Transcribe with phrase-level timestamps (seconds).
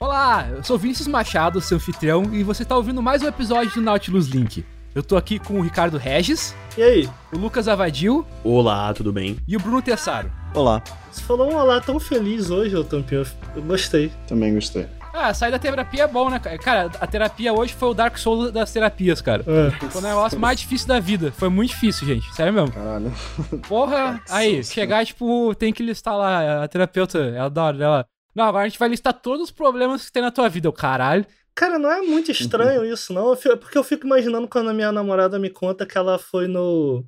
[0.00, 3.80] Olá, eu sou Vinícius Machado, seu anfitrião, e você está ouvindo mais um episódio do
[3.80, 4.64] Nautilus Link.
[4.94, 6.54] Eu tô aqui com o Ricardo Regis.
[6.76, 7.10] E aí?
[7.32, 8.24] O Lucas Avadil.
[8.44, 9.36] Olá, tudo bem?
[9.46, 10.30] E o Bruno Tessaro.
[10.54, 10.80] Olá.
[11.10, 13.26] Você falou um olá tão feliz hoje, ô Tampinho.
[13.56, 14.12] Eu gostei.
[14.28, 14.86] Também gostei.
[15.12, 16.58] Ah, sair da terapia é bom, né, cara?
[16.58, 19.44] Cara, a terapia hoje foi o Dark Souls das terapias, cara.
[19.48, 19.88] É.
[19.90, 21.32] Foi o negócio mais difícil da vida.
[21.36, 22.32] Foi muito difícil, gente.
[22.36, 22.70] Sério mesmo.
[22.70, 23.12] Caralho.
[23.66, 28.06] Porra, aí, chegar, tipo, tem que listar lá, a terapeuta, ela da hora dela.
[28.38, 30.72] Não, agora a gente vai listar todos os problemas que tem na tua vida, o
[30.72, 31.26] caralho.
[31.56, 33.34] Cara, não é muito estranho isso, não.
[33.34, 37.04] Fico- porque eu fico imaginando quando a minha namorada me conta que ela foi no.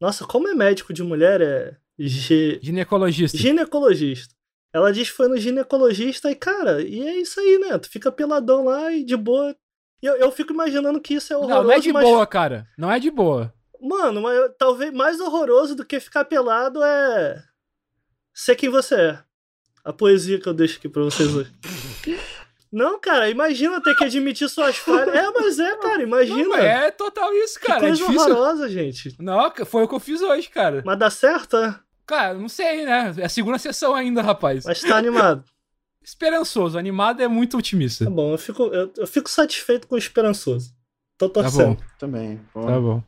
[0.00, 1.40] Nossa, como é médico de mulher?
[1.40, 1.76] É.
[1.96, 3.38] Ge- Ginecologista.
[3.38, 4.34] Ginecologista.
[4.72, 7.78] Ela diz que foi no ginecologista e, cara, e é isso aí, né?
[7.78, 9.54] Tu fica peladão lá e de boa.
[10.02, 12.04] E eu, eu fico imaginando que isso é horroroso, Não, não é de mas.
[12.04, 12.66] boa, cara.
[12.76, 13.54] Não é de boa.
[13.80, 17.42] Mano, mas talvez mais horroroso do que ficar pelado é.
[18.34, 19.27] Ser quem você é.
[19.88, 21.50] A poesia que eu deixo aqui pra vocês hoje.
[22.70, 25.14] Não, cara, imagina ter que admitir suas falhas.
[25.14, 26.44] É, mas é, cara, imagina.
[26.44, 27.78] Não, é total isso, que cara.
[27.78, 28.20] É coisa difícil.
[28.20, 29.16] horrorosa, gente.
[29.18, 30.82] Não, foi o que eu fiz hoje, cara.
[30.84, 31.74] Mas dá certo, é?
[32.06, 33.14] Cara, não sei, né?
[33.16, 34.64] É a segunda sessão ainda, rapaz.
[34.66, 35.42] Mas tá animado.
[36.04, 38.04] Esperançoso, animado é muito otimista.
[38.04, 40.72] Tá bom, eu fico, eu, eu fico satisfeito com o esperançoso.
[41.16, 41.76] Tô Tá torcendo.
[41.76, 42.40] bom, Também.
[42.52, 42.60] Pô.
[42.66, 43.02] tá bom.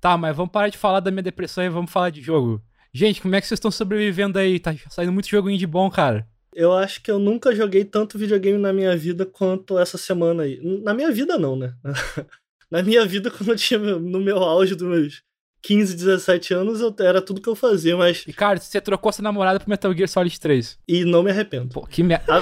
[0.00, 2.60] Tá, mas vamos parar de falar da minha depressão e vamos falar de jogo.
[2.94, 4.60] Gente, como é que vocês estão sobrevivendo aí?
[4.60, 6.28] Tá saindo muito joguinho de bom, cara.
[6.54, 10.60] Eu acho que eu nunca joguei tanto videogame na minha vida quanto essa semana aí.
[10.82, 11.74] Na minha vida, não, né?
[12.70, 15.22] na minha vida, quando eu tinha no meu auge dos meus
[15.62, 18.24] 15, 17 anos, eu, era tudo que eu fazia, mas.
[18.24, 20.78] Ricardo, você trocou sua namorada pro Metal Gear Solid 3.
[20.88, 21.68] E não me arrependo.
[21.72, 22.24] Pô, que merda.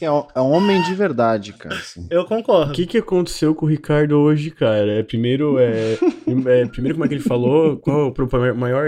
[0.00, 1.74] É, um- é um homem de verdade, cara.
[1.74, 2.06] assim.
[2.10, 2.70] eu concordo.
[2.72, 4.92] O que, que aconteceu com o Ricardo hoje, cara?
[4.92, 7.76] É, primeiro, é, é, primeiro, como é que ele falou?
[7.78, 8.86] Qual o maior.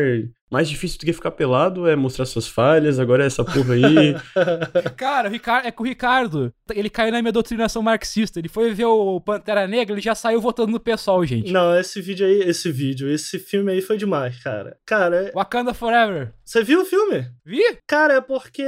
[0.51, 4.15] Mais difícil do que ficar pelado é mostrar suas falhas, agora é essa porra aí.
[4.97, 6.53] Cara, o Ricardo, é com o Ricardo.
[6.71, 8.39] Ele caiu na minha doutrinação marxista.
[8.39, 11.53] Ele foi ver o Pantera Negra, ele já saiu votando no pessoal, gente.
[11.53, 14.77] Não, esse vídeo aí, esse vídeo, esse filme aí foi demais, cara.
[14.87, 16.33] Cara, é- Wakanda Forever.
[16.45, 17.27] você viu o filme?
[17.45, 17.63] Vi?
[17.87, 18.65] Cara, é porque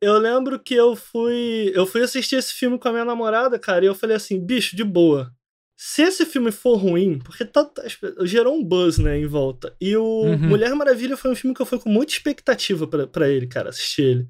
[0.00, 1.70] eu lembro que eu fui.
[1.74, 4.74] Eu fui assistir esse filme com a minha namorada, cara, e eu falei assim, bicho,
[4.74, 5.30] de boa.
[5.82, 7.82] Se esse filme for ruim, porque tá, tá-
[8.22, 9.74] gerou um buzz, né, em volta.
[9.80, 10.36] E o Uhum.
[10.50, 13.70] Mulher Maravilha foi um filme que eu fui com muita expectativa pra, pra ele, cara,
[13.70, 14.28] assistir ele.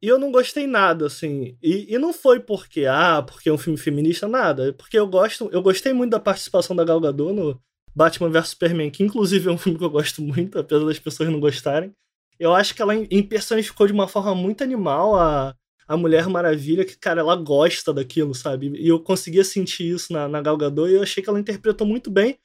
[0.00, 1.56] E eu não gostei nada, assim.
[1.60, 4.68] E, e não foi porque, ah, porque é um filme feminista, nada.
[4.68, 5.48] É porque eu gosto.
[5.50, 7.60] Eu gostei muito da participação da Gal Gadot no
[7.92, 11.28] Batman vs Superman, que inclusive é um filme que eu gosto muito, apesar das pessoas
[11.28, 11.90] não gostarem.
[12.38, 15.54] Eu acho que ela em- personificou de uma forma muito animal a,
[15.86, 18.72] a Mulher Maravilha, que, cara, ela gosta daquilo, sabe?
[18.76, 21.86] E eu conseguia sentir isso na, na Gal Gadot e eu achei que ela interpretou
[21.86, 22.38] muito bem.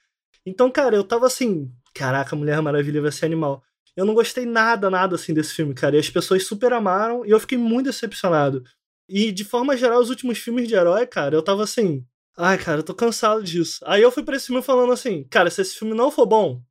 [0.46, 3.64] Então, cara, eu tava assim, caraca, Mulher Maravilha vai ser animal.
[3.96, 5.96] Eu não gostei nada, nada assim desse filme, cara.
[5.96, 8.64] E as pessoas super amaram e eu fiquei muito decepcionado.
[9.08, 12.06] E de forma geral, os últimos filmes de herói, cara, eu tava assim,
[12.38, 13.80] ai, cara, eu tô cansado disso.
[13.86, 16.62] Aí eu fui pra esse filme falando assim, cara, se esse filme não for bom,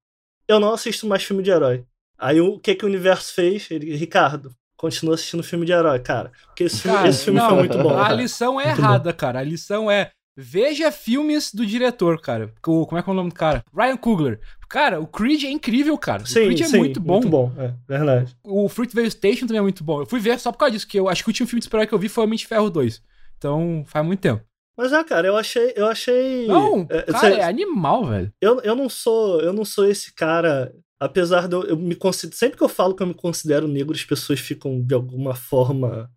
[0.47, 1.85] eu não assisto mais filme de herói.
[2.17, 3.71] Aí o que que o universo fez?
[3.71, 6.33] Ele, Ricardo, continua assistindo filme de herói, cara.
[6.47, 7.91] Porque esse filme, Cara, esse filme não, foi muito bom.
[7.99, 8.15] A cara.
[8.15, 9.41] lição é Muito errada, cara.
[9.41, 10.11] A lição é.
[10.41, 12.55] Veja filmes do diretor, cara.
[12.67, 13.63] O- Como é que é o nome do cara?
[13.77, 14.41] Ryan Coogler.
[14.69, 16.23] Cara, o Creed é incrível, cara.
[16.23, 17.15] o Sim, Creed é sim, muito bom.
[17.15, 18.37] Muito bom, é verdade.
[18.45, 20.03] O Fruitvale Station também é muito bom.
[20.03, 21.65] Eu fui ver só por causa disso, que eu acho que o último filme de
[21.65, 23.03] super que eu vi foi Homem de Ferro 2.
[23.37, 24.43] Então, faz muito tempo.
[24.77, 26.47] Mas é, cara, eu achei, eu achei.
[26.47, 28.33] Não, é, cara, cê- é animal, velho.
[28.41, 30.73] eu, eu não sou, eu não sou esse cara.
[31.01, 33.95] Apesar de eu, eu me considero, sempre que eu falo que eu me considero negro,
[33.95, 36.11] as pessoas ficam de alguma forma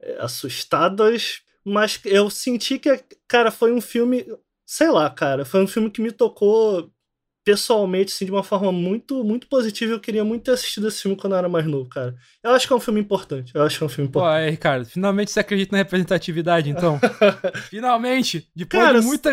[0.00, 1.40] é, assustadas.
[1.64, 4.24] Mas eu senti que, cara, foi um filme,
[4.64, 6.90] sei lá, cara, foi um filme que me tocou
[7.48, 9.92] pessoalmente, assim, de uma forma muito, muito positiva.
[9.92, 12.14] Eu queria muito ter assistido esse filme quando eu era mais novo, cara.
[12.42, 13.54] Eu acho que é um filme importante.
[13.54, 14.42] Eu acho que é um filme Pô, importante.
[14.42, 17.00] aí, Ricardo, finalmente você acredita na representatividade, então.
[17.70, 18.50] finalmente!
[18.54, 19.30] Depois Cara, de muita.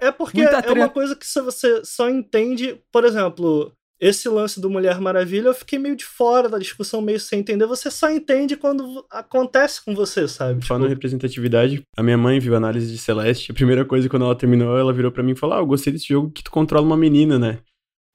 [0.00, 3.70] É porque Muita é uma coisa que você só entende, por exemplo,
[4.00, 7.66] esse lance do Mulher Maravilha, eu fiquei meio de fora da discussão, meio sem entender.
[7.66, 10.64] Você só entende quando acontece com você, sabe?
[10.64, 13.50] Falando em representatividade, a minha mãe viu a análise de Celeste.
[13.50, 15.92] A primeira coisa, quando ela terminou, ela virou pra mim e falou: Ah, eu gostei
[15.92, 17.58] desse jogo que tu controla uma menina, né?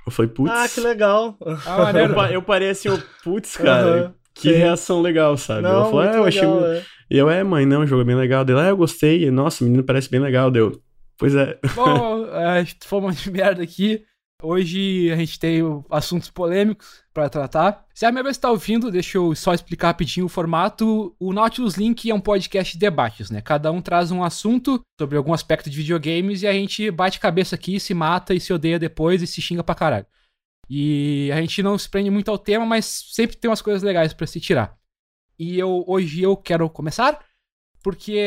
[0.06, 0.52] Eu falei, putz.
[0.52, 1.38] ah, que legal.
[1.66, 4.58] Ah, Eu, eu parei assim, ó, putz, cara, Aham, que sim.
[4.58, 5.62] reação legal, sabe?
[5.62, 6.42] Não, ela falou, muito é, eu achei.
[6.42, 6.86] legal, é.
[7.10, 8.44] E eu, é, mãe, não, o jogo é bem legal.
[8.44, 9.30] Dela, ah, eu gostei.
[9.32, 10.52] Nossa, o menino parece bem legal.
[10.52, 10.82] Deu.
[11.18, 11.58] Pois é.
[11.76, 14.04] Bom, é, fomos de merda aqui.
[14.46, 17.88] Hoje a gente tem assuntos polêmicos pra tratar.
[17.94, 21.16] Se a minha vez que tá ouvindo, deixa eu só explicar rapidinho o formato.
[21.18, 23.40] O Nautilus Link é um podcast de debates, né?
[23.42, 27.56] Cada um traz um assunto sobre algum aspecto de videogames e a gente bate cabeça
[27.56, 30.06] aqui, se mata e se odeia depois e se xinga pra caralho.
[30.70, 34.14] E a gente não se prende muito ao tema, mas sempre tem umas coisas legais
[34.14, 34.78] pra se tirar.
[35.40, 37.24] E eu hoje eu quero começar.
[37.82, 38.18] porque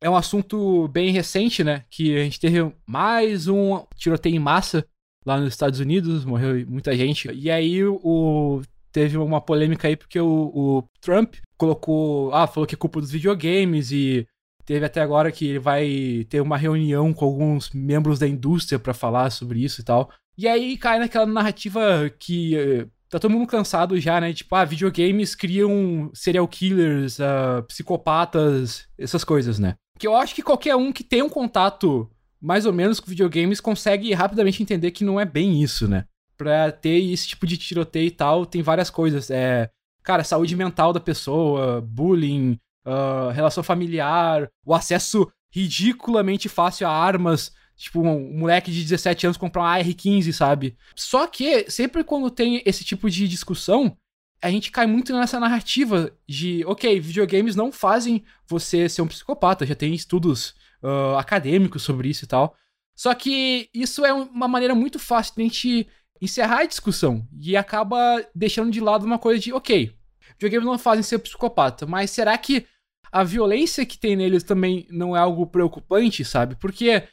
[0.00, 1.86] é um assunto bem recente, né?
[1.90, 4.86] Que a gente teve mais um tiroteio em massa
[5.28, 7.30] lá nos Estados Unidos, morreu muita gente.
[7.32, 12.74] E aí o teve uma polêmica aí porque o, o Trump colocou, ah, falou que
[12.74, 14.26] é culpa dos videogames e
[14.64, 18.94] teve até agora que ele vai ter uma reunião com alguns membros da indústria para
[18.94, 20.10] falar sobre isso e tal.
[20.36, 24.32] E aí cai naquela narrativa que eh, tá todo mundo cansado já, né?
[24.32, 29.74] Tipo, ah, videogames criam serial killers, uh, psicopatas, essas coisas, né?
[29.98, 32.08] Que eu acho que qualquer um que tem um contato
[32.40, 36.04] mais ou menos com videogames consegue rapidamente entender que não é bem isso, né?
[36.36, 39.30] Pra ter esse tipo de tiroteio e tal, tem várias coisas.
[39.30, 39.70] É,
[40.02, 47.52] cara, saúde mental da pessoa, bullying, uh, relação familiar, o acesso ridiculamente fácil a armas
[47.78, 50.76] tipo, um moleque de 17 anos comprar uma AR-15, sabe?
[50.96, 53.96] Só que sempre quando tem esse tipo de discussão,
[54.42, 59.64] a gente cai muito nessa narrativa de, ok, videogames não fazem você ser um psicopata,
[59.64, 62.56] já tem estudos uh, acadêmicos sobre isso e tal.
[62.94, 65.88] Só que isso é uma maneira muito fácil de a gente
[66.20, 69.94] encerrar a discussão e acaba deixando de lado uma coisa de, ok,
[70.32, 72.66] videogames não fazem ser psicopata, mas será que
[73.10, 76.56] a violência que tem neles também não é algo preocupante, sabe?
[76.56, 77.04] Porque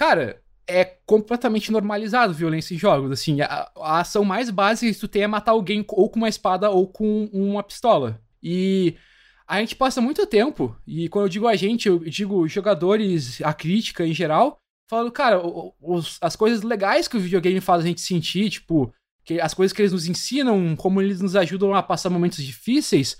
[0.00, 3.10] cara, é completamente normalizado violência em jogos.
[3.10, 6.28] Assim, a, a, ação mais básica que tu tem é matar alguém ou com uma
[6.28, 8.18] espada ou com uma pistola.
[8.42, 8.96] E
[9.50, 13.52] a gente passa muito tempo, e quando eu digo a gente, eu digo jogadores, a
[13.52, 14.56] crítica em geral,
[14.88, 15.42] falando, cara,
[15.80, 18.94] os, as coisas legais que o videogame faz a gente sentir, tipo,
[19.24, 23.16] que as coisas que eles nos ensinam, como eles nos ajudam a passar momentos difíceis.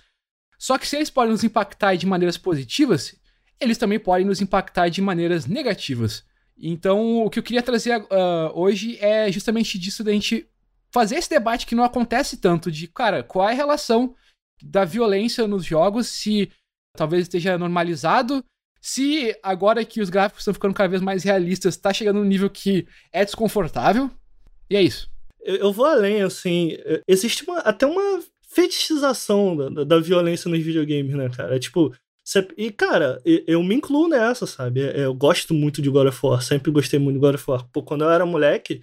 [0.56, 3.16] Só que se eles podem nos impactar de maneiras positivas,
[3.60, 6.22] eles também podem nos impactar de maneiras negativas.
[6.56, 8.06] Então, o que eu queria trazer uh,
[8.54, 10.48] hoje é justamente disso da gente
[10.92, 14.14] fazer esse debate que não acontece tanto de, cara, qual é a relação
[14.62, 16.50] da violência nos jogos, se
[16.96, 18.44] talvez esteja normalizado,
[18.80, 22.48] se agora que os gráficos estão ficando cada vez mais realistas, está chegando num nível
[22.48, 24.10] que é desconfortável.
[24.68, 25.10] E é isso.
[25.40, 26.76] Eu, eu vou além, assim,
[27.06, 31.56] existe uma, até uma fetichização da, da violência nos videogames, né, cara?
[31.56, 31.92] É tipo,
[32.56, 34.80] e, cara, eu me incluo nessa, sabe?
[34.82, 37.68] É, eu gosto muito de God of War, sempre gostei muito de God of War.
[37.72, 38.80] Pô, quando eu era moleque,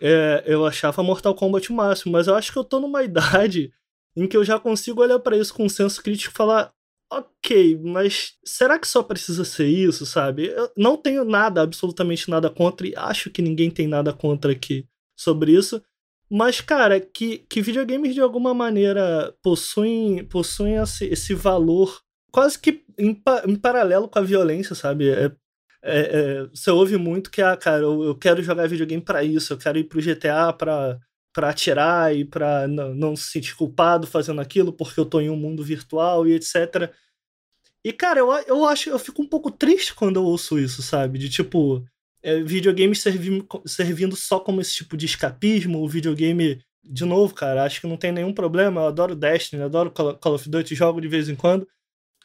[0.00, 3.72] é, eu achava Mortal Kombat o máximo, mas eu acho que eu tô numa idade
[4.18, 6.72] em que eu já consigo olhar para isso com um senso crítico e falar:
[7.10, 10.46] ok, mas será que só precisa ser isso, sabe?
[10.48, 14.86] Eu não tenho nada, absolutamente nada contra, e acho que ninguém tem nada contra aqui
[15.16, 15.82] sobre isso.
[16.30, 22.84] Mas, cara, que, que videogames de alguma maneira possuem, possuem esse, esse valor quase que
[22.98, 25.08] em, em paralelo com a violência, sabe?
[25.08, 25.32] É,
[25.82, 26.00] é,
[26.42, 29.58] é, você ouve muito que, ah, cara, eu, eu quero jogar videogame para isso, eu
[29.58, 30.98] quero ir pro GTA pra,
[31.38, 35.36] pra atirar e pra não, se sentir culpado fazendo aquilo porque eu tô em um
[35.36, 36.92] mundo virtual e etc.
[37.84, 41.16] E, cara, eu, eu acho, eu fico um pouco triste quando eu ouço isso, sabe?
[41.16, 41.86] De tipo,
[42.20, 46.60] é, videogame servindo, servindo só como esse tipo de escapismo, o videogame.
[46.82, 48.80] De novo, cara, acho que não tem nenhum problema.
[48.80, 51.68] Eu adoro Destiny, adoro Call of Duty, jogo de vez em quando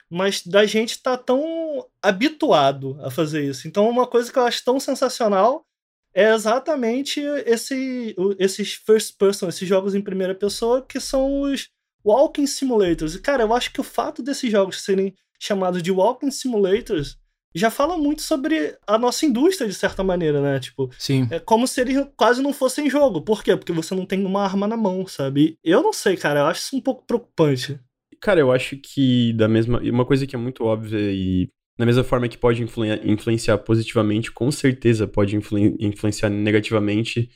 [0.09, 3.67] mas da gente tá tão habituado a fazer isso.
[3.67, 5.65] Então, uma coisa que eu acho tão sensacional
[6.13, 11.69] é exatamente esse, esses first person, esses jogos em primeira pessoa, que são os
[12.05, 13.15] walking simulators.
[13.15, 17.17] E, cara, eu acho que o fato desses jogos serem chamados de walking simulators
[17.55, 20.59] já fala muito sobre a nossa indústria, de certa maneira, né?
[20.59, 21.27] Tipo, Sim.
[21.29, 23.21] é como se eles quase não fossem jogo.
[23.21, 23.55] Por quê?
[23.55, 25.57] Porque você não tem uma arma na mão, sabe?
[25.63, 27.79] Eu não sei, cara, eu acho isso um pouco preocupante.
[28.19, 29.79] Cara, eu acho que da mesma.
[29.81, 34.31] Uma coisa que é muito óbvia e da mesma forma que pode influ influenciar positivamente,
[34.31, 37.29] com certeza pode influ influenciar negativamente.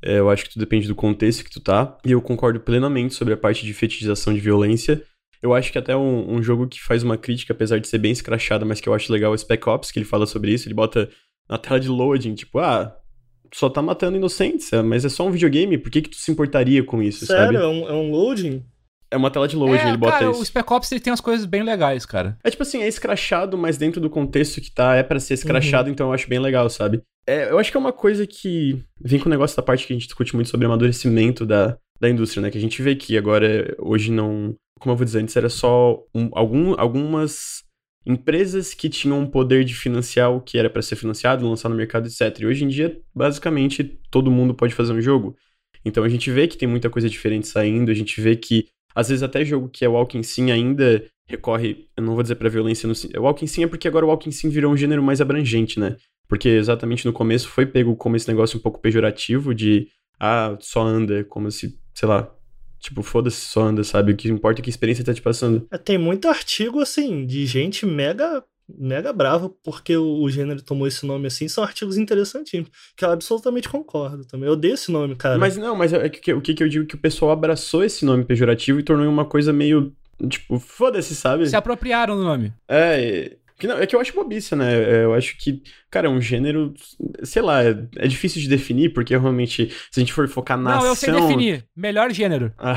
[0.00, 1.96] É, eu acho que tudo depende do contexto que tu tá.
[2.04, 5.02] E eu concordo plenamente sobre a parte de fetichização de violência.
[5.40, 8.12] Eu acho que até um, um jogo que faz uma crítica, apesar de ser bem
[8.12, 10.68] escrachada, mas que eu acho legal, é Spec Ops, que ele fala sobre isso.
[10.68, 11.10] Ele bota
[11.48, 12.96] na tela de loading, tipo, ah,
[13.52, 16.82] só tá matando inocentes, mas é só um videogame, por que que tu se importaria
[16.82, 17.44] com isso, Sério?
[17.44, 17.56] sabe?
[17.56, 18.64] É um, é um loading?
[19.12, 20.40] É uma tela de loading, é, ele bota cara, isso.
[20.40, 22.38] o Spec Ops ele tem umas coisas bem legais, cara.
[22.42, 25.88] É tipo assim, é escrachado, mas dentro do contexto que tá, é para ser escrachado,
[25.88, 25.92] uhum.
[25.92, 27.02] então eu acho bem legal, sabe?
[27.26, 29.92] É, eu acho que é uma coisa que vem com o negócio da parte que
[29.92, 32.50] a gente discute muito sobre amadurecimento da, da indústria, né?
[32.50, 34.54] Que a gente vê que agora, hoje não...
[34.80, 37.62] Como eu vou dizer, antes era só um, algum, algumas
[38.04, 41.76] empresas que tinham um poder de financiar o que era para ser financiado, lançar no
[41.76, 42.40] mercado, etc.
[42.40, 45.36] E hoje em dia, basicamente, todo mundo pode fazer um jogo.
[45.84, 49.08] Então a gente vê que tem muita coisa diferente saindo, a gente vê que às
[49.08, 52.86] vezes até jogo que é Walking Sim ainda recorre, eu não vou dizer pra violência
[52.86, 55.78] no o Walking Sim é porque agora o Walking Sim virou um gênero mais abrangente,
[55.78, 55.96] né?
[56.28, 60.82] Porque exatamente no começo foi pego como esse negócio um pouco pejorativo de ah, só
[60.82, 62.32] anda, como se, sei lá,
[62.82, 64.10] Tipo, foda-se, só anda, sabe?
[64.10, 65.64] O que importa é que experiência tá te passando.
[65.70, 68.42] É, tem muito artigo, assim, de gente mega
[68.78, 71.48] mega brava porque o, o, gênero tomou esse nome assim.
[71.48, 74.46] São artigos interessantíssimos, que eu absolutamente concordo também.
[74.46, 75.38] Eu odeio esse nome, cara.
[75.38, 78.04] Mas não, mas é que, o que, que eu digo que o pessoal abraçou esse
[78.04, 79.92] nome pejorativo e tornou uma coisa meio.
[80.28, 81.48] Tipo, foda-se, sabe?
[81.48, 82.52] Se apropriaram do nome.
[82.68, 84.74] É, que não, é que eu acho bobice, né?
[84.74, 86.74] É, eu acho que, cara, é um gênero,
[87.22, 90.70] sei lá, é, é, difícil de definir, porque realmente, se a gente for focar na
[90.70, 90.82] não, ação...
[90.82, 91.64] Não, eu sei definir.
[91.76, 92.52] Melhor gênero.
[92.58, 92.74] Ah,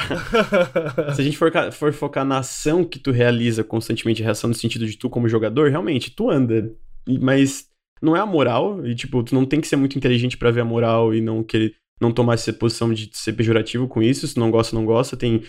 [1.15, 4.53] se a gente for, for focar na ação que tu realiza constantemente, a reação no
[4.53, 6.71] sentido de tu como jogador, realmente, tu anda.
[7.19, 7.65] Mas
[7.99, 10.61] não é a moral, e tipo, tu não tem que ser muito inteligente para ver
[10.61, 14.37] a moral e não querer não tomar essa posição de ser pejorativo com isso, se
[14.37, 15.41] não gosta, não gosta, tem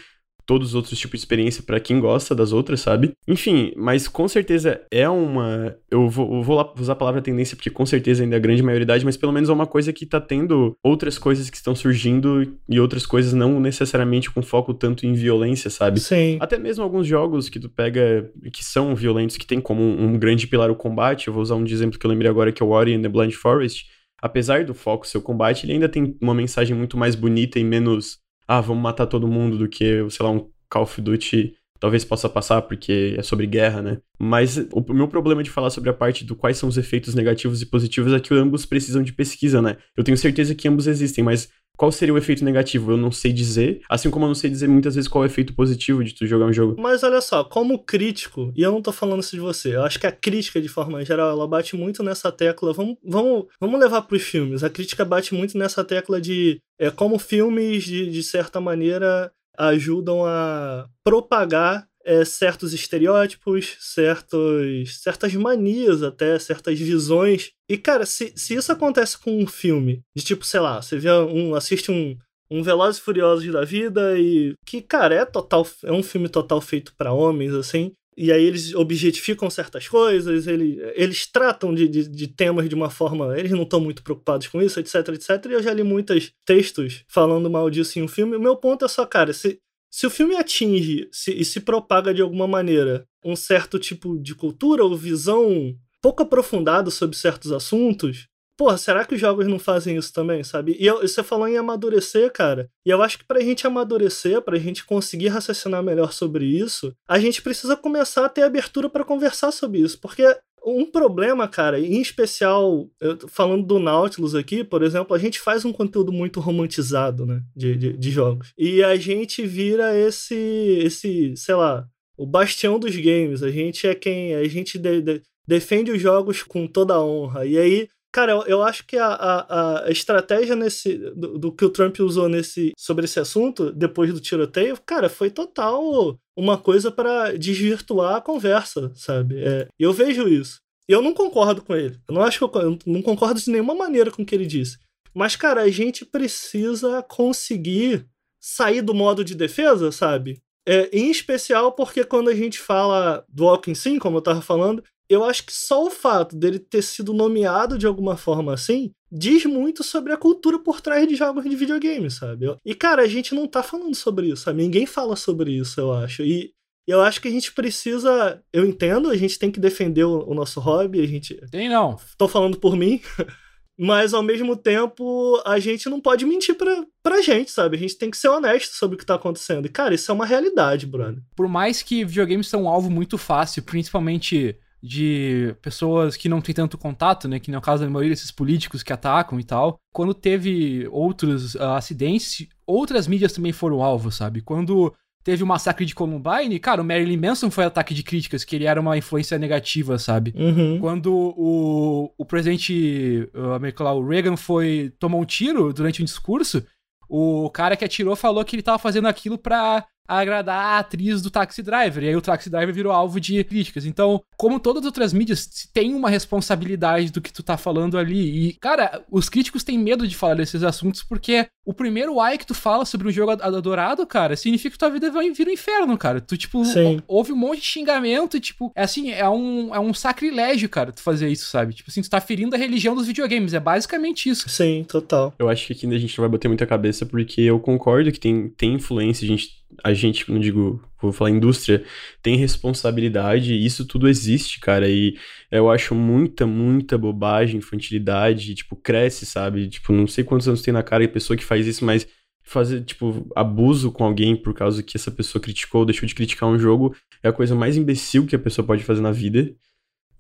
[0.47, 3.13] todos os outros tipos de experiência para quem gosta das outras, sabe?
[3.27, 5.77] Enfim, mas com certeza é uma.
[5.91, 8.63] Eu vou, eu vou usar a palavra tendência porque com certeza ainda é a grande
[8.63, 12.57] maioridade, mas pelo menos é uma coisa que tá tendo outras coisas que estão surgindo
[12.69, 15.99] e outras coisas não necessariamente com foco tanto em violência, sabe?
[16.01, 16.39] Sim.
[16.41, 20.47] Até mesmo alguns jogos que tu pega que são violentos, que tem como um, grande
[20.47, 21.27] pilar o combate.
[21.27, 23.09] Eu vou usar um exemplo que eu lembrei agora que é o Ori and the
[23.09, 23.87] Blind Forest.
[24.23, 27.65] Apesar do foco ser o combate, ele ainda tem uma mensagem muito mais bonita e
[27.65, 32.05] menos ah, vamos matar todo mundo do que, sei lá, um Call of Duty talvez
[32.05, 33.99] possa passar porque é sobre guerra, né?
[34.19, 37.61] Mas o meu problema de falar sobre a parte do quais são os efeitos negativos
[37.63, 39.77] e positivos é que ambos precisam de pesquisa, né?
[39.97, 42.93] Eu tenho certeza que ambos existem, mas qual seria o efeito negativo?
[42.93, 45.31] Eu não sei dizer, assim como eu não sei dizer muitas vezes qual é o
[45.31, 46.81] efeito positivo de tu jogar um jogo.
[46.81, 49.99] Mas olha só, como crítico, e eu não tô falando isso de você, eu acho
[49.99, 52.73] que a crítica, de forma geral, ela bate muito nessa tecla.
[52.73, 54.65] Vamos, vamos, vamos levar pros filmes.
[54.65, 60.25] A crítica bate muito nessa tecla de é, como filmes, de, de certa maneira, ajudam
[60.25, 67.51] a propagar é, certos estereótipos, certos, certas manias até, certas visões.
[67.69, 71.11] E, cara, se, se isso acontece com um filme, de tipo, sei lá, você vê
[71.11, 72.17] um, assiste um,
[72.49, 76.61] um Velozes e Furiosos da vida e que, cara, é total, é um filme total
[76.61, 77.93] feito para homens, assim.
[78.19, 82.89] E aí eles objetificam certas coisas, ele, eles tratam de, de, de, temas de uma
[82.89, 83.39] forma.
[83.39, 85.45] Eles não estão muito preocupados com isso, etc, etc.
[85.51, 88.37] E eu já li muitos textos falando mal disso em um filme.
[88.37, 89.61] O meu ponto é só, cara, se,
[89.97, 94.35] se o filme atinge se, e se propaga de alguma maneira um certo tipo de
[94.35, 99.99] cultura ou visão pouco aprofundada sobre certos assuntos, Porra, será que os jogos não fazem
[99.99, 100.79] isso também, sabe?
[100.81, 102.71] E eu, você falou em amadurecer, cara.
[102.87, 107.19] E eu acho que pra gente amadurecer, pra gente conseguir raciocinar melhor sobre isso, a
[107.19, 110.01] gente precisa começar a ter abertura para conversar sobre isso.
[110.01, 110.25] Porque
[110.67, 112.91] um problema, cara, em especial,
[113.29, 117.41] falando do Nautilus aqui, por exemplo, a gente faz um conteúdo muito romantizado, né?
[117.55, 118.53] De, de, de jogos.
[118.59, 120.35] E a gente vira esse,
[120.83, 123.43] esse, sei lá, o bastião dos games.
[123.43, 124.35] A gente é quem.
[124.35, 127.47] A gente de, de, defende os jogos com toda a honra.
[127.47, 131.67] E aí Cara, eu, eu acho que a, a, a estratégia nesse, do, do, que
[131.67, 136.91] o Trump usou nesse, sobre esse assunto, depois do tiroteio, cara, foi total uma coisa
[136.91, 139.39] para desvirtuar a conversa, sabe?
[139.45, 140.63] É, eu vejo isso.
[140.89, 142.01] Eu não concordo com ele.
[142.09, 144.47] Eu não acho que eu, eu não concordo de nenhuma maneira com o que ele
[144.47, 144.79] disse.
[145.15, 148.07] Mas, cara, a gente precisa conseguir
[148.41, 150.41] sair do modo de defesa, sabe?
[150.67, 154.83] É, em especial porque quando a gente fala do Walking Sim, como eu tava falando,
[155.09, 159.45] eu acho que só o fato dele ter sido nomeado de alguma forma assim diz
[159.45, 162.47] muito sobre a cultura por trás de jogos de videogame, sabe?
[162.65, 164.63] E, cara, a gente não tá falando sobre isso, sabe?
[164.63, 166.23] Ninguém fala sobre isso, eu acho.
[166.23, 166.53] E
[166.87, 168.43] eu acho que a gente precisa.
[168.53, 171.35] Eu entendo, a gente tem que defender o, o nosso hobby, a gente.
[171.51, 171.97] Tem não.
[172.19, 173.01] Tô falando por mim.
[173.79, 177.77] Mas ao mesmo tempo, a gente não pode mentir pra, pra gente, sabe?
[177.77, 179.67] A gente tem que ser honesto sobre o que tá acontecendo.
[179.67, 181.23] E, cara, isso é uma realidade, Bruno.
[181.37, 186.55] Por mais que videogames são um alvo muito fácil, principalmente de pessoas que não têm
[186.55, 187.39] tanto contato, né?
[187.39, 189.79] Que no caso da maioria desses políticos que atacam e tal.
[189.93, 194.41] Quando teve outros uh, acidentes, outras mídias também foram alvo, sabe?
[194.41, 198.55] Quando teve o massacre de Columbine, cara, o Marilyn Manson foi ataque de críticas, que
[198.55, 200.33] ele era uma influência negativa, sabe?
[200.37, 200.79] Uhum.
[200.79, 206.65] Quando o, o presidente uh, americano, o Reagan, foi tomou um tiro durante um discurso,
[207.09, 211.31] o cara que atirou falou que ele tava fazendo aquilo pra agradar a atriz do
[211.31, 212.03] Taxi Driver.
[212.03, 213.85] E aí o Taxi Driver virou alvo de críticas.
[213.85, 218.49] Então, como todas as outras mídias, tem uma responsabilidade do que tu tá falando ali.
[218.49, 222.47] E, cara, os críticos têm medo de falar desses assuntos porque o primeiro ai que
[222.47, 225.99] tu fala sobre um jogo adorado, cara, significa que tua vida vai vir um inferno,
[225.99, 226.21] cara.
[226.21, 226.63] Tu, tipo,
[227.09, 230.93] houve um monte de xingamento e, tipo, é assim, é um, é um sacrilégio, cara,
[230.93, 231.75] tu fazer isso, sabe?
[231.75, 233.55] Tipo assim, tu tá ferindo a religião dos videogames.
[233.55, 234.49] É basicamente isso.
[234.49, 235.35] Sim, total.
[235.39, 238.21] Eu acho que aqui a gente não vai bater muita cabeça porque eu concordo que
[238.21, 241.85] tem, tem influência, a gente a gente, não digo, vou falar indústria,
[242.23, 245.17] tem responsabilidade, isso tudo existe, cara, e
[245.51, 249.69] eu acho muita, muita bobagem, infantilidade, tipo, cresce, sabe?
[249.69, 252.07] Tipo, não sei quantos anos tem na cara a pessoa que faz isso, mas
[252.43, 256.59] fazer, tipo, abuso com alguém por causa que essa pessoa criticou, deixou de criticar um
[256.59, 259.53] jogo, é a coisa mais imbecil que a pessoa pode fazer na vida.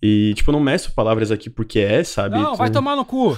[0.02, 2.36] E, tipo, eu não meço palavras aqui porque é, sabe?
[2.36, 3.36] Não, vai tomar no cu.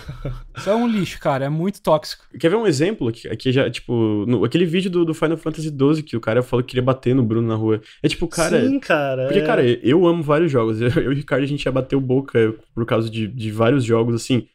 [0.57, 1.45] Isso é um lixo, cara.
[1.45, 2.25] É muito tóxico.
[2.39, 3.09] Quer ver um exemplo?
[3.09, 6.43] Aqui, aqui já, tipo, no, aquele vídeo do, do, Final Fantasy XII que o cara
[6.43, 7.81] falou que queria bater no Bruno na rua.
[8.03, 8.61] É tipo, cara.
[8.61, 9.27] Sim, cara.
[9.27, 9.47] Porque, é...
[9.47, 10.81] cara, eu amo vários jogos.
[10.89, 13.85] Eu, eu e o Ricardo, a gente já bateu boca por causa de, de vários
[13.85, 14.47] jogos, assim.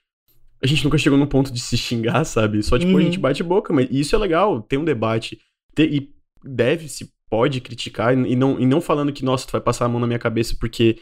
[0.62, 2.63] A gente nunca chegou num ponto de se xingar, sabe?
[2.63, 2.98] Só, tipo, uhum.
[2.98, 5.39] a gente bate boca, mas isso é legal, tem um debate.
[5.75, 6.10] Ter, e
[6.43, 10.00] deve-se, pode criticar, e não, e não falando que, nossa, tu vai passar a mão
[10.00, 10.98] na minha cabeça porque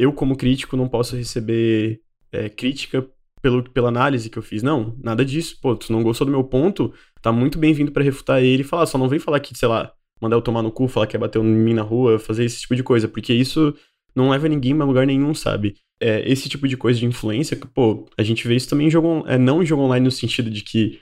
[0.00, 2.00] eu, como crítico, não posso receber
[2.32, 3.06] é, crítica
[3.42, 4.62] pelo, pela análise que eu fiz.
[4.62, 5.58] Não, nada disso.
[5.60, 8.86] Pô, tu não gostou do meu ponto, tá muito bem-vindo para refutar ele e falar.
[8.86, 11.18] Só não vem falar que, sei lá, mandar eu tomar no cu, falar que é
[11.18, 13.74] bater em mim na rua, fazer esse tipo de coisa, porque isso
[14.14, 15.76] não leva ninguém a lugar nenhum, sabe?
[16.00, 19.22] É, esse tipo de coisa de influência, pô, a gente vê isso também em jogo,
[19.26, 20.98] é, não em jogo online no sentido de que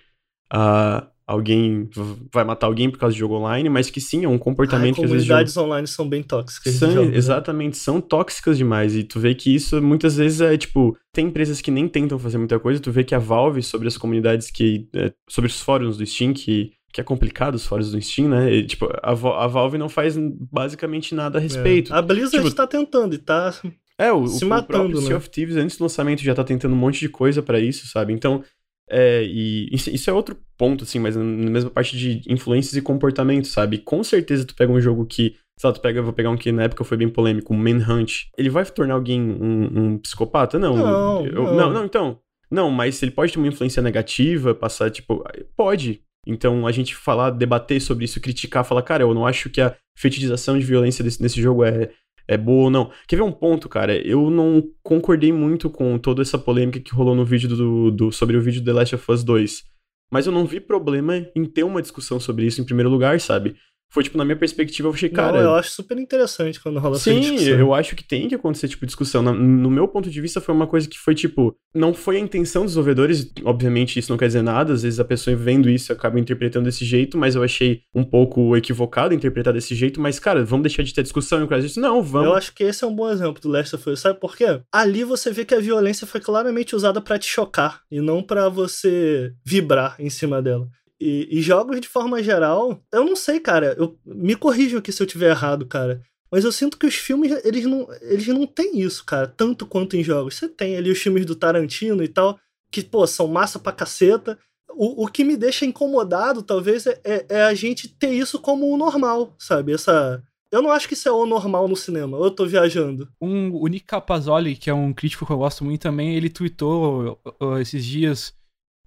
[0.52, 1.90] uh, alguém
[2.32, 5.00] vai matar alguém por causa de jogo online, mas que sim, é um comportamento Ai,
[5.00, 5.28] que às vezes.
[5.28, 6.75] Comunidades online são bem tóxicas.
[6.75, 7.16] São, jogo, né?
[7.16, 8.97] exatamente, são tóxicas demais.
[8.97, 10.97] E tu vê que isso muitas vezes é tipo.
[11.12, 12.80] Tem empresas que nem tentam fazer muita coisa.
[12.80, 14.88] Tu vê que a Valve, sobre as comunidades que.
[14.94, 16.73] É, sobre os fóruns do Steam, que.
[16.90, 18.50] Que é complicado os fóruns do Steam, né?
[18.50, 20.16] E, tipo, a, a Valve não faz
[20.50, 21.92] basicamente nada a respeito.
[21.92, 21.99] É.
[21.99, 23.52] A Blizzard tipo, tá tentando e tá
[23.99, 25.06] é, o, se o, matando, o próprio né?
[25.08, 27.87] Sea of Thieves, antes do lançamento, já tá tentando um monte de coisa para isso,
[27.88, 28.12] sabe?
[28.12, 28.44] Então,
[28.90, 33.47] é, e isso, é outro ponto, assim, mas na mesma parte de influências e comportamento,
[33.47, 33.78] sabe?
[33.78, 36.50] Com certeza tu pega um jogo que, sei lá, tu pega, vou pegar um que
[36.52, 38.26] na época foi bem polêmico, Manhunt.
[38.37, 40.59] Ele vai tornar alguém um, um psicopata?
[40.59, 40.76] Não.
[40.76, 41.57] Não, eu, não.
[41.57, 42.18] não, não, então.
[42.50, 45.23] Não, mas ele pode ter uma influência negativa, passar, tipo,
[45.57, 46.02] pode.
[46.26, 49.75] Então, a gente falar, debater sobre isso, criticar, falar, cara, eu não acho que a
[49.97, 51.90] fetichização de violência desse, nesse jogo é,
[52.28, 52.90] é boa ou não.
[53.08, 53.97] Quer ver um ponto, cara?
[53.97, 58.37] Eu não concordei muito com toda essa polêmica que rolou no vídeo do, do, sobre
[58.37, 59.64] o vídeo The Last of Us 2.
[60.12, 63.56] Mas eu não vi problema em ter uma discussão sobre isso em primeiro lugar, sabe?
[63.90, 65.38] Foi, tipo, na minha perspectiva, eu achei, cara.
[65.38, 67.59] Não, eu acho super interessante quando rola Sim, essa discussão.
[67.59, 69.23] eu acho que tem que acontecer, tipo, discussão.
[69.23, 72.20] No, no meu ponto de vista, foi uma coisa que foi, tipo, não foi a
[72.20, 75.90] intenção dos desenvolvedores, obviamente isso não quer dizer nada, às vezes a pessoa vendo isso
[75.90, 80.44] acaba interpretando desse jeito, mas eu achei um pouco equivocado interpretar desse jeito, mas, cara,
[80.44, 81.81] vamos deixar de ter discussão por causa disso?
[81.81, 82.29] Não, vamos.
[82.29, 84.61] Eu acho que esse é um bom exemplo do Last of Us, sabe por quê?
[84.70, 88.51] Ali você vê que a violência foi claramente usada para te chocar, e não para
[88.51, 90.68] você vibrar em cima dela.
[91.00, 93.74] E, e, jogos de forma geral, eu não sei, cara.
[93.78, 96.02] Eu, me corrijam aqui se eu tiver errado, cara.
[96.30, 99.96] Mas eu sinto que os filmes, eles não, eles não têm isso, cara, tanto quanto
[99.96, 100.34] em jogos.
[100.34, 102.38] Você tem ali os filmes do Tarantino e tal,
[102.70, 104.38] que, pô, são massa pra caceta.
[104.70, 108.66] O, o que me deixa incomodado, talvez, é, é, é a gente ter isso como
[108.66, 109.72] o normal, sabe?
[109.72, 110.22] Essa.
[110.50, 113.06] Eu não acho que isso é o normal no cinema, eu tô viajando.
[113.20, 117.20] Um, o Nick Capazoli, que é um crítico que eu gosto muito também, ele tweetou
[117.38, 118.32] uh, esses dias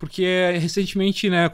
[0.01, 0.25] porque
[0.59, 1.49] recentemente, né,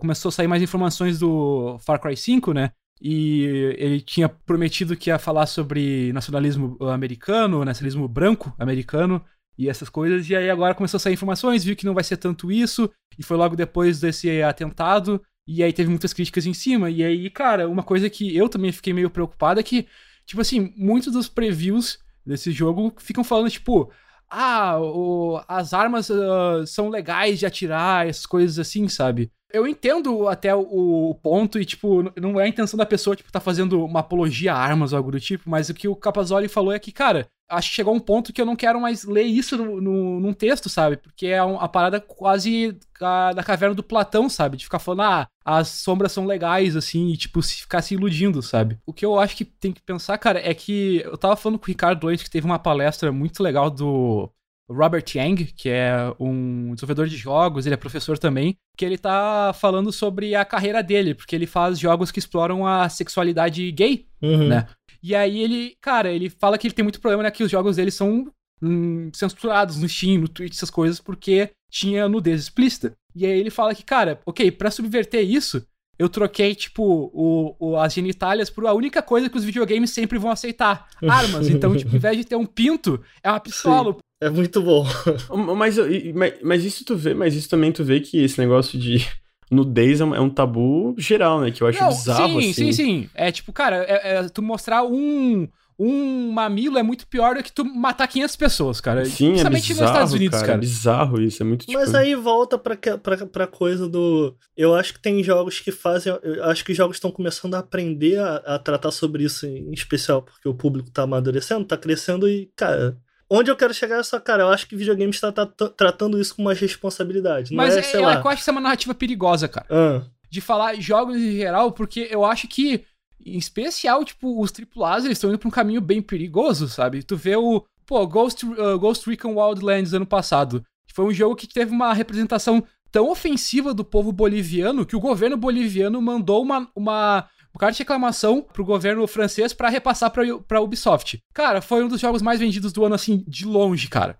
[0.00, 2.72] começou a sair mais informações do Far Cry 5, né?
[3.00, 3.44] E
[3.78, 9.24] ele tinha prometido que ia falar sobre nacionalismo americano, nacionalismo branco americano
[9.56, 10.28] e essas coisas.
[10.28, 13.22] E aí agora começou a sair informações, viu que não vai ser tanto isso, e
[13.22, 15.22] foi logo depois desse atentado.
[15.46, 16.90] E aí teve muitas críticas em cima.
[16.90, 19.86] E aí, cara, uma coisa que eu também fiquei meio preocupado é que,
[20.26, 23.92] tipo assim, muitos dos previews desse jogo ficam falando, tipo,
[24.28, 29.30] ah, o, as armas uh, são legais de atirar, essas coisas assim, sabe?
[29.54, 33.38] Eu entendo até o, ponto e, tipo, não é a intenção da pessoa, tipo, tá
[33.38, 36.72] fazendo uma apologia a armas ou algo do tipo, mas o que o Capazoli falou
[36.72, 39.56] é que, cara, acho que chegou um ponto que eu não quero mais ler isso
[39.56, 40.96] no, no, num texto, sabe?
[40.96, 44.56] Porque é uma parada quase a, da caverna do Platão, sabe?
[44.56, 48.42] De ficar falando, ah, as sombras são legais, assim, e, tipo, se ficar se iludindo,
[48.42, 48.76] sabe?
[48.84, 51.66] O que eu acho que tem que pensar, cara, é que eu tava falando com
[51.66, 54.28] o Ricardo antes que teve uma palestra muito legal do
[54.70, 59.52] Robert Yang, que é um desenvolvedor de jogos, ele é professor também, que ele tá
[59.54, 64.48] falando sobre a carreira dele, porque ele faz jogos que exploram a sexualidade gay, uhum.
[64.48, 64.66] né?
[65.02, 67.76] E aí ele, cara, ele fala que ele tem muito problema, né, que os jogos
[67.76, 72.94] dele são hum, censurados no Steam, no Twitch, essas coisas, porque tinha nudez explícita.
[73.14, 75.64] E aí ele fala que, cara, ok, para subverter isso,
[75.98, 80.18] eu troquei, tipo, o, o, as genitálias por a única coisa que os videogames sempre
[80.18, 81.48] vão aceitar: armas.
[81.48, 83.92] Então, tipo, em vez de ter um pinto, é uma pistola.
[83.92, 84.84] Sim, é muito bom.
[85.56, 85.76] mas,
[86.14, 89.06] mas, mas, isso tu vê, mas isso também tu vê que esse negócio de
[89.50, 91.50] nudez é um, é um tabu geral, né?
[91.50, 92.52] Que eu acho Não, bizarro, sim, assim.
[92.52, 97.34] Sim, sim, É tipo, cara, é, é, tu mostrar um um mamilo é muito pior
[97.34, 99.04] do que tu matar 500 pessoas, cara.
[99.04, 100.46] Sim, Principalmente é bizarro, nos Estados Unidos, cara.
[100.46, 100.58] cara.
[100.58, 101.78] É bizarro isso, é muito tipo...
[101.78, 104.36] Mas aí volta pra, pra, pra coisa do...
[104.56, 106.16] Eu acho que tem jogos que fazem...
[106.22, 110.22] Eu acho que jogos estão começando a aprender a, a, tratar sobre isso em especial,
[110.22, 112.96] porque o público tá amadurecendo, tá crescendo e, cara...
[113.28, 116.42] Onde eu quero chegar é só, cara, eu acho que videogame está tratando isso com
[116.42, 117.54] uma responsabilidade.
[117.54, 118.14] Mas é, é, sei eu, lá.
[118.14, 119.66] eu acho que isso é uma narrativa perigosa, cara.
[119.70, 120.02] Ah.
[120.30, 122.84] de falar jogos em geral, porque eu acho que,
[123.24, 127.02] em especial, tipo, os AAAs, eles estão indo pra um caminho bem perigoso, sabe?
[127.02, 130.64] Tu vê o, pô, Ghost, uh, Ghost Recon Wildlands ano passado.
[130.92, 135.36] Foi um jogo que teve uma representação tão ofensiva do povo boliviano que o governo
[135.36, 140.60] boliviano mandou uma, uma um carta de reclamação pro governo francês para repassar pra, pra
[140.60, 141.22] Ubisoft.
[141.32, 144.18] Cara, foi um dos jogos mais vendidos do ano, assim, de longe, cara.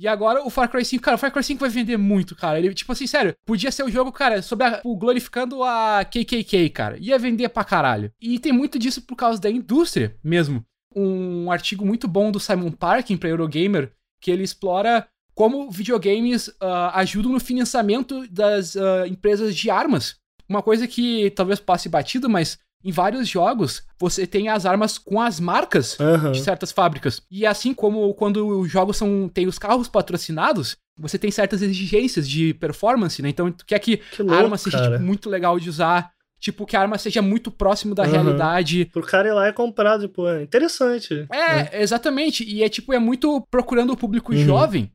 [0.00, 2.58] E agora o Far Cry 5, cara, o Far Cry 5 vai vender muito, cara.
[2.58, 6.70] Ele, tipo assim, sério, podia ser o um jogo, cara, sobre a, glorificando a KKK,
[6.70, 6.96] cara.
[6.98, 8.10] Ia vender pra caralho.
[8.18, 10.64] E tem muito disso por causa da indústria mesmo.
[10.96, 16.94] Um artigo muito bom do Simon Parkin pra Eurogamer, que ele explora como videogames uh,
[16.94, 20.16] ajudam no financiamento das uh, empresas de armas.
[20.48, 25.20] Uma coisa que talvez passe batido, mas em vários jogos você tem as armas com
[25.20, 26.32] as marcas uhum.
[26.32, 27.22] de certas fábricas.
[27.30, 32.28] E assim como quando os jogos são tem os carros patrocinados, você tem certas exigências
[32.28, 33.28] de performance, né?
[33.28, 36.10] Então tu quer que, que louco, a arma seja tipo, muito legal de usar.
[36.38, 38.12] Tipo, que a arma seja muito próximo da uhum.
[38.12, 38.86] realidade.
[38.86, 41.26] Pro cara ir lá e comprar, tipo, é interessante.
[41.30, 42.42] É, é, exatamente.
[42.42, 44.38] E é tipo, é muito procurando o público uhum.
[44.38, 44.90] jovem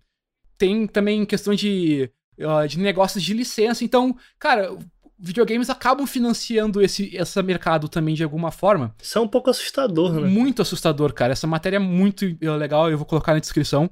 [0.58, 3.84] tem também questão de, uh, de negócios de licença.
[3.84, 4.76] Então, cara,
[5.18, 8.96] videogames acabam financiando esse, esse mercado também de alguma forma.
[9.02, 10.28] Isso é um pouco assustador, né?
[10.28, 11.34] Muito assustador, cara.
[11.34, 13.90] Essa matéria é muito legal, eu vou colocar na descrição.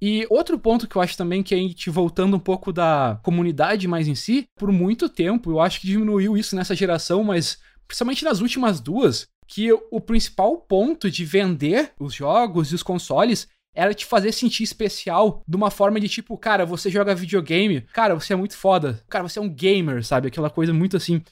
[0.00, 3.88] E outro ponto que eu acho também que a gente voltando um pouco da comunidade
[3.88, 8.24] mais em si, por muito tempo, eu acho que diminuiu isso nessa geração, mas principalmente
[8.24, 13.94] nas últimas duas, que o principal ponto de vender os jogos e os consoles era
[13.94, 18.32] te fazer sentir especial de uma forma de tipo, cara, você joga videogame, cara, você
[18.32, 20.28] é muito foda, cara, você é um gamer, sabe?
[20.28, 21.22] Aquela coisa muito assim.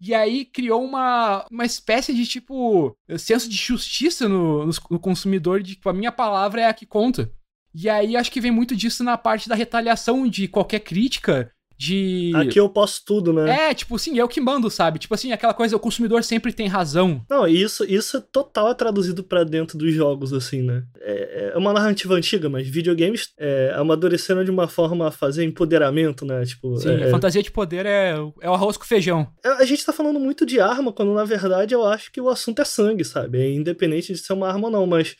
[0.00, 5.62] E aí criou uma, uma espécie de, tipo, senso de justiça no, no, no consumidor,
[5.62, 7.30] de tipo, a minha palavra é a que conta.
[7.74, 12.30] E aí acho que vem muito disso na parte da retaliação de qualquer crítica de.
[12.34, 13.70] Aqui eu posso tudo, né?
[13.70, 14.98] É, tipo assim, eu que mando, sabe?
[14.98, 17.24] Tipo assim, aquela coisa, o consumidor sempre tem razão.
[17.28, 20.84] Não, isso, isso é total é traduzido para dentro dos jogos, assim, né?
[21.00, 26.26] É, é uma narrativa antiga, mas videogames é, amadureceram de uma forma a fazer empoderamento,
[26.26, 26.44] né?
[26.44, 28.10] Tipo, Sim, é, a fantasia de poder é,
[28.42, 29.26] é o arroz com feijão.
[29.42, 32.28] É, a gente tá falando muito de arma, quando na verdade eu acho que o
[32.28, 33.40] assunto é sangue, sabe?
[33.40, 35.16] É independente de ser uma arma ou não, mas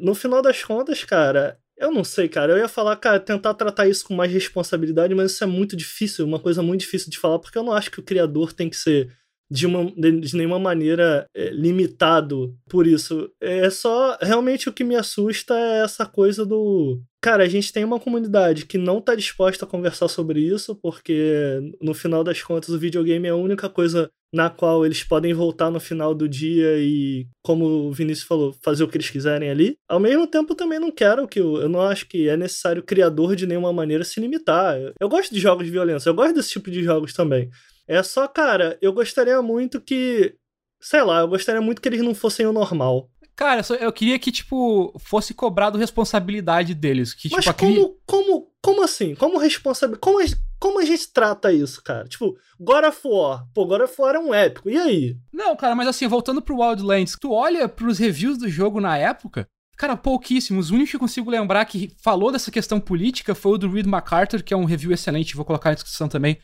[0.00, 2.52] no final das contas, cara, eu não sei, cara.
[2.52, 6.26] Eu ia falar, cara, tentar tratar isso com mais responsabilidade, mas isso é muito difícil,
[6.26, 8.76] uma coisa muito difícil de falar, porque eu não acho que o criador tem que
[8.76, 9.10] ser
[9.50, 13.30] de, uma, de, nenhuma maneira é, limitado por isso.
[13.40, 14.16] É só.
[14.20, 17.02] Realmente o que me assusta é essa coisa do.
[17.20, 21.60] Cara, a gente tem uma comunidade que não tá disposta a conversar sobre isso, porque
[21.82, 25.70] no final das contas o videogame é a única coisa na qual eles podem voltar
[25.70, 29.76] no final do dia e, como o Vinícius falou, fazer o que eles quiserem ali.
[29.88, 32.84] Ao mesmo tempo, também não quero que eu, eu não acho que é necessário o
[32.84, 34.80] criador de nenhuma maneira se limitar.
[34.80, 37.50] Eu, eu gosto de jogos de violência, eu gosto desse tipo de jogos também.
[37.88, 40.34] É só, cara, eu gostaria muito que,
[40.80, 43.10] sei lá, eu gostaria muito que eles não fossem o normal.
[43.40, 47.14] Cara, eu queria que, tipo, fosse cobrado responsabilidade deles.
[47.14, 47.96] Que, Mas tipo, como, aquele...
[48.04, 49.14] como, como assim?
[49.14, 49.98] Como responsabilidade?
[50.02, 50.26] Como, a,
[50.58, 52.06] como a gente trata isso, cara?
[52.06, 53.46] Tipo, God of War.
[53.54, 54.68] Pô, God of War é um épico.
[54.68, 55.16] E aí?
[55.32, 59.48] Não, cara, mas assim, voltando pro Wildlands, tu olha pros reviews do jogo na época,
[59.74, 60.70] cara, pouquíssimos.
[60.70, 63.86] O único que eu consigo lembrar que falou dessa questão política foi o do Reed
[63.86, 66.38] MacArthur, que é um review excelente, vou colocar na descrição também.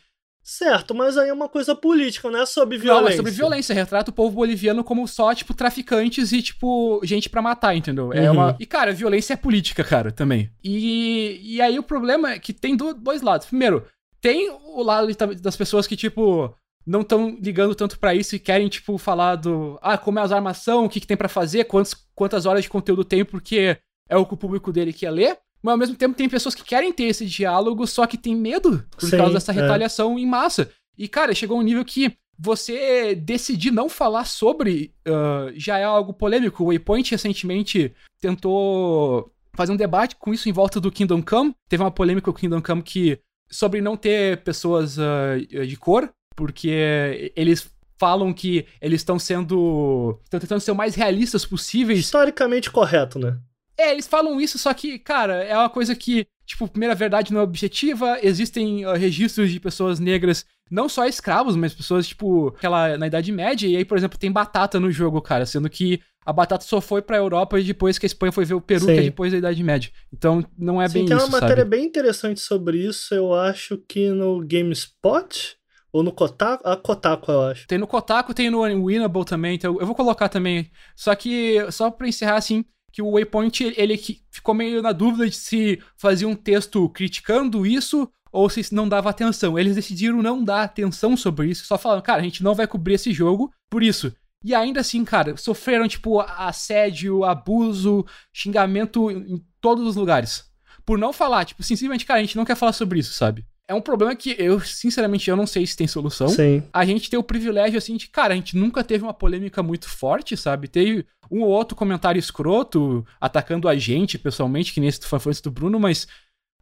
[0.49, 3.01] Certo, mas aí é uma coisa política, não é sobre violência.
[3.01, 3.75] Não, é sobre violência.
[3.75, 8.13] Retrata o povo boliviano como só, tipo, traficantes e, tipo, gente para matar, entendeu?
[8.13, 8.37] É uhum.
[8.37, 8.55] uma.
[8.57, 10.49] E, cara, violência é política, cara, também.
[10.63, 13.47] E, e aí o problema é que tem dois lados.
[13.47, 13.85] Primeiro,
[14.21, 16.55] tem o lado das pessoas que, tipo,
[16.85, 19.77] não estão ligando tanto para isso e querem, tipo, falar do.
[19.81, 22.69] Ah, como é as armação, o que, que tem para fazer, quantos, quantas horas de
[22.69, 25.37] conteúdo tem, porque é o que o público dele quer ler.
[25.67, 28.85] Mas ao mesmo tempo tem pessoas que querem ter esse diálogo, só que tem medo
[28.97, 29.55] por Sim, causa dessa é.
[29.55, 30.21] retaliação é.
[30.21, 30.71] em massa.
[30.97, 36.13] E, cara, chegou um nível que você decidir não falar sobre uh, já é algo
[36.13, 36.63] polêmico.
[36.63, 41.53] O Waypoint recentemente tentou fazer um debate com isso em volta do Kingdom Come.
[41.67, 43.19] Teve uma polêmica com o Kingdom Come que
[43.51, 50.17] sobre não ter pessoas uh, de cor, porque eles falam que eles estão sendo.
[50.23, 51.99] estão tentando ser o mais realistas possíveis.
[51.99, 53.37] Historicamente correto, né?
[53.77, 57.41] É, eles falam isso, só que, cara, é uma coisa que, tipo, primeira verdade não
[57.41, 58.17] é objetiva.
[58.23, 63.31] Existem uh, registros de pessoas negras, não só escravos, mas pessoas, tipo, aquela na Idade
[63.31, 63.67] Média.
[63.67, 67.01] E aí, por exemplo, tem batata no jogo, cara, sendo que a batata só foi
[67.01, 68.93] pra Europa depois que a Espanha foi ver o Peru, Sim.
[68.93, 69.91] que é depois da Idade Média.
[70.11, 71.69] Então, não é Sim, bem isso, tem uma matéria sabe?
[71.69, 75.55] bem interessante sobre isso, eu acho que no GameSpot.
[75.89, 76.67] Ou no Kotaku?
[76.67, 77.65] A Kotaku, eu acho.
[77.65, 80.69] Tem no Kotaku, tem no Winnable também, então eu vou colocar também.
[80.95, 82.65] Só que, só pra encerrar assim,
[82.97, 83.95] que o Waypoint ele
[84.31, 89.07] ficou meio na dúvida de se fazia um texto criticando isso ou se não dava
[89.07, 89.57] atenção.
[89.57, 92.95] Eles decidiram não dar atenção sobre isso, só falaram, cara, a gente não vai cobrir
[92.95, 94.11] esse jogo por isso.
[94.43, 100.45] E ainda assim, cara, sofreram, tipo, assédio, abuso, xingamento em todos os lugares.
[100.83, 103.45] Por não falar, tipo, simplesmente, cara, a gente não quer falar sobre isso, sabe?
[103.67, 106.29] É um problema que eu, sinceramente, eu não sei se tem solução.
[106.29, 106.63] Sim.
[106.73, 109.89] A gente tem o privilégio, assim, de, cara, a gente nunca teve uma polêmica muito
[109.89, 110.69] forte, sabe?
[110.69, 115.51] Teve um ou outro comentário escroto atacando a gente pessoalmente, que nem esse foi do
[115.51, 116.07] Bruno, mas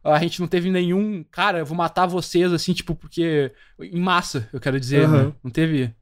[0.04, 3.52] a gente não teve nenhum, cara, eu vou matar vocês, assim, tipo, porque.
[3.80, 5.26] Em massa, eu quero dizer, Uhum.
[5.28, 5.32] né?
[5.42, 5.92] Não teve.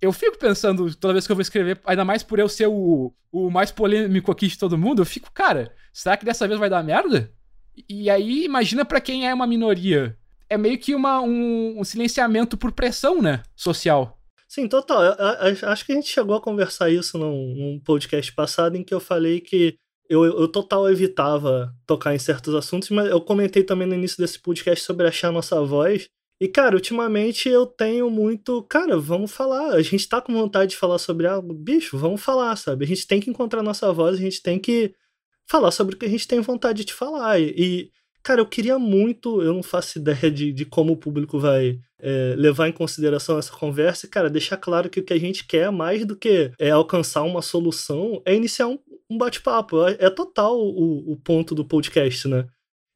[0.00, 3.12] Eu fico pensando, toda vez que eu vou escrever, ainda mais por eu ser o,
[3.30, 6.70] o mais polêmico aqui de todo mundo, eu fico, cara, será que dessa vez vai
[6.70, 7.30] dar merda?
[7.88, 10.16] E aí, imagina pra quem é uma minoria.
[10.48, 13.42] É meio que uma, um, um silenciamento por pressão, né?
[13.54, 14.18] Social.
[14.52, 15.04] Sim, total.
[15.04, 18.82] Eu- eu- acho que a gente chegou a conversar isso num, num podcast passado em
[18.82, 19.76] que eu falei que
[20.08, 24.40] eu, eu total evitava tocar em certos assuntos, mas eu comentei também no início desse
[24.40, 26.08] podcast sobre achar nossa voz.
[26.40, 28.60] E, cara, ultimamente eu tenho muito.
[28.64, 29.74] Cara, vamos falar.
[29.74, 31.54] A gente tá com vontade de falar sobre algo.
[31.54, 32.84] Bicho, vamos falar, sabe?
[32.84, 34.92] A gente tem que encontrar nossa voz, a gente tem que
[35.48, 37.38] falar sobre o que a gente tem vontade de falar.
[37.40, 39.42] E, cara, eu queria muito.
[39.42, 43.52] Eu não faço ideia de, de como o público vai é, levar em consideração essa
[43.52, 46.70] conversa e, cara, deixar claro que o que a gente quer, mais do que é
[46.70, 48.78] alcançar uma solução, é iniciar um,
[49.08, 49.86] um bate-papo.
[49.86, 52.46] É, é total o, o ponto do podcast, né?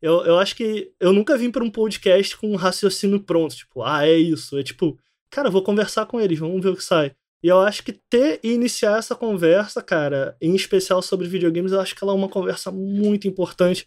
[0.00, 3.82] Eu, eu acho que eu nunca vim para um podcast com um raciocínio pronto, tipo,
[3.82, 4.58] ah, é isso.
[4.58, 4.98] É tipo,
[5.30, 7.12] cara, vou conversar com eles, vamos ver o que sai.
[7.42, 11.80] E eu acho que ter e iniciar essa conversa, cara, em especial sobre videogames, eu
[11.80, 13.86] acho que ela é uma conversa muito importante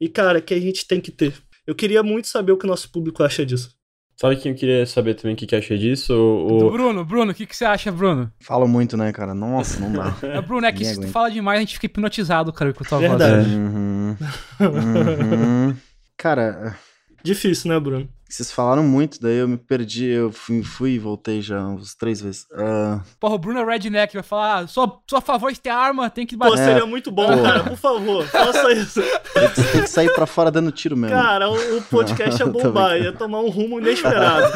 [0.00, 1.34] e, cara, que a gente tem que ter.
[1.66, 3.74] Eu queria muito saber o que o nosso público acha disso.
[4.16, 6.14] Sabe quem eu queria saber também o que, que acha disso?
[6.14, 8.30] O, Do o- Bruno, Bruno, o que, que você acha, Bruno?
[8.40, 9.34] Falo muito, né, cara?
[9.34, 10.14] Nossa, não dá.
[10.22, 12.86] É, Bruno, é que se tu fala demais, a gente fica hipnotizado, cara, com a
[12.86, 13.48] tua Verdade.
[13.48, 13.48] voz.
[13.56, 14.16] Uhum.
[14.60, 15.76] Uhum.
[16.16, 16.76] Cara,
[17.24, 18.08] Difícil, né, Bruno?
[18.34, 22.20] Vocês falaram muito, daí eu me perdi, eu fui, fui e voltei já uns três
[22.20, 22.46] vezes.
[22.52, 25.70] Ah, Porra, o Bruno é redneck, vai falar, ah, sou, sou a favor de ter
[25.70, 26.64] arma, tem que Pô, bater.
[26.64, 27.42] seria muito bom, Pô.
[27.42, 27.62] cara.
[27.62, 29.00] Por favor, faça isso.
[29.32, 31.16] tem, que, tem que sair pra fora dando tiro mesmo.
[31.16, 34.52] Cara, o, o podcast ia Tô bombar, ia tomar um rumo inesperado.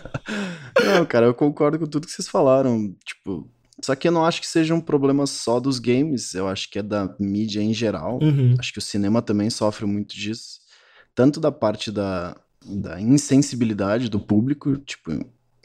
[0.84, 2.94] Não, cara, eu concordo com tudo que vocês falaram.
[3.04, 3.48] Tipo,
[3.82, 6.78] só que eu não acho que seja um problema só dos games, eu acho que
[6.78, 8.18] é da mídia em geral.
[8.22, 8.54] Uhum.
[8.58, 10.60] Acho que o cinema também sofre muito disso.
[11.14, 15.12] Tanto da parte da, da insensibilidade do público, tipo,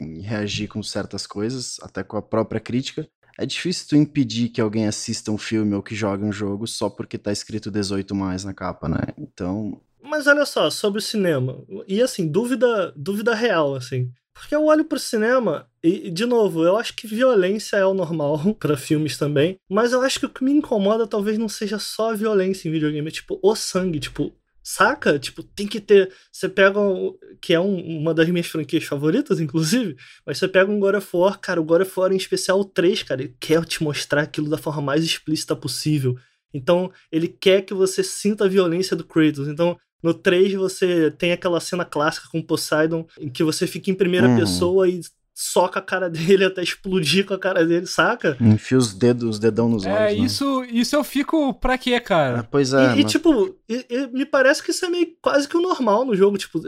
[0.00, 3.08] em reagir com certas coisas, até com a própria crítica.
[3.38, 6.88] É difícil tu impedir que alguém assista um filme ou que jogue um jogo só
[6.88, 9.08] porque tá escrito 18 mais na capa, né?
[9.18, 11.62] Então, Mas olha só, sobre o cinema.
[11.86, 14.10] E assim, dúvida, dúvida real, assim.
[14.32, 18.38] Porque eu olho pro cinema e, de novo, eu acho que violência é o normal
[18.60, 19.58] pra filmes também.
[19.68, 22.72] Mas eu acho que o que me incomoda talvez não seja só a violência em
[22.72, 24.34] videogame, é tipo o sangue, tipo.
[24.68, 25.16] Saca?
[25.16, 26.12] Tipo, tem que ter.
[26.32, 26.80] Você pega.
[26.80, 29.94] um- que é um- uma das minhas franquias favoritas, inclusive.
[30.26, 32.64] Mas você pega um God of War, cara, o God of War em especial o
[32.64, 36.16] 3, cara, ele quer te mostrar aquilo da forma mais explícita possível.
[36.52, 39.46] Então, ele quer que você sinta a violência do Kratos.
[39.46, 43.88] Então, no 3 você tem aquela cena clássica com o Poseidon, em que você fica
[43.90, 44.36] em primeira Uhum.
[44.36, 45.00] pessoa e
[45.38, 48.38] soca a cara dele até explodir com a cara dele, saca?
[48.40, 49.94] enfia os dedos, os dedão nos olhos.
[49.96, 50.12] É, né?
[50.14, 52.48] isso, isso eu fico pra quê, Ah, cara?
[52.50, 55.46] pois E, é, e, mas- tipo, e- e me parece que isso é meio quase
[55.46, 56.38] que o normal no jogo.
[56.38, 56.58] Tipo,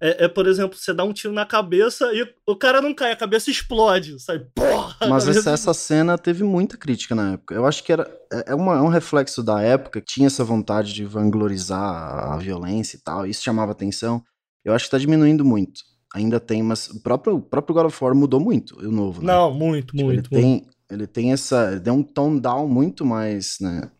[0.00, 3.12] é, é, por exemplo, você dá um tiro na cabeça e o cara não cai,
[3.12, 4.46] a cabeça explode, sabe?
[4.54, 4.96] Porra!
[5.08, 7.54] Mas cabeça- essa, essa cena teve muita crítica na época.
[7.54, 8.02] Eu acho que era
[8.32, 12.36] é, é uma- é um reflexo da época, que tinha essa vontade de vanglorizar a
[12.36, 14.22] violência e tal, e isso chamava atenção.
[14.64, 15.80] Eu acho que tá diminuindo muito.
[16.14, 19.20] Ainda tem, mas o próprio, o próprio God of War mudou muito, o novo.
[19.20, 19.26] né?
[19.32, 20.62] Não, muito, Tipo, muito, ele muito.
[20.62, 21.72] tem, ele tem essa.
[21.72, 23.90] Ele deu um tone down muito mais, né?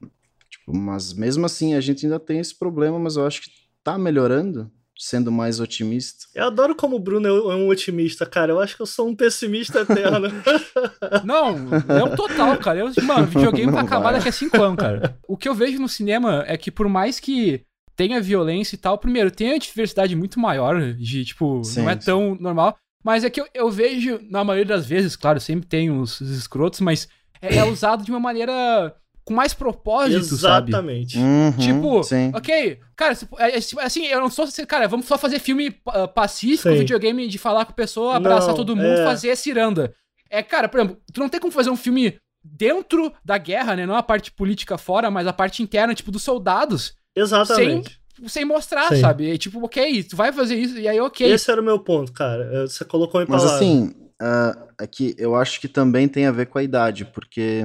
[0.51, 3.51] Tipo, mas mesmo assim a gente ainda tem esse problema, mas eu acho que
[3.85, 6.25] tá melhorando, sendo mais otimista.
[6.35, 8.53] Eu adoro como o Bruno é um otimista, cara.
[8.53, 10.29] Eu acho que eu sou um pessimista eterno.
[11.25, 11.57] Não,
[12.01, 12.81] eu total, cara.
[12.81, 15.19] Eu, mano, videogame Não vai acabar daqui a cinco anos, cara.
[15.29, 17.63] O que eu vejo no cinema é que por mais que
[17.99, 21.95] tenha violência e tal, primeiro, tem a diversidade muito maior de, tipo, Sim, não é
[21.95, 22.07] sim.
[22.07, 22.77] tão normal.
[23.05, 26.31] Mas é que eu, eu vejo, na maioria das vezes, claro, sempre tem os, os
[26.31, 27.09] escrotos, mas
[27.43, 30.71] é, é usado de uma maneira com mais propósito, sabe?
[30.71, 31.19] Exatamente.
[31.19, 32.31] Uhum, Tipo, sim.
[32.35, 35.73] ok, cara, é, é, tipo, assim, eu não sou, cara, vamos só fazer filme
[36.15, 36.79] pacífico, Sim.
[36.79, 39.05] videogame de falar com a pessoa, abraçar Não, todo mundo, é.
[39.05, 39.93] fazer ciranda.
[40.31, 43.85] É, cara, por exemplo, tu não tem como fazer um filme dentro da guerra, né,
[43.85, 47.99] não a parte política fora, mas a parte interna, tipo, dos soldados, Exatamente.
[48.27, 49.01] sem mostrar, Sim.
[49.01, 49.31] sabe?
[49.33, 51.31] E, tipo, ok, tu vai fazer isso, e aí, ok.
[51.31, 52.45] Esse era o meu ponto, cara.
[52.53, 53.57] É, Você colocou em Mas palavras.
[53.63, 57.63] assim, ah, é que eu acho que também tem a ver com a idade, porque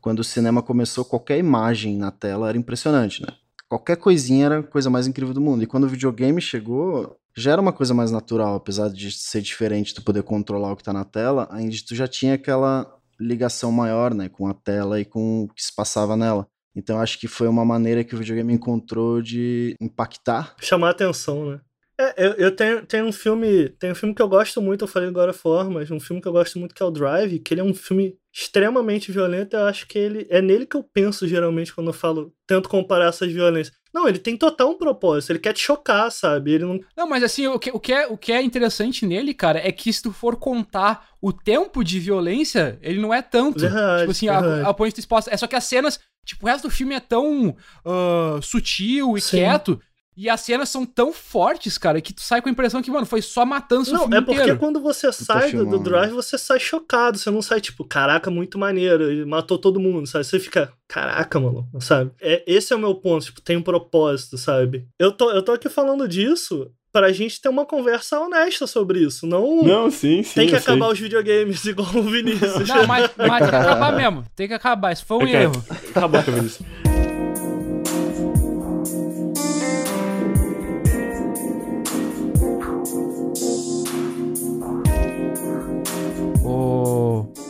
[0.00, 3.28] quando o cinema começou, qualquer imagem na tela era impressionante, né?
[3.68, 5.64] Qualquer coisinha era a coisa mais incrível do mundo.
[5.64, 9.92] E quando o videogame chegou, já era uma coisa mais natural, apesar de ser diferente
[9.92, 12.86] tu poder controlar o que tá na tela, ainda tu já tinha aquela
[13.18, 16.46] ligação maior, né, com a tela e com o que se passava nela.
[16.76, 20.54] Então acho que foi uma maneira que o videogame encontrou de impactar.
[20.60, 21.60] Chamar atenção, né?
[21.98, 23.70] É, eu, eu tenho, tenho um filme.
[23.70, 26.28] Tem um filme que eu gosto muito, eu falei agora for, mas um filme que
[26.28, 29.56] eu gosto muito que é o Drive, que ele é um filme extremamente violento.
[29.56, 30.26] Eu acho que ele.
[30.28, 32.34] É nele que eu penso geralmente quando eu falo.
[32.46, 33.74] Tento comparar essas violências.
[33.96, 36.52] Não, ele tem total um propósito, ele quer te chocar, sabe?
[36.52, 36.80] Ele não.
[36.94, 39.72] Não, mas assim, o que, o que, é, o que é interessante nele, cara, é
[39.72, 43.60] que se tu for contar o tempo de violência, ele não é tanto.
[43.60, 44.66] Verdade, tipo assim, verdade.
[44.66, 45.32] a, a ponte exposta.
[45.32, 45.98] É só que as cenas.
[46.26, 47.56] Tipo, o resto do filme é tão
[47.86, 49.38] ah, sutil e Sim.
[49.38, 49.80] quieto.
[50.16, 53.04] E as cenas são tão fortes, cara, que tu sai com a impressão que, mano,
[53.04, 54.58] foi só matança o Não, filme é porque inteiro.
[54.58, 55.78] quando você sai do, do.
[55.78, 57.18] Drive, você sai chocado.
[57.18, 59.04] Você não sai tipo, caraca, muito maneiro.
[59.10, 60.24] Ele matou todo mundo, sabe?
[60.24, 62.10] Você fica, caraca, mano, sabe?
[62.20, 64.86] É, esse é o meu ponto, tipo, tem um propósito, sabe?
[64.98, 69.26] Eu tô, eu tô aqui falando disso pra gente ter uma conversa honesta sobre isso.
[69.26, 70.32] Não, Não, sim, sim.
[70.34, 70.72] tem que eu sei.
[70.72, 72.66] acabar os videogames igual o Vinícius.
[72.66, 74.24] Não, mas, mas tem que acabar mesmo.
[74.34, 74.92] Tem que acabar.
[74.92, 75.64] Isso foi um Eu quero- erro.
[75.92, 76.66] Cala a boca, Vinícius.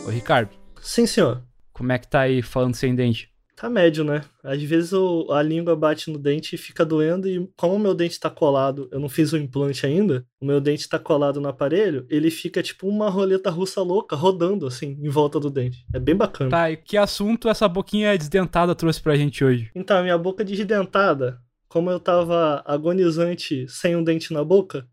[0.07, 1.43] Ô, Ricardo, Sim, senhor.
[1.73, 3.29] como é que tá aí falando sem dente?
[3.55, 4.21] Tá médio, né?
[4.43, 7.95] Às vezes o- a língua bate no dente e fica doendo, e como o meu
[7.95, 11.49] dente tá colado, eu não fiz o implante ainda, o meu dente tá colado no
[11.49, 15.83] aparelho, ele fica tipo uma roleta russa louca, rodando assim, em volta do dente.
[15.91, 16.51] É bem bacana.
[16.51, 19.71] Tá, e que assunto essa boquinha desdentada trouxe pra gente hoje?
[19.73, 24.87] Então, a minha boca desdentada, como eu tava agonizante sem um dente na boca,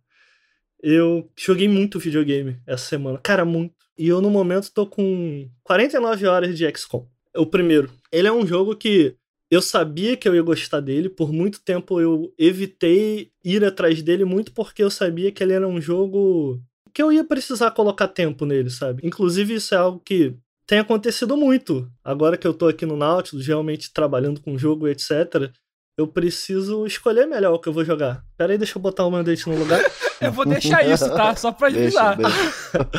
[0.82, 3.18] eu joguei muito videogame essa semana.
[3.22, 3.74] Cara, muito.
[3.96, 7.06] E eu, no momento, tô com 49 horas de XCOM.
[7.36, 7.90] O primeiro.
[8.12, 9.16] Ele é um jogo que
[9.50, 11.08] eu sabia que eu ia gostar dele.
[11.08, 15.66] Por muito tempo eu evitei ir atrás dele, muito porque eu sabia que ele era
[15.66, 16.60] um jogo
[16.92, 19.04] que eu ia precisar colocar tempo nele, sabe?
[19.04, 20.34] Inclusive, isso é algo que
[20.66, 21.90] tem acontecido muito.
[22.04, 25.50] Agora que eu tô aqui no Nautilus, realmente trabalhando com o jogo, etc.,
[25.96, 28.24] eu preciso escolher melhor o que eu vou jogar.
[28.36, 29.80] Pera aí, deixa eu botar o meu dente no lugar.
[30.20, 31.34] Eu vou deixar isso, tá?
[31.36, 32.16] Só pra Deixa, avisar.
[32.16, 32.90] deixa.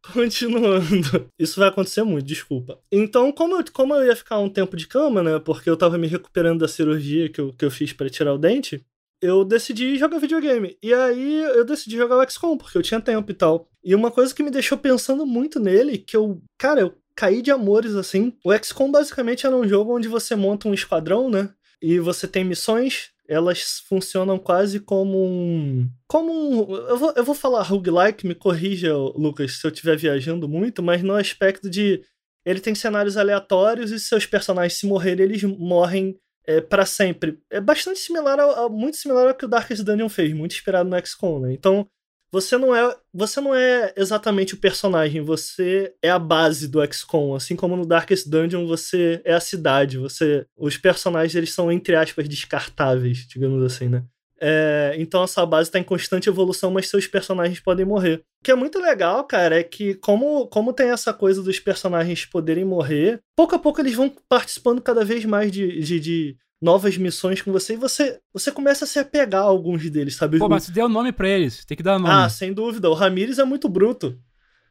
[0.12, 1.30] Continuando.
[1.38, 2.78] Isso vai acontecer muito, desculpa.
[2.90, 5.38] Então, como eu, como eu ia ficar um tempo de cama, né?
[5.38, 8.38] Porque eu tava me recuperando da cirurgia que eu, que eu fiz pra tirar o
[8.38, 8.84] dente,
[9.22, 10.76] eu decidi jogar videogame.
[10.82, 13.68] E aí eu decidi jogar o XCOM, porque eu tinha tempo e tal.
[13.84, 17.50] E uma coisa que me deixou pensando muito nele, que eu, cara, eu caí de
[17.50, 18.32] amores assim.
[18.44, 21.50] O XCOM basicamente era um jogo onde você monta um esquadrão, né?
[21.82, 25.88] E você tem missões, elas funcionam quase como um.
[26.08, 26.74] Como um.
[26.74, 31.00] Eu vou, eu vou falar roguelike, me corrija, Lucas, se eu estiver viajando muito, mas
[31.00, 32.02] no aspecto de.
[32.44, 37.38] Ele tem cenários aleatórios e seus personagens, se morrerem, eles morrem é, para sempre.
[37.48, 41.06] É bastante similar ao, muito similar ao que o Darkest Dungeon fez, muito inspirado no
[41.06, 41.52] XCOM, né?
[41.52, 41.86] Então,
[42.32, 47.34] você não é você não é exatamente o personagem, você é a base do XCOM,
[47.34, 51.96] assim como no Darkest Dungeon você é a cidade, você os personagens eles são entre
[51.96, 54.04] aspas descartáveis, digamos assim, né?
[54.42, 58.22] É, então essa base está em constante evolução, mas seus personagens podem morrer.
[58.40, 62.24] O que é muito legal, cara, é que como, como tem essa coisa dos personagens
[62.24, 66.96] poderem morrer, pouco a pouco eles vão participando cada vez mais de, de, de novas
[66.98, 70.38] missões com você e você, você começa a se apegar a alguns deles, sabe?
[70.38, 71.64] Pô, mas tu deu nome pra eles.
[71.64, 72.12] Tem que dar nome.
[72.12, 72.90] ah, sem dúvida.
[72.90, 74.18] O Ramires é muito bruto.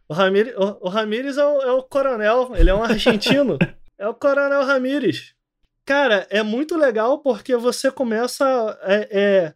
[0.07, 3.57] O Ramires, o, o Ramires é, o, é o coronel, ele é um argentino.
[3.97, 5.33] é o coronel Ramires.
[5.85, 8.45] Cara, é muito legal porque você começa.
[8.83, 9.53] É, é-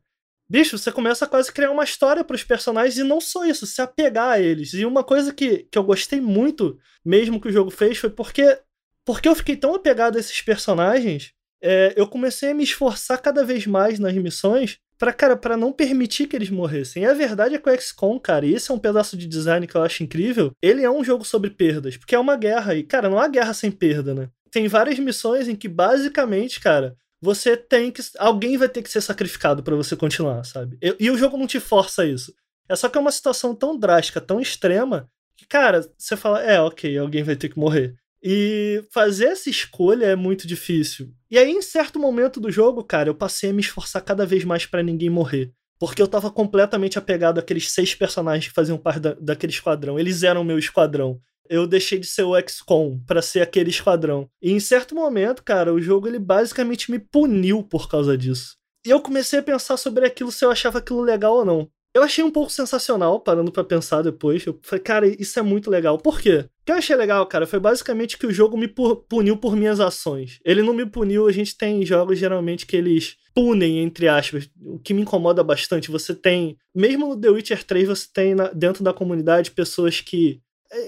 [0.49, 3.65] Bicho, você começa a quase criar uma história para os personagens e não só isso,
[3.65, 4.73] se apegar a eles.
[4.73, 8.59] E uma coisa que, que eu gostei muito, mesmo que o jogo fez, foi porque,
[9.03, 13.43] porque eu fiquei tão apegado a esses personagens, é, eu comecei a me esforçar cada
[13.43, 17.03] vez mais nas missões Pra, cara, pra não permitir que eles morressem.
[17.03, 19.67] E a verdade é que o XCOM, cara, e esse é um pedaço de design
[19.67, 22.83] que eu acho incrível, ele é um jogo sobre perdas, porque é uma guerra, e,
[22.83, 24.29] cara, não há guerra sem perda, né?
[24.49, 28.01] Tem várias missões em que, basicamente, cara, você tem que.
[28.17, 30.77] Alguém vai ter que ser sacrificado pra você continuar, sabe?
[30.81, 32.33] E, e o jogo não te força isso.
[32.69, 36.61] É só que é uma situação tão drástica, tão extrema, que, cara, você fala, é,
[36.61, 37.95] ok, alguém vai ter que morrer.
[38.23, 41.13] E fazer essa escolha é muito difícil.
[41.29, 44.45] E aí, em certo momento do jogo, cara, eu passei a me esforçar cada vez
[44.45, 45.51] mais pra ninguém morrer.
[45.77, 49.99] Porque eu tava completamente apegado àqueles seis personagens que faziam parte da, daquele esquadrão.
[49.99, 51.19] Eles eram meu esquadrão.
[51.49, 54.29] Eu deixei de ser o XCOM pra ser aquele esquadrão.
[54.41, 58.55] E em certo momento, cara, o jogo ele basicamente me puniu por causa disso.
[58.85, 61.69] E eu comecei a pensar sobre aquilo se eu achava aquilo legal ou não.
[61.93, 64.43] Eu achei um pouco sensacional, parando para pensar depois.
[64.45, 65.97] Eu falei, cara, isso é muito legal.
[65.99, 66.45] Por quê?
[66.63, 69.79] O que eu achei legal, cara, foi basicamente que o jogo me puniu por minhas
[69.79, 70.39] ações.
[70.43, 74.79] Ele não me puniu, a gente tem jogos geralmente que eles punem, entre aspas, o
[74.79, 75.91] que me incomoda bastante.
[75.91, 80.39] Você tem, mesmo no The Witcher 3, você tem na, dentro da comunidade pessoas que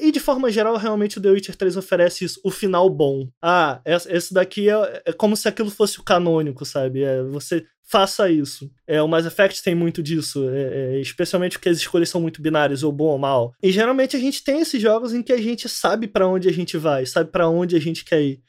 [0.01, 3.27] e de forma geral, realmente o The Witcher 3 oferece isso, o final bom.
[3.41, 7.03] Ah, esse daqui é, é como se aquilo fosse o canônico, sabe?
[7.03, 8.69] É, você faça isso.
[8.87, 12.41] É, o Mass Effect tem muito disso, é, é, especialmente porque as escolhas são muito
[12.41, 13.53] binárias, ou bom ou mal.
[13.61, 16.51] E geralmente a gente tem esses jogos em que a gente sabe para onde a
[16.51, 18.41] gente vai, sabe para onde a gente quer ir.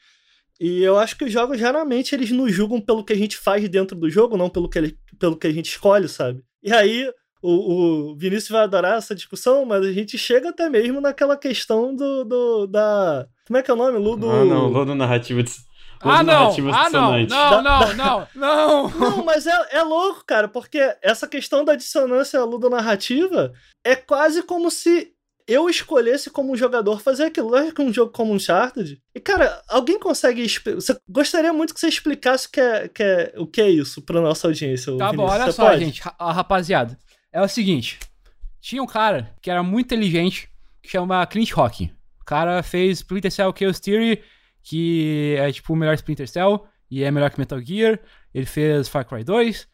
[0.59, 3.67] E eu acho que os jogos geralmente eles nos julgam pelo que a gente faz
[3.69, 6.41] dentro do jogo, não pelo que, ele, pelo que a gente escolhe, sabe?
[6.63, 7.07] E aí
[7.47, 11.95] o, o Vinícius vai adorar essa discussão, mas a gente chega até mesmo naquela questão
[11.95, 13.25] do, do da.
[13.45, 13.97] Como é que é o nome?
[13.97, 14.29] Ludo.
[14.29, 15.51] Ah, não, Ludo Narrativo de.
[15.99, 19.25] Ah não, ah, não, não, não, não, não, não.
[19.25, 23.51] mas é, é louco, cara, porque essa questão da dissonância ludonarrativa
[23.83, 25.11] é quase como se
[25.47, 27.49] eu escolhesse como jogador fazer aquilo.
[27.49, 29.01] Lógico que um jogo como Uncharted.
[29.15, 30.45] E, cara, alguém consegue.
[30.75, 34.21] Você gostaria muito que você explicasse que é, que é, o que é isso pra
[34.21, 34.95] nossa audiência.
[34.97, 35.83] Tá bom, olha você só, pode?
[35.83, 36.95] gente, a rapaziada
[37.31, 37.99] é o seguinte:
[38.59, 40.49] tinha um cara que era muito inteligente,
[40.81, 41.91] que chama Clint Hawking.
[42.21, 44.21] O cara fez Splinter Cell Chaos Theory,
[44.63, 47.99] que é tipo o melhor Splinter Cell e é melhor que Metal Gear.
[48.33, 49.67] Ele fez Far Cry 2.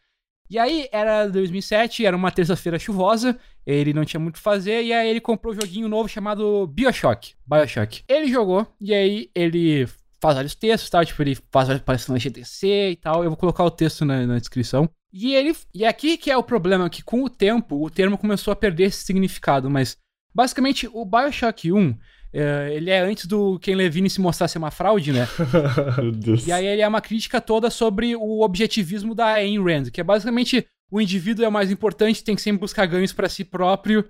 [0.50, 4.84] E aí era 2007, era uma terça-feira chuvosa, ele não tinha muito o que fazer,
[4.84, 7.34] e aí ele comprou um joguinho novo chamado BioShock.
[7.46, 8.04] BioShock.
[8.06, 9.86] Ele jogou, e aí ele
[10.20, 11.04] faz vários textos, tá?
[11.04, 13.24] Tipo, ele faz várias palestras na GTC e tal.
[13.24, 14.88] Eu vou colocar o texto na, na descrição.
[15.14, 15.54] E ele.
[15.72, 18.86] E aqui que é o problema, que com o tempo o termo começou a perder
[18.86, 19.96] esse significado, mas
[20.34, 21.96] basicamente o Bioshock 1.
[22.36, 25.28] É, ele é antes do Ken Levine se mostrar ser uma fraude, né?
[26.02, 26.44] Meu Deus.
[26.44, 30.04] E aí ele é uma crítica toda sobre o objetivismo da Ayn Rand, que é
[30.04, 34.04] basicamente o indivíduo é o mais importante, tem que sempre buscar ganhos para si próprio.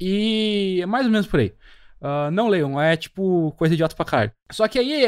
[0.00, 1.52] E é mais ou menos por aí.
[2.00, 4.32] Uh, não leiam, é tipo coisa idiota pra caralho.
[4.50, 5.04] Só que aí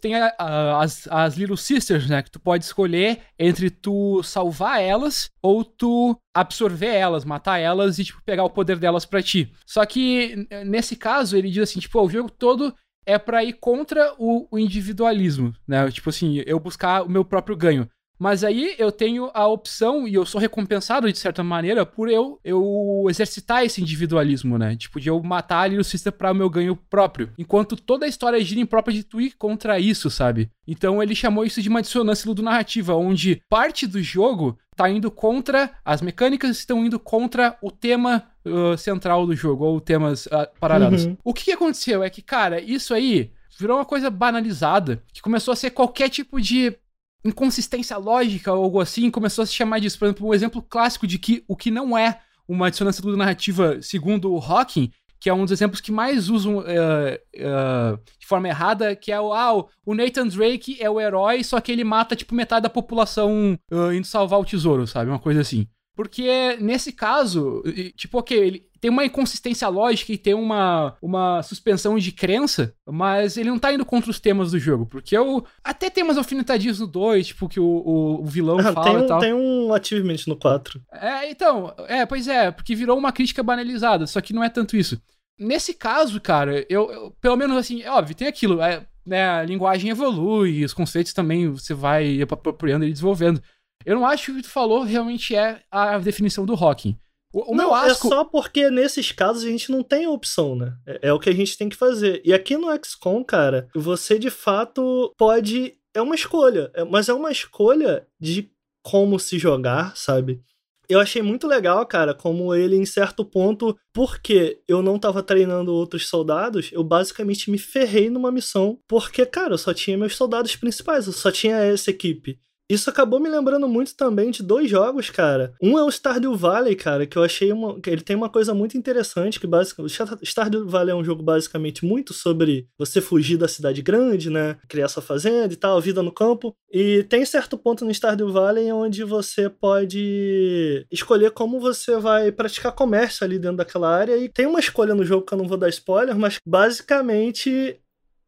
[0.00, 2.22] tem a, a, as, as Little Sisters, né?
[2.22, 8.04] Que tu pode escolher entre tu salvar elas ou tu absorver elas, matar elas e,
[8.04, 9.52] tipo, pegar o poder delas pra ti.
[9.66, 12.72] Só que nesse caso, ele diz assim: tipo, o jogo todo
[13.04, 15.88] é pra ir contra o, o individualismo, né?
[15.90, 17.88] Tipo assim, eu buscar o meu próprio ganho.
[18.18, 22.40] Mas aí eu tenho a opção e eu sou recompensado de certa maneira por eu,
[22.42, 24.76] eu exercitar esse individualismo, né?
[24.76, 27.30] Tipo, de eu matar ali o sistema para o meu ganho próprio.
[27.38, 30.50] Enquanto toda a história gira em própria de tu ir contra isso, sabe?
[30.66, 35.72] Então ele chamou isso de uma dissonância narrativa, onde parte do jogo tá indo contra,
[35.84, 41.06] as mecânicas estão indo contra o tema uh, central do jogo, ou temas uh, paralelos.
[41.06, 41.16] Uhum.
[41.24, 45.52] O que, que aconteceu é que, cara, isso aí virou uma coisa banalizada, que começou
[45.52, 46.76] a ser qualquer tipo de
[47.24, 49.98] inconsistência lógica ou algo assim, começou a se chamar disso.
[49.98, 54.32] Por exemplo, um exemplo clássico de que o que não é uma dissonância narrativa, segundo
[54.32, 58.94] o Hawking, que é um dos exemplos que mais usam uh, uh, de forma errada,
[58.94, 62.34] que é o, ah, o Nathan Drake é o herói, só que ele mata, tipo,
[62.34, 65.10] metade da população uh, indo salvar o tesouro, sabe?
[65.10, 65.66] Uma coisa assim.
[65.96, 67.62] Porque nesse caso,
[67.96, 73.36] tipo, ok, ele tem uma inconsistência lógica e tem uma, uma suspensão de crença, mas
[73.36, 74.86] ele não tá indo contra os temas do jogo.
[74.86, 75.44] Porque eu.
[75.62, 78.96] Até tem umas alfinetadinhas no 2, tipo, que o, o, o vilão ah, fala tem
[78.96, 79.20] um, e tal.
[79.20, 80.80] Tem um achievement no 4.
[80.92, 84.76] É, então, é, pois é, porque virou uma crítica banalizada, só que não é tanto
[84.76, 85.00] isso.
[85.38, 89.42] Nesse caso, cara, eu, eu pelo menos assim, é óbvio, tem aquilo, é, né, a
[89.42, 93.42] linguagem evolui, os conceitos também você vai apropriando e desenvolvendo.
[93.84, 96.98] Eu não acho que o que tu falou realmente é a definição do Hawking.
[97.36, 98.06] O, o não, meu asco...
[98.06, 100.74] é só porque nesses casos a gente não tem opção, né?
[100.86, 102.22] É, é, o que a gente tem que fazer.
[102.24, 105.74] E aqui no XCOM, cara, você de fato pode.
[105.92, 108.50] É uma escolha, é, mas é uma escolha de
[108.82, 110.40] como se jogar, sabe?
[110.88, 115.74] Eu achei muito legal, cara, como ele, em certo ponto, porque eu não tava treinando
[115.74, 120.54] outros soldados, eu basicamente me ferrei numa missão, porque, cara, eu só tinha meus soldados
[120.54, 122.38] principais, eu só tinha essa equipe.
[122.68, 125.54] Isso acabou me lembrando muito também de dois jogos, cara.
[125.62, 128.76] Um é o Stardew Valley, cara, que eu achei uma, ele tem uma coisa muito
[128.76, 133.80] interessante que basicamente Stardew Valley é um jogo basicamente muito sobre você fugir da cidade
[133.82, 136.56] grande, né, criar sua fazenda e tal, vida no campo.
[136.72, 142.72] E tem certo ponto no Stardew Valley onde você pode escolher como você vai praticar
[142.72, 145.56] comércio ali dentro daquela área e tem uma escolha no jogo que eu não vou
[145.56, 147.78] dar spoiler, mas basicamente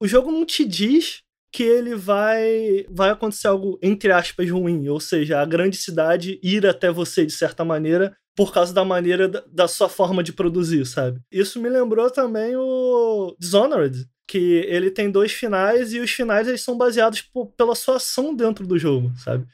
[0.01, 1.23] o jogo não te diz
[1.53, 6.67] que ele vai vai acontecer algo entre aspas ruim, ou seja, a grande cidade ir
[6.67, 11.21] até você de certa maneira por causa da maneira da, sua forma de produzir, sabe?
[11.29, 16.63] Isso me lembrou também o Dishonored, que ele tem dois finais e os finais eles
[16.63, 19.45] são baseados por, pela sua ação dentro do jogo, sabe?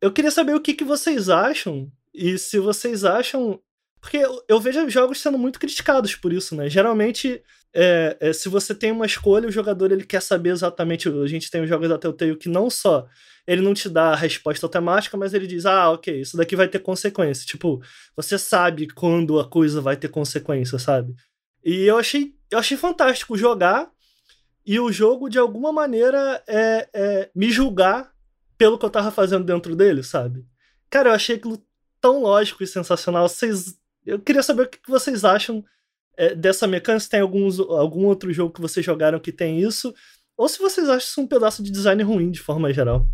[0.00, 3.60] Eu queria saber o que, que vocês acham e se vocês acham
[4.00, 6.68] Porque eu vejo jogos sendo muito criticados por isso, né?
[6.70, 7.42] Geralmente,
[7.74, 11.08] é, é, se você tem uma escolha, o jogador ele quer saber exatamente.
[11.08, 13.06] A gente tem os jogos da Telltale que não só
[13.46, 16.68] ele não te dá a resposta automática, mas ele diz: ah, ok, isso daqui vai
[16.68, 17.46] ter consequência.
[17.46, 17.82] Tipo,
[18.16, 21.14] você sabe quando a coisa vai ter consequência, sabe?
[21.64, 23.90] E eu achei, eu achei fantástico jogar
[24.64, 28.12] e o jogo, de alguma maneira, é, é me julgar
[28.56, 30.44] pelo que eu tava fazendo dentro dele, sabe?
[30.88, 31.60] Cara, eu achei aquilo
[32.00, 33.28] tão lógico e sensacional.
[33.28, 35.64] Vocês, eu queria saber o que vocês acham
[36.20, 37.00] é, dessa mecânica.
[37.00, 39.94] Se tem alguns, algum outro jogo que vocês jogaram que tem isso.
[40.36, 43.08] Ou se vocês acham isso um pedaço de design ruim, de forma geral.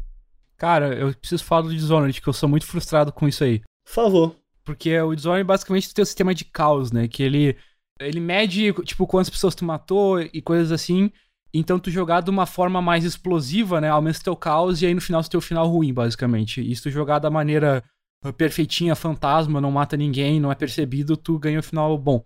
[0.56, 3.60] Cara, eu preciso falar do Dishonored, que eu sou muito frustrado com isso aí.
[3.84, 4.36] Por favor.
[4.64, 7.06] Porque o Dishonored basicamente tem o um sistema de caos, né?
[7.06, 7.56] Que ele,
[8.00, 11.12] ele mede, tipo, quantas pessoas tu matou e coisas assim.
[11.54, 13.88] Então tu jogar de uma forma mais explosiva, né?
[13.88, 16.60] Aumenta o teu caos e aí no final tu tem o final ruim, basicamente.
[16.60, 17.84] E se tu jogar da maneira
[18.36, 22.24] perfeitinha, fantasma, não mata ninguém, não é percebido, tu ganha o final bom.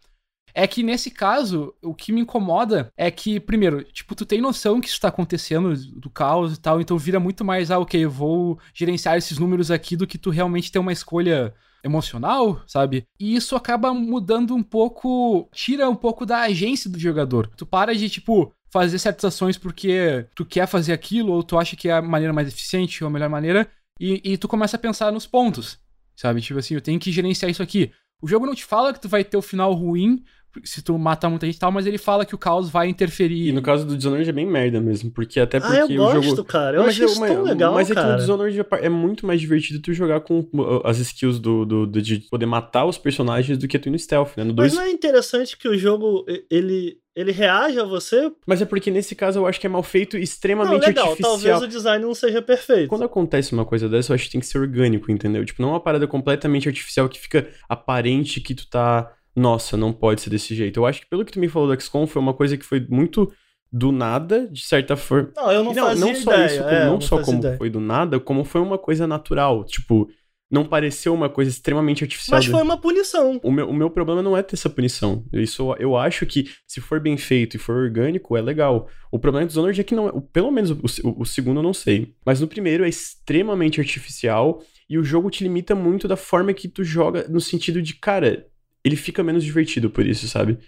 [0.55, 4.81] É que nesse caso, o que me incomoda é que, primeiro, tipo, tu tem noção
[4.81, 8.11] que isso tá acontecendo, do caos e tal, então vira muito mais, ah, ok, eu
[8.11, 13.07] vou gerenciar esses números aqui do que tu realmente ter uma escolha emocional, sabe?
[13.19, 17.47] E isso acaba mudando um pouco, tira um pouco da agência do jogador.
[17.57, 21.77] Tu para de, tipo, fazer certas ações porque tu quer fazer aquilo ou tu acha
[21.77, 24.81] que é a maneira mais eficiente ou a melhor maneira e, e tu começa a
[24.81, 25.79] pensar nos pontos,
[26.17, 26.41] sabe?
[26.41, 27.93] Tipo assim, eu tenho que gerenciar isso aqui.
[28.23, 30.23] O jogo não te fala que tu vai ter o final ruim
[30.65, 33.49] se tu matar muita gente e tal, mas ele fala que o caos vai interferir.
[33.49, 35.97] E no caso do Dishonored é bem merda mesmo, porque até porque ah, eu o
[35.97, 36.45] gosto, jogo...
[36.45, 36.77] cara.
[36.77, 38.01] Eu acho isso tão legal, Mas cara.
[38.01, 41.65] é que o Dishonored é muito mais divertido tu jogar com uh, as skills do,
[41.65, 44.45] do, do, de poder matar os personagens do que tu ir no stealth, né?
[44.45, 44.75] No Mas dois...
[44.75, 46.99] não é interessante que o jogo, ele...
[47.13, 48.31] Ele reage a você?
[48.47, 51.11] Mas é porque nesse caso eu acho que é mal feito e extremamente não, legal,
[51.11, 51.33] artificial.
[51.33, 52.89] Talvez o design não seja perfeito.
[52.89, 55.45] Quando acontece uma coisa dessa, eu acho que tem que ser orgânico, entendeu?
[55.45, 59.93] Tipo, não é uma parada completamente artificial que fica aparente que tu tá nossa, não
[59.93, 60.79] pode ser desse jeito.
[60.79, 62.87] Eu acho que pelo que tu me falou do XCOM foi uma coisa que foi
[62.89, 63.33] muito
[63.73, 65.33] do nada, de certa forma.
[65.37, 67.39] Não, eu não, não fazia não só ideia, isso, como, é, não, não só como
[67.39, 67.57] ideia.
[67.57, 69.65] foi do nada, como foi uma coisa natural.
[69.65, 70.11] Tipo,
[70.51, 72.37] não pareceu uma coisa extremamente artificial.
[72.37, 73.39] Mas foi uma punição.
[73.43, 75.25] O meu, o meu problema não é ter essa punição.
[75.33, 78.89] Isso, eu acho que se for bem feito e for orgânico, é legal.
[79.13, 81.63] O problema do Dishonored é que não é, pelo menos o, o, o segundo eu
[81.63, 82.17] não sei.
[82.27, 86.67] Mas no primeiro é extremamente artificial e o jogo te limita muito da forma que
[86.67, 88.50] tu joga, no sentido de, cara,
[88.85, 90.59] ele fica menos divertido por isso, sabe?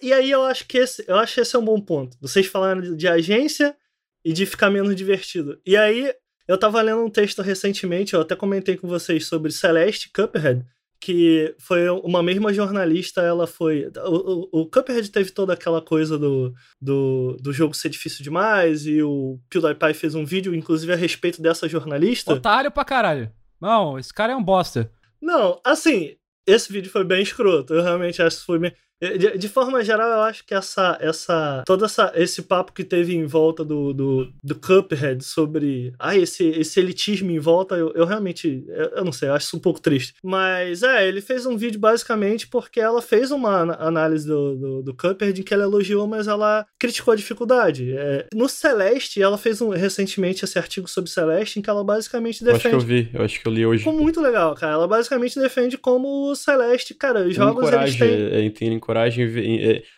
[0.00, 2.16] E aí eu acho que esse, eu acho que esse é um bom ponto.
[2.20, 3.76] Vocês falaram de, de agência
[4.24, 5.60] e de ficar menos divertido.
[5.64, 6.12] E aí
[6.48, 10.64] eu tava lendo um texto recentemente, eu até comentei com vocês sobre Celeste Cuphead,
[11.00, 13.90] que foi uma mesma jornalista, ela foi.
[14.06, 18.86] O, o, o Cuphead teve toda aquela coisa do, do, do jogo ser difícil demais,
[18.86, 22.32] e o PewDiePie fez um vídeo, inclusive, a respeito dessa jornalista.
[22.32, 23.30] Otário pra caralho.
[23.60, 24.90] Não, esse cara é um bosta.
[25.20, 26.16] Não, assim,
[26.46, 27.74] esse vídeo foi bem escroto.
[27.74, 28.74] Eu realmente acho que foi bem.
[29.00, 33.14] De, de, forma geral, eu acho que essa, essa, todo essa, esse papo que teve
[33.14, 38.06] em volta do, do, do Cuphead sobre ah, esse, esse elitismo em volta, eu, eu
[38.06, 40.14] realmente, eu, eu, não sei, eu acho isso um pouco triste.
[40.22, 44.94] Mas é, ele fez um vídeo basicamente porque ela fez uma análise do, do, do
[44.94, 47.92] Cuphead em que ela elogiou, mas ela criticou a dificuldade.
[47.94, 52.42] É, no Celeste, ela fez um, recentemente esse artigo sobre Celeste em que ela basicamente
[52.42, 52.68] defende.
[52.74, 53.84] Eu acho que eu vi, eu acho que eu li hoje.
[53.84, 54.72] Ficou muito legal, cara.
[54.72, 58.50] Ela basicamente defende como o Celeste, cara, os jogos eles têm.
[58.50, 59.26] Tem coragem.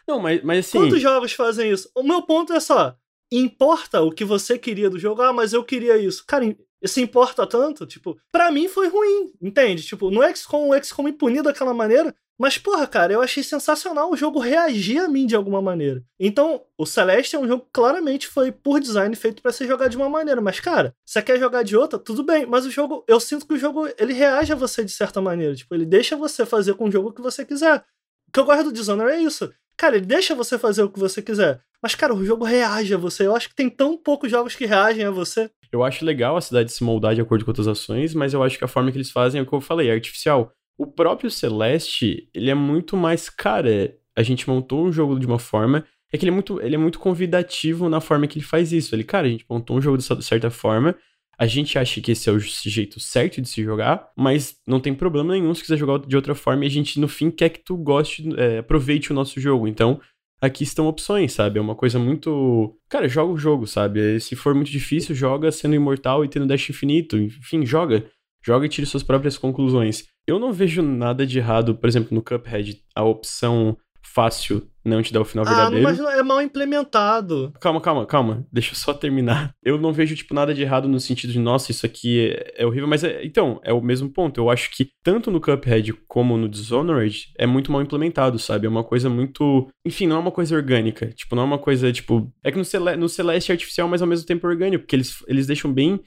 [0.07, 0.79] Não, mas, mas assim.
[0.79, 1.91] Quantos jogos fazem isso?
[1.95, 2.97] O meu ponto é só:
[3.31, 5.23] importa o que você queria do jogo?
[5.23, 6.25] Ah, mas eu queria isso.
[6.27, 6.45] Cara,
[6.83, 7.87] isso importa tanto?
[7.87, 9.83] Tipo, pra mim foi ruim, entende?
[9.83, 12.15] Tipo, no XCOM, o XCOM me puniu daquela maneira.
[12.41, 16.05] Mas, porra, cara, eu achei sensacional o jogo reagir a mim de alguma maneira.
[16.21, 19.91] Então, o Celeste é um jogo que claramente foi, por design, feito para ser jogado
[19.91, 20.41] de uma maneira.
[20.41, 21.99] Mas, cara, você quer jogar de outra?
[21.99, 22.47] Tudo bem.
[22.47, 25.57] Mas o jogo, eu sinto que o jogo, ele reage a você de certa maneira.
[25.57, 27.85] Tipo, ele deixa você fazer com o jogo o que você quiser.
[28.29, 29.53] O que eu gosto do Dishonored é isso.
[29.77, 31.61] Cara, ele deixa você fazer o que você quiser.
[31.83, 33.27] Mas, cara, o jogo reage a você.
[33.27, 35.51] Eu acho que tem tão poucos jogos que reagem a você.
[35.71, 38.59] Eu acho legal a cidade se moldar de acordo com outras ações, mas eu acho
[38.59, 40.53] que a forma que eles fazem é o que eu falei, é artificial.
[40.77, 45.39] O próprio Celeste, ele é muito mais, cara, a gente montou um jogo de uma
[45.39, 48.73] forma, é que ele é muito, ele é muito convidativo na forma que ele faz
[48.73, 48.95] isso.
[48.95, 50.97] Ele, cara, a gente montou um jogo de certa forma,
[51.39, 54.93] a gente acha que esse é o jeito certo de se jogar, mas não tem
[54.93, 57.61] problema nenhum se quiser jogar de outra forma e a gente, no fim, quer que
[57.65, 59.69] tu goste, é, aproveite o nosso jogo.
[59.69, 60.01] Então,
[60.41, 61.61] aqui estão opções, sabe?
[61.61, 62.77] É uma coisa muito.
[62.89, 64.19] Cara, joga o jogo, sabe?
[64.19, 67.17] Se for muito difícil, joga sendo imortal e tendo dash infinito.
[67.17, 68.05] Enfim, joga.
[68.45, 70.07] Joga e tire suas próprias conclusões.
[70.27, 75.13] Eu não vejo nada de errado, por exemplo, no Cuphead, a opção fácil não te
[75.13, 75.85] dá o final Ah, verdadeiro.
[75.85, 77.53] mas é mal implementado.
[77.61, 78.47] Calma, calma, calma.
[78.53, 79.53] Deixa eu só terminar.
[79.63, 82.67] Eu não vejo, tipo, nada de errado no sentido de, nossa, isso aqui é, é
[82.67, 84.39] horrível, mas é, então, é o mesmo ponto.
[84.41, 88.67] Eu acho que tanto no Cuphead como no Dishonored é muito mal implementado, sabe?
[88.67, 89.69] É uma coisa muito.
[89.85, 91.07] Enfim, não é uma coisa orgânica.
[91.15, 92.33] Tipo, não é uma coisa, tipo.
[92.43, 92.97] É que no, Cele...
[92.97, 96.01] no Celeste é artificial, mas ao mesmo tempo é orgânico, porque eles, eles deixam bem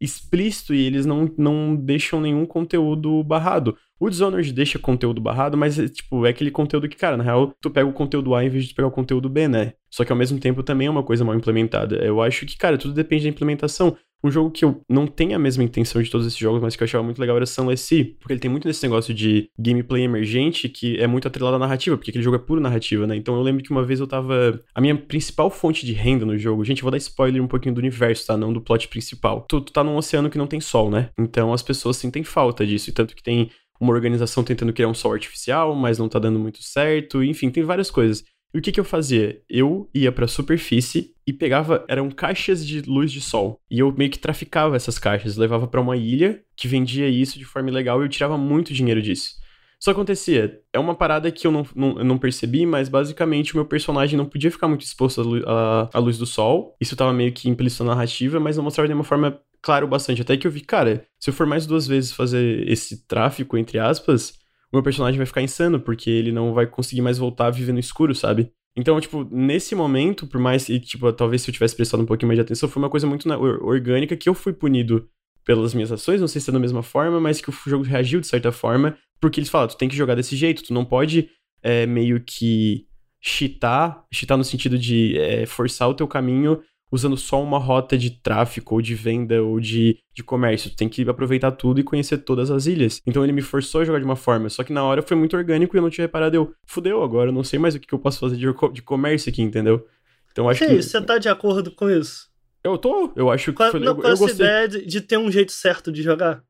[0.00, 3.76] explícito e eles não, não deixam nenhum conteúdo barrado.
[4.00, 7.68] O Dishonored deixa conteúdo barrado, mas, tipo, é aquele conteúdo que, cara, na real, tu
[7.68, 9.72] pega o conteúdo A em vez de pegar o conteúdo B, né?
[9.90, 11.96] Só que ao mesmo tempo também é uma coisa mal implementada.
[11.96, 13.96] Eu acho que, cara, tudo depende da implementação.
[14.22, 16.82] Um jogo que eu não tenho a mesma intenção de todos esses jogos, mas que
[16.82, 20.02] eu achava muito legal era Sunless Sea, porque ele tem muito desse negócio de gameplay
[20.02, 23.16] emergente que é muito atrelado à narrativa, porque aquele jogo é puro narrativa, né?
[23.16, 24.60] Então eu lembro que uma vez eu tava.
[24.74, 27.74] A minha principal fonte de renda no jogo, gente, eu vou dar spoiler um pouquinho
[27.74, 28.36] do universo, tá?
[28.36, 29.46] Não do plot principal.
[29.48, 31.10] Tu, tu tá num oceano que não tem sol, né?
[31.18, 33.50] Então as pessoas sentem falta disso, e tanto que tem
[33.80, 37.62] uma organização tentando criar um sol artificial, mas não tá dando muito certo, enfim, tem
[37.62, 38.24] várias coisas.
[38.54, 39.40] E o que que eu fazia?
[39.48, 43.60] Eu ia pra superfície e pegava, eram caixas de luz de sol.
[43.70, 47.44] E eu meio que traficava essas caixas, levava pra uma ilha que vendia isso de
[47.44, 49.34] forma ilegal e eu tirava muito dinheiro disso.
[49.80, 53.56] Só acontecia, é uma parada que eu não, não, eu não percebi, mas basicamente o
[53.58, 56.74] meu personagem não podia ficar muito exposto à, lu- à- à luz do sol.
[56.80, 60.22] Isso tava meio que implícito na narrativa, mas não mostrava de uma forma claro bastante.
[60.22, 63.78] Até que eu vi, cara, se eu for mais duas vezes fazer esse tráfico, entre
[63.78, 64.32] aspas,
[64.72, 67.72] o meu personagem vai ficar insano, porque ele não vai conseguir mais voltar a viver
[67.72, 68.52] no escuro, sabe?
[68.76, 72.28] Então, tipo, nesse momento, por mais que, tipo, talvez se eu tivesse prestado um pouquinho
[72.28, 73.28] mais de atenção, foi uma coisa muito
[73.62, 75.08] orgânica que eu fui punido
[75.44, 78.20] pelas minhas ações, não sei se é da mesma forma, mas que o jogo reagiu
[78.20, 81.30] de certa forma, porque eles falam, tu tem que jogar desse jeito, tu não pode
[81.62, 82.86] é, meio que
[83.20, 86.60] cheatar, cheatar no sentido de é, forçar o teu caminho
[86.90, 90.70] usando só uma rota de tráfico, ou de venda, ou de, de comércio.
[90.70, 93.00] Tu tem que aproveitar tudo e conhecer todas as ilhas.
[93.06, 95.36] Então ele me forçou a jogar de uma forma, só que na hora foi muito
[95.36, 96.36] orgânico e eu não tinha reparado.
[96.36, 98.82] Eu, fudeu, agora eu não sei mais o que que eu posso fazer de, de
[98.82, 99.86] comércio aqui, entendeu?
[100.32, 100.82] Então acho Que que.
[100.82, 102.28] você tá de acordo com isso?
[102.64, 104.46] Eu tô, eu acho que Qual, foi, não, qual é eu essa gostei.
[104.46, 106.42] ideia de, de ter um jeito certo de jogar?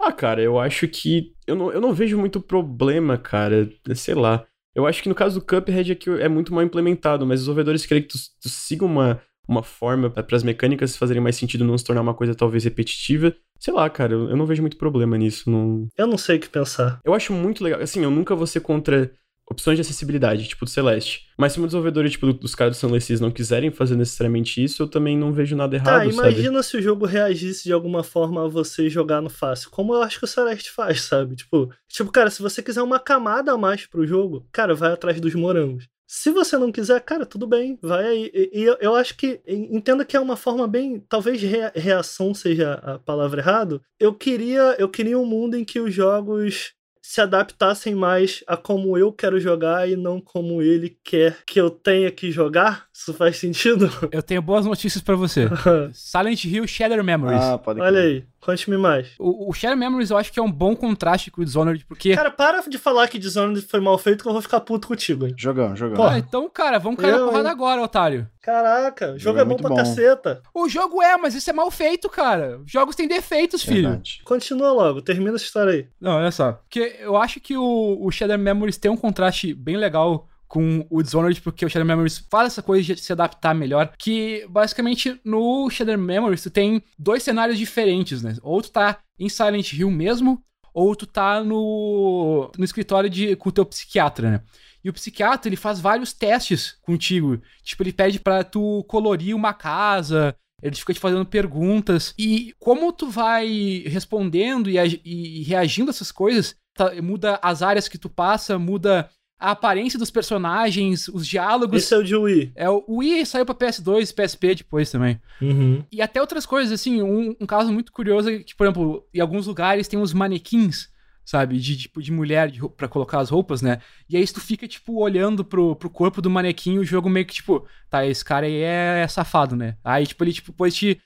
[0.00, 1.32] Ah, cara, eu acho que.
[1.46, 3.70] Eu não, eu não vejo muito problema, cara.
[3.94, 4.44] Sei lá.
[4.74, 7.44] Eu acho que no caso do Cuphead é que é muito mal implementado, mas os
[7.44, 11.64] desenvolvedores querem que tu, tu siga uma, uma forma para as mecânicas fazerem mais sentido,
[11.64, 13.34] não se tornar uma coisa talvez repetitiva.
[13.58, 15.50] Sei lá, cara, eu, eu não vejo muito problema nisso.
[15.50, 15.86] Não...
[15.96, 17.00] Eu não sei o que pensar.
[17.04, 17.80] Eu acho muito legal.
[17.80, 19.10] Assim, eu nunca vou ser contra
[19.48, 21.26] opções de acessibilidade, tipo do Celeste.
[21.36, 24.82] Mas se um desenvolvedor, tipo, dos caras do Sunless Seas não quiserem fazer necessariamente isso,
[24.82, 26.12] eu também não vejo nada errado, Tá, sabe?
[26.12, 29.70] imagina se o jogo reagisse de alguma forma a você jogar no fácil.
[29.70, 31.36] Como eu acho que o Celeste faz, sabe?
[31.36, 35.20] Tipo, tipo, cara, se você quiser uma camada a mais pro jogo, cara, vai atrás
[35.20, 35.86] dos morangos.
[36.16, 38.30] Se você não quiser, cara, tudo bem, vai aí.
[38.32, 41.72] E, e eu, eu acho que, en- entenda que é uma forma bem, talvez rea-
[41.74, 43.82] reação seja a palavra errado.
[43.98, 48.96] Eu queria, eu queria um mundo em que os jogos se adaptassem mais a como
[48.96, 52.86] eu quero jogar e não como ele quer que eu tenha que jogar.
[52.94, 53.90] Isso faz sentido?
[54.10, 55.46] Eu tenho boas notícias pra você.
[55.92, 57.42] Silent Hill Shadow Memories.
[57.42, 58.04] Ah, pode Olha crer.
[58.12, 59.08] aí, conte-me mais.
[59.18, 62.14] O, o Shadow Memories eu acho que é um bom contraste com o Dishonored, porque...
[62.14, 65.26] Cara, para de falar que Dishonored foi mal feito que eu vou ficar puto contigo,
[65.26, 65.34] hein?
[65.36, 65.96] Jogão, jogão.
[65.96, 66.14] Porra.
[66.14, 67.52] Ah, então, cara, vamos cair na porrada hein?
[67.52, 68.28] agora, otário.
[68.40, 69.76] Caraca, o jogo Jogo é é bom pra bom.
[69.76, 70.42] caceta.
[70.52, 72.58] O jogo é, mas isso é mal feito, cara.
[72.58, 73.88] Os jogos têm defeitos, filho.
[73.88, 74.20] Verdade.
[74.24, 75.88] Continua logo, termina essa história aí.
[76.00, 76.52] Não, olha só.
[76.52, 81.02] Porque eu acho que o, o Shadow Memories tem um contraste bem legal com o
[81.02, 83.92] Dishonored, porque o Shadow Memories faz essa coisa de se adaptar melhor.
[83.98, 88.36] Que, basicamente, no Shadow Memories, tu tem dois cenários diferentes, né?
[88.42, 90.42] Ou tu tá em Silent Hill mesmo,
[90.72, 94.40] ou tu tá no, no escritório de, com o teu psiquiatra, né?
[94.82, 97.40] E o psiquiatra, ele faz vários testes contigo.
[97.62, 102.12] Tipo, ele pede pra tu colorir uma casa, ele fica te fazendo perguntas.
[102.18, 107.88] E como tu vai respondendo e, e reagindo a essas coisas, tá- muda as áreas
[107.88, 109.08] que tu passa, muda
[109.38, 111.82] a aparência dos personagens, os diálogos.
[111.82, 112.52] Esse é o de Wii.
[112.54, 115.20] É, o Wii saiu pra PS2 e PSP depois também.
[115.40, 115.84] Uhum.
[115.90, 119.20] E até outras coisas, assim, um, um caso muito curioso é que, por exemplo, em
[119.20, 120.88] alguns lugares tem uns manequins,
[121.24, 123.80] sabe, de tipo de mulher de, pra colocar as roupas, né?
[124.08, 127.34] E aí tu fica, tipo, olhando pro, pro corpo do manequim, o jogo meio que,
[127.34, 129.76] tipo, tá, esse cara aí é, safado, né?
[129.84, 131.00] Aí, tipo, ele, tipo, depois te.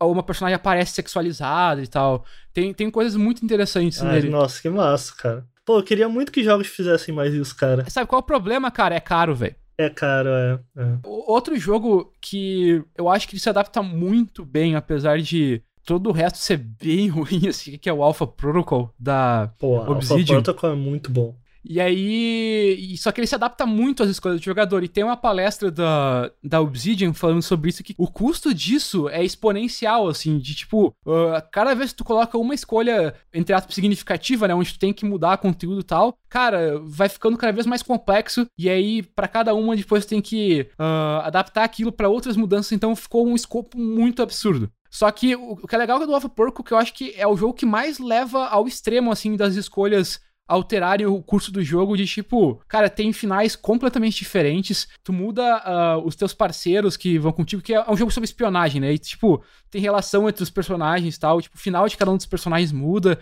[0.00, 2.24] Uma personagem aparece sexualizada e tal.
[2.52, 4.30] Tem, tem coisas muito interessantes Ai, nele.
[4.30, 5.44] nossa, que massa, cara.
[5.64, 7.88] Pô, eu queria muito que jogos fizessem mais isso, cara.
[7.88, 8.94] Sabe qual é o problema, cara?
[8.94, 9.56] É caro, velho.
[9.76, 10.60] É caro, é.
[10.76, 10.98] é.
[11.04, 16.12] Outro jogo que eu acho que ele se adapta muito bem, apesar de todo o
[16.12, 19.52] resto ser bem ruim, assim, que é o Alpha Protocol da.
[19.58, 20.36] Pô, Alpha Obsidian.
[20.36, 21.34] Protocol é muito bom.
[21.64, 22.94] E aí.
[22.98, 24.84] Só que ele se adapta muito às escolhas do jogador.
[24.84, 29.24] E tem uma palestra da, da Obsidian falando sobre isso, que o custo disso é
[29.24, 34.46] exponencial, assim, de tipo, uh, cada vez que tu coloca uma escolha, entre aspas, significativa,
[34.46, 34.54] né?
[34.54, 38.46] Onde tu tem que mudar conteúdo e tal, cara, vai ficando cada vez mais complexo.
[38.58, 42.72] E aí, para cada uma, depois tem que uh, adaptar aquilo para outras mudanças.
[42.72, 44.70] Então ficou um escopo muito absurdo.
[44.94, 47.36] Só que o, que é legal do Love Porco, que eu acho que é o
[47.36, 52.06] jogo que mais leva ao extremo, assim, das escolhas alterarem o curso do jogo de
[52.06, 57.62] tipo, cara, tem finais completamente diferentes, tu muda uh, os teus parceiros que vão contigo,
[57.62, 58.92] que é um jogo sobre espionagem, né?
[58.92, 62.16] E tipo, tem relação entre os personagens e tal, tipo, o final de cada um
[62.16, 63.18] dos personagens muda.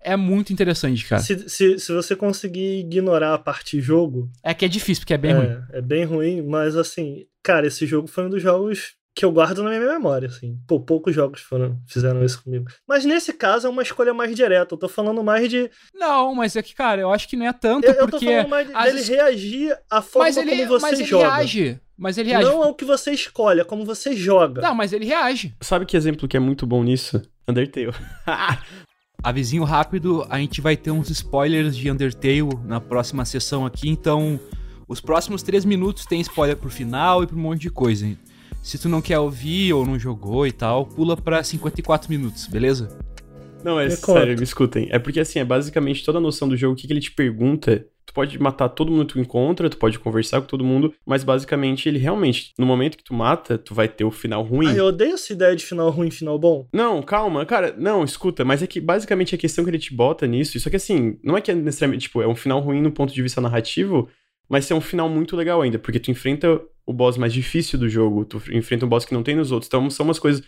[0.00, 1.20] É muito interessante, cara.
[1.20, 4.30] Se, se, se você conseguir ignorar a parte jogo.
[4.42, 5.62] É que é difícil, porque é bem é, ruim.
[5.72, 9.62] É bem ruim, mas assim, cara, esse jogo foi um dos jogos que eu guardo
[9.62, 10.58] na minha memória, assim.
[10.68, 12.66] Pô, poucos jogos foram, fizeram isso comigo.
[12.86, 14.74] Mas nesse caso é uma escolha mais direta.
[14.74, 15.70] Eu tô falando mais de.
[15.94, 18.16] Não, mas é que, cara, eu acho que não é tanto, eu, porque.
[18.16, 21.24] Eu tô falando mais de, dele reagir à forma mas ele, como você mas joga.
[21.24, 21.80] Ele reage.
[21.96, 22.44] Mas ele reage.
[22.44, 24.60] Não é o que você escolhe, é como você joga.
[24.60, 25.56] Não, mas ele reage.
[25.62, 27.22] Sabe que exemplo que é muito bom nisso?
[27.48, 27.94] Undertale.
[29.24, 34.38] Avisinho rápido, a gente vai ter uns spoilers de Undertale na próxima sessão aqui, então.
[34.86, 38.06] Os próximos três minutos tem spoiler pro final e pro um monte de coisa.
[38.66, 42.98] Se tu não quer ouvir ou não jogou e tal, pula pra 54 minutos, beleza?
[43.62, 44.88] Não, é me sério, me escutem.
[44.90, 47.12] É porque assim, é basicamente toda a noção do jogo, o que, que ele te
[47.12, 47.86] pergunta.
[48.04, 51.22] Tu pode matar todo mundo que tu encontra, tu pode conversar com todo mundo, mas
[51.22, 54.66] basicamente ele realmente, no momento que tu mata, tu vai ter o final ruim.
[54.66, 56.66] Ah, eu odeio essa ideia de final ruim, final bom.
[56.72, 60.26] Não, calma, cara, não, escuta, mas é que basicamente a questão que ele te bota
[60.26, 62.90] nisso, isso aqui assim, não é que é necessariamente, tipo, é um final ruim no
[62.90, 64.08] ponto de vista narrativo,
[64.48, 67.88] mas é um final muito legal ainda, porque tu enfrenta o boss mais difícil do
[67.88, 69.66] jogo, tu enfrenta um boss que não tem nos outros.
[69.68, 70.42] Então são umas coisas.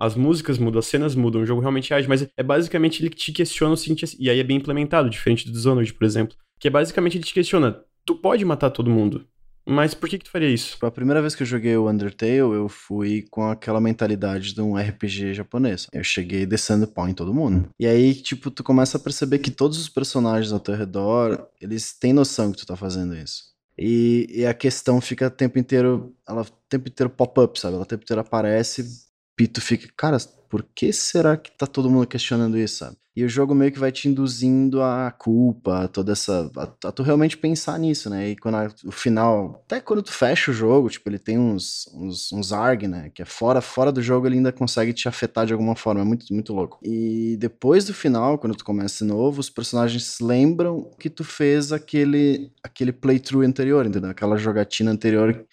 [0.00, 3.16] As músicas mudam, as cenas mudam, o jogo realmente age, mas é basicamente ele que
[3.16, 6.66] te questiona o seguinte, e aí é bem implementado, diferente do Dishonored, por exemplo, que
[6.66, 9.26] é basicamente ele te questiona, tu pode matar todo mundo,
[9.66, 10.78] mas por que que tu faria isso?
[10.84, 14.76] A primeira vez que eu joguei o Undertale, eu fui com aquela mentalidade de um
[14.76, 15.88] RPG japonês.
[15.92, 17.68] Eu cheguei descendo pau em todo mundo.
[17.78, 21.92] E aí, tipo, tu começa a perceber que todos os personagens ao teu redor, eles
[21.92, 23.56] têm noção que tu tá fazendo isso.
[23.78, 27.74] E, e, a questão fica o tempo inteiro, ela o tempo inteiro pop-up, sabe?
[27.74, 29.05] Ela o tempo inteiro aparece
[29.44, 30.16] tu fica, cara,
[30.48, 32.96] por que será que tá todo mundo questionando isso, sabe?
[33.16, 36.50] E o jogo meio que vai te induzindo a culpa, toda essa.
[36.54, 38.28] A, a tu realmente pensar nisso, né?
[38.28, 39.62] E quando a, o final.
[39.64, 43.10] Até quando tu fecha o jogo, tipo, ele tem uns, uns, uns ARG, né?
[43.14, 46.02] Que é fora, fora do jogo, ele ainda consegue te afetar de alguma forma.
[46.02, 46.78] É muito, muito louco.
[46.82, 51.72] E depois do final, quando tu começa de novo, os personagens lembram que tu fez
[51.72, 54.10] aquele, aquele playthrough anterior, entendeu?
[54.10, 55.46] Aquela jogatina anterior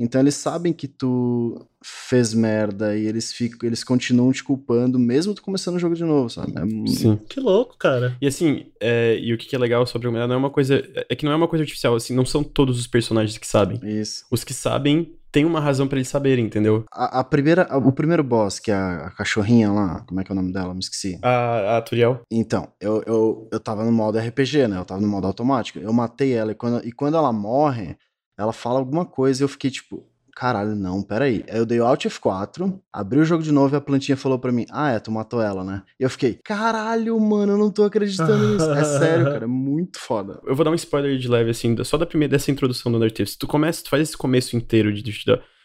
[0.00, 5.34] então eles sabem que tu fez merda e eles ficam, eles continuam te culpando, mesmo
[5.34, 6.52] tu começando o jogo de novo, sabe?
[6.56, 6.88] É...
[6.88, 7.16] Sim.
[7.28, 8.16] Que louco, cara.
[8.20, 10.82] E assim, é, e o que é legal sobre o não é uma coisa.
[11.08, 13.78] É que não é uma coisa artificial, assim, não são todos os personagens que sabem.
[13.82, 14.24] Isso.
[14.30, 16.84] Os que sabem tem uma razão para eles saberem, entendeu?
[16.90, 20.24] A, a primeira, a, o primeiro boss, que é a, a, cachorrinha lá, como é
[20.24, 20.74] que é o nome dela?
[20.74, 21.18] Me esqueci.
[21.22, 22.22] A, a Turiel.
[22.30, 24.78] Então, eu, eu, eu tava no modo RPG, né?
[24.78, 25.78] Eu tava no modo automático.
[25.78, 27.96] Eu matei ela e quando, e quando ela morre,
[28.40, 30.02] ela fala alguma coisa e eu fiquei tipo,
[30.34, 31.44] caralho, não, peraí.
[31.50, 34.38] Aí eu dei o Alt F4, abri o jogo de novo e a plantinha falou
[34.38, 35.82] pra mim, ah, é, tu matou ela, né?
[35.98, 38.70] E eu fiquei, caralho, mano, eu não tô acreditando nisso.
[38.72, 40.40] É sério, cara, é muito foda.
[40.46, 43.28] Eu vou dar um spoiler de leve, assim, só da primeira, dessa introdução do Undertale.
[43.28, 45.02] Se tu começa, tu faz esse começo inteiro de...
[45.02, 45.12] de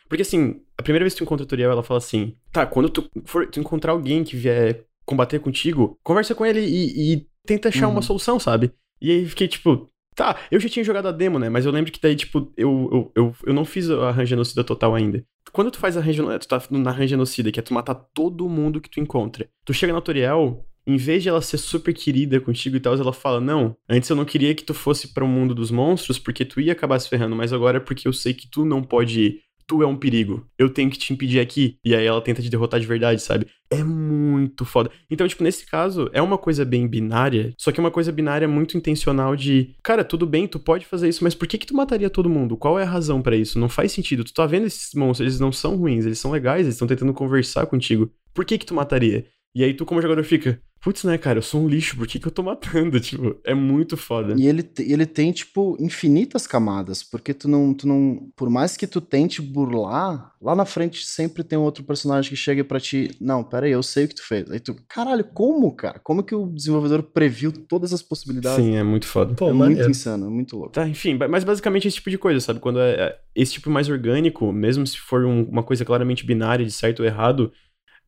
[0.10, 2.90] porque assim, a primeira vez que tu encontra o tutorial, ela fala assim, tá, quando
[2.90, 7.70] tu for tu encontrar alguém que vier combater contigo, conversa com ele e, e tenta
[7.70, 7.94] achar uhum.
[7.94, 8.72] uma solução, sabe?
[9.02, 11.50] E aí fiquei tipo, Tá, eu já tinha jogado a demo, né?
[11.50, 14.96] Mas eu lembro que daí, tipo, eu, eu, eu, eu não fiz a rangenocida total
[14.96, 15.24] ainda.
[15.52, 18.80] Quando tu faz a rangenocida, tu tá na rangenocida, que é tu matar todo mundo
[18.80, 19.48] que tu encontra.
[19.66, 23.12] Tu chega na tutorial, em vez de ela ser super querida contigo e tal, ela
[23.12, 26.46] fala: Não, antes eu não queria que tu fosse para o mundo dos monstros, porque
[26.46, 29.22] tu ia acabar se ferrando, mas agora é porque eu sei que tu não pode
[29.22, 31.78] ir tu é um perigo, eu tenho que te impedir aqui.
[31.84, 33.48] E aí ela tenta te derrotar de verdade, sabe?
[33.70, 34.92] É muito foda.
[35.10, 38.48] Então, tipo, nesse caso, é uma coisa bem binária, só que é uma coisa binária
[38.48, 41.76] muito intencional de, cara, tudo bem, tu pode fazer isso, mas por que que tu
[41.76, 42.58] mataria todo mundo?
[42.58, 43.60] Qual é a razão para isso?
[43.60, 44.24] Não faz sentido.
[44.24, 47.14] Tu tá vendo esses monstros, eles não são ruins, eles são legais, eles estão tentando
[47.14, 48.12] conversar contigo.
[48.34, 49.26] Por que que tu mataria?
[49.56, 52.20] E aí tu, como jogador, fica, putz, né, cara, eu sou um lixo, por que,
[52.20, 53.00] que eu tô matando?
[53.06, 54.36] Tipo, é muito foda.
[54.38, 58.30] E ele, ele tem, tipo, infinitas camadas, porque tu não, tu não.
[58.36, 62.36] Por mais que tu tente burlar, lá na frente sempre tem um outro personagem que
[62.36, 63.16] chega para ti.
[63.22, 64.52] Não, pera aí, eu sei o que tu fez.
[64.52, 66.00] Aí tu, caralho, como, cara?
[66.00, 68.64] Como que o desenvolvedor previu todas as possibilidades?
[68.64, 69.34] Sim, é muito foda.
[69.36, 69.90] Pô, é muito é.
[69.90, 70.74] insano, é muito louco.
[70.74, 72.60] Tá, enfim, mas basicamente esse tipo de coisa, sabe?
[72.60, 76.66] Quando é, é esse tipo mais orgânico, mesmo se for um, uma coisa claramente binária
[76.66, 77.52] de certo ou errado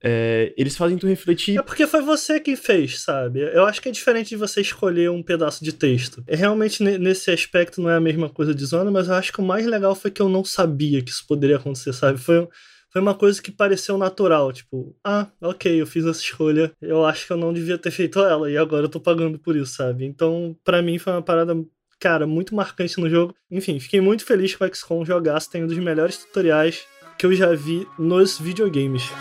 [0.04, 1.58] é, eles fazem tu refletir.
[1.58, 3.42] É porque foi você quem fez, sabe?
[3.42, 6.24] Eu acho que é diferente de você escolher um pedaço de texto.
[6.28, 9.42] É realmente nesse aspecto não é a mesma coisa de Zona, mas eu acho que
[9.42, 12.20] o mais legal foi que eu não sabia que isso poderia acontecer, sabe?
[12.20, 12.48] Foi,
[12.92, 17.26] foi uma coisa que pareceu natural, tipo, ah, ok, eu fiz essa escolha, eu acho
[17.26, 20.06] que eu não devia ter feito ela e agora eu tô pagando por isso, sabe?
[20.06, 21.56] Então, para mim foi uma parada
[22.00, 23.36] cara, muito marcante no jogo.
[23.50, 26.86] Enfim, fiquei muito feliz com o XCOM jogasse, tem um dos melhores tutoriais
[27.18, 29.12] que eu já vi nos videogames.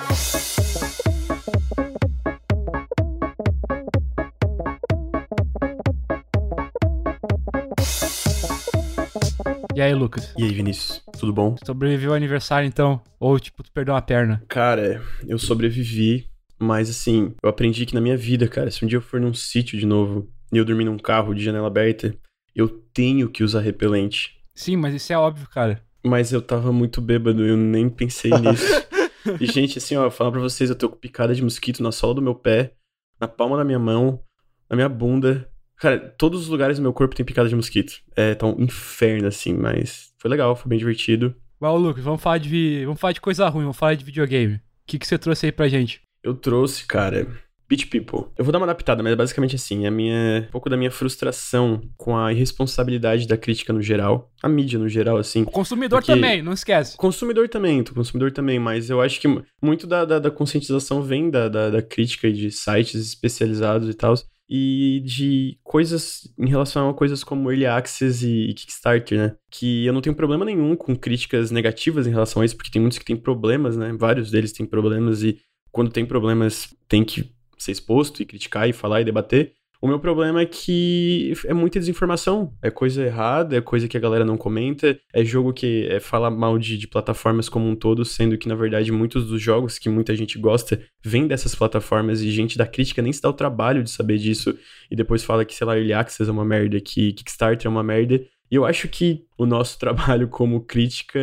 [9.74, 10.34] E aí, Lucas?
[10.36, 11.02] E aí, Vinícius?
[11.18, 11.56] Tudo bom?
[11.64, 13.00] Sobreviveu ao aniversário, então?
[13.18, 14.42] Ou, tipo, tu perdeu uma perna?
[14.48, 16.28] Cara, eu sobrevivi,
[16.58, 19.32] mas assim, eu aprendi que na minha vida, cara, se um dia eu for num
[19.32, 22.14] sítio de novo e eu dormir num carro de janela aberta,
[22.54, 24.36] eu tenho que usar repelente.
[24.54, 25.85] Sim, mas isso é óbvio, cara.
[26.06, 28.64] Mas eu tava muito bêbado, eu nem pensei nisso.
[29.40, 32.14] e, gente, assim, ó, falar pra vocês, eu tô com picada de mosquito na sola
[32.14, 32.74] do meu pé,
[33.20, 34.22] na palma da minha mão,
[34.70, 38.00] na minha bunda, Cara, todos os lugares do meu corpo tem picada de mosquito.
[38.16, 41.34] É, tá um inferno, assim, mas foi legal, foi bem divertido.
[41.60, 44.54] Bom, Lucas, vamos falar de, vamos falar de coisa ruim, vamos falar de videogame.
[44.54, 46.00] O que, que você trouxe aí pra gente?
[46.22, 47.26] Eu trouxe, cara,
[47.68, 48.30] Beach People.
[48.36, 50.90] Eu vou dar uma adaptada, mas é basicamente assim, a minha, um pouco da minha
[50.90, 55.42] frustração com a irresponsabilidade da crítica no geral, a mídia no geral, assim.
[55.42, 56.96] O consumidor também, não esquece.
[56.96, 59.28] Consumidor também, o consumidor também, mas eu acho que
[59.60, 64.14] muito da, da, da conscientização vem da, da, da crítica de sites especializados e tal
[64.48, 69.36] e de coisas em relação a coisas como Early Access e, Kickstarter, né?
[69.50, 72.80] Que eu não tenho problema nenhum com críticas negativas em relação a isso, porque tem
[72.80, 73.92] muitos que têm problemas, né?
[73.98, 75.38] Vários deles têm problemas e
[75.72, 79.52] quando tem problemas tem que ser exposto e criticar e falar e debater.
[79.80, 84.00] O meu problema é que é muita desinformação, é coisa errada, é coisa que a
[84.00, 88.04] galera não comenta, é jogo que é, fala mal de, de, plataformas como um todo,
[88.04, 92.30] sendo que, na verdade, muitos dos jogos que muita gente gosta vêm dessas plataformas e
[92.30, 94.58] gente da crítica nem se dá o trabalho de saber disso
[94.90, 97.82] e depois fala que, sei lá, Early Access é uma merda, que Kickstarter é uma
[97.82, 98.20] merda.
[98.50, 101.20] E eu acho que o nosso trabalho como crítica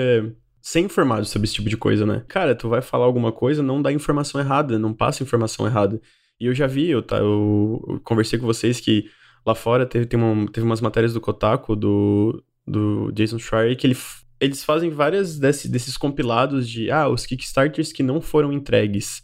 [0.62, 2.24] ser informado sobre esse tipo de coisa, né?
[2.28, 6.00] Cara, tu vai falar alguma coisa, não dá informação errada, não passa informação errada.
[6.40, 9.10] E eu já vi, eu, tá, eu, eu conversei com vocês que
[9.46, 13.88] lá fora teve, tem uma, teve umas matérias do Kotaku, do, do Jason Schreier, que
[13.88, 13.98] ele,
[14.40, 19.22] eles fazem várias desse, desses compilados de, ah, os Kickstarters que não foram entregues,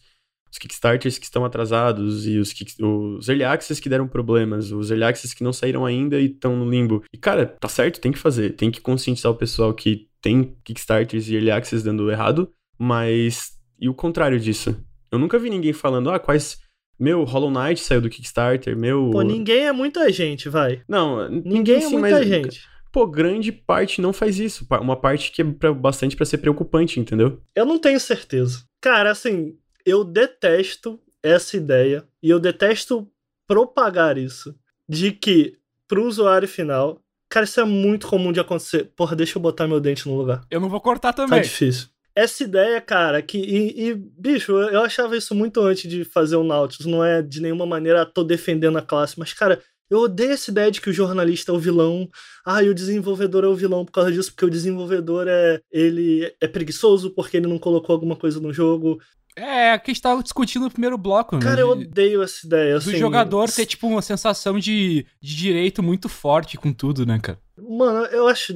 [0.51, 5.05] os Kickstarters que estão atrasados e os, os Early Access que deram problemas, os Early
[5.05, 7.03] Access que não saíram ainda e estão no limbo.
[7.13, 11.29] E, cara, tá certo, tem que fazer, tem que conscientizar o pessoal que tem Kickstarters
[11.29, 13.57] e Early Access dando errado, mas...
[13.81, 14.75] E o contrário disso?
[15.09, 16.59] Eu nunca vi ninguém falando, ah, quais
[16.99, 19.09] meu, Hollow Knight saiu do Kickstarter, meu.
[19.11, 20.81] Pô, ninguém é muita gente, vai.
[20.87, 22.61] Não, ninguém, ninguém é sim, muita mas, gente.
[22.91, 24.67] Pô, grande parte não faz isso.
[24.81, 27.41] Uma parte que é pra, bastante para ser preocupante, entendeu?
[27.55, 28.63] Eu não tenho certeza.
[28.81, 33.07] Cara, assim, eu detesto essa ideia e eu detesto
[33.47, 34.55] propagar isso
[34.87, 38.91] de que pro usuário final, cara, isso é muito comum de acontecer.
[38.95, 40.41] Porra, deixa eu botar meu dente no lugar.
[40.49, 41.39] Eu não vou cortar também.
[41.39, 41.87] Tá difícil
[42.23, 43.37] essa ideia, cara, que.
[43.37, 46.85] E, e, bicho, eu achava isso muito antes de fazer o Nautilus.
[46.85, 50.69] Não é de nenhuma maneira tô defendendo a classe, mas, cara, eu odeio essa ideia
[50.69, 52.09] de que o jornalista é o vilão.
[52.45, 55.61] Ah, e o desenvolvedor é o vilão por causa disso, porque o desenvolvedor é.
[55.71, 58.99] ele é preguiçoso porque ele não colocou alguma coisa no jogo.
[59.35, 61.41] É, que a gente tava discutindo no primeiro bloco, né?
[61.41, 62.73] Cara, eu odeio essa ideia.
[62.73, 67.19] Do assim, jogador ter, tipo, uma sensação de, de direito muito forte com tudo, né,
[67.19, 67.39] cara?
[67.57, 68.53] Mano, eu acho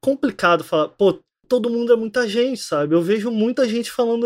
[0.00, 1.18] complicado falar, pô,
[1.50, 2.94] todo mundo é muita gente, sabe?
[2.94, 4.24] Eu vejo muita gente falando.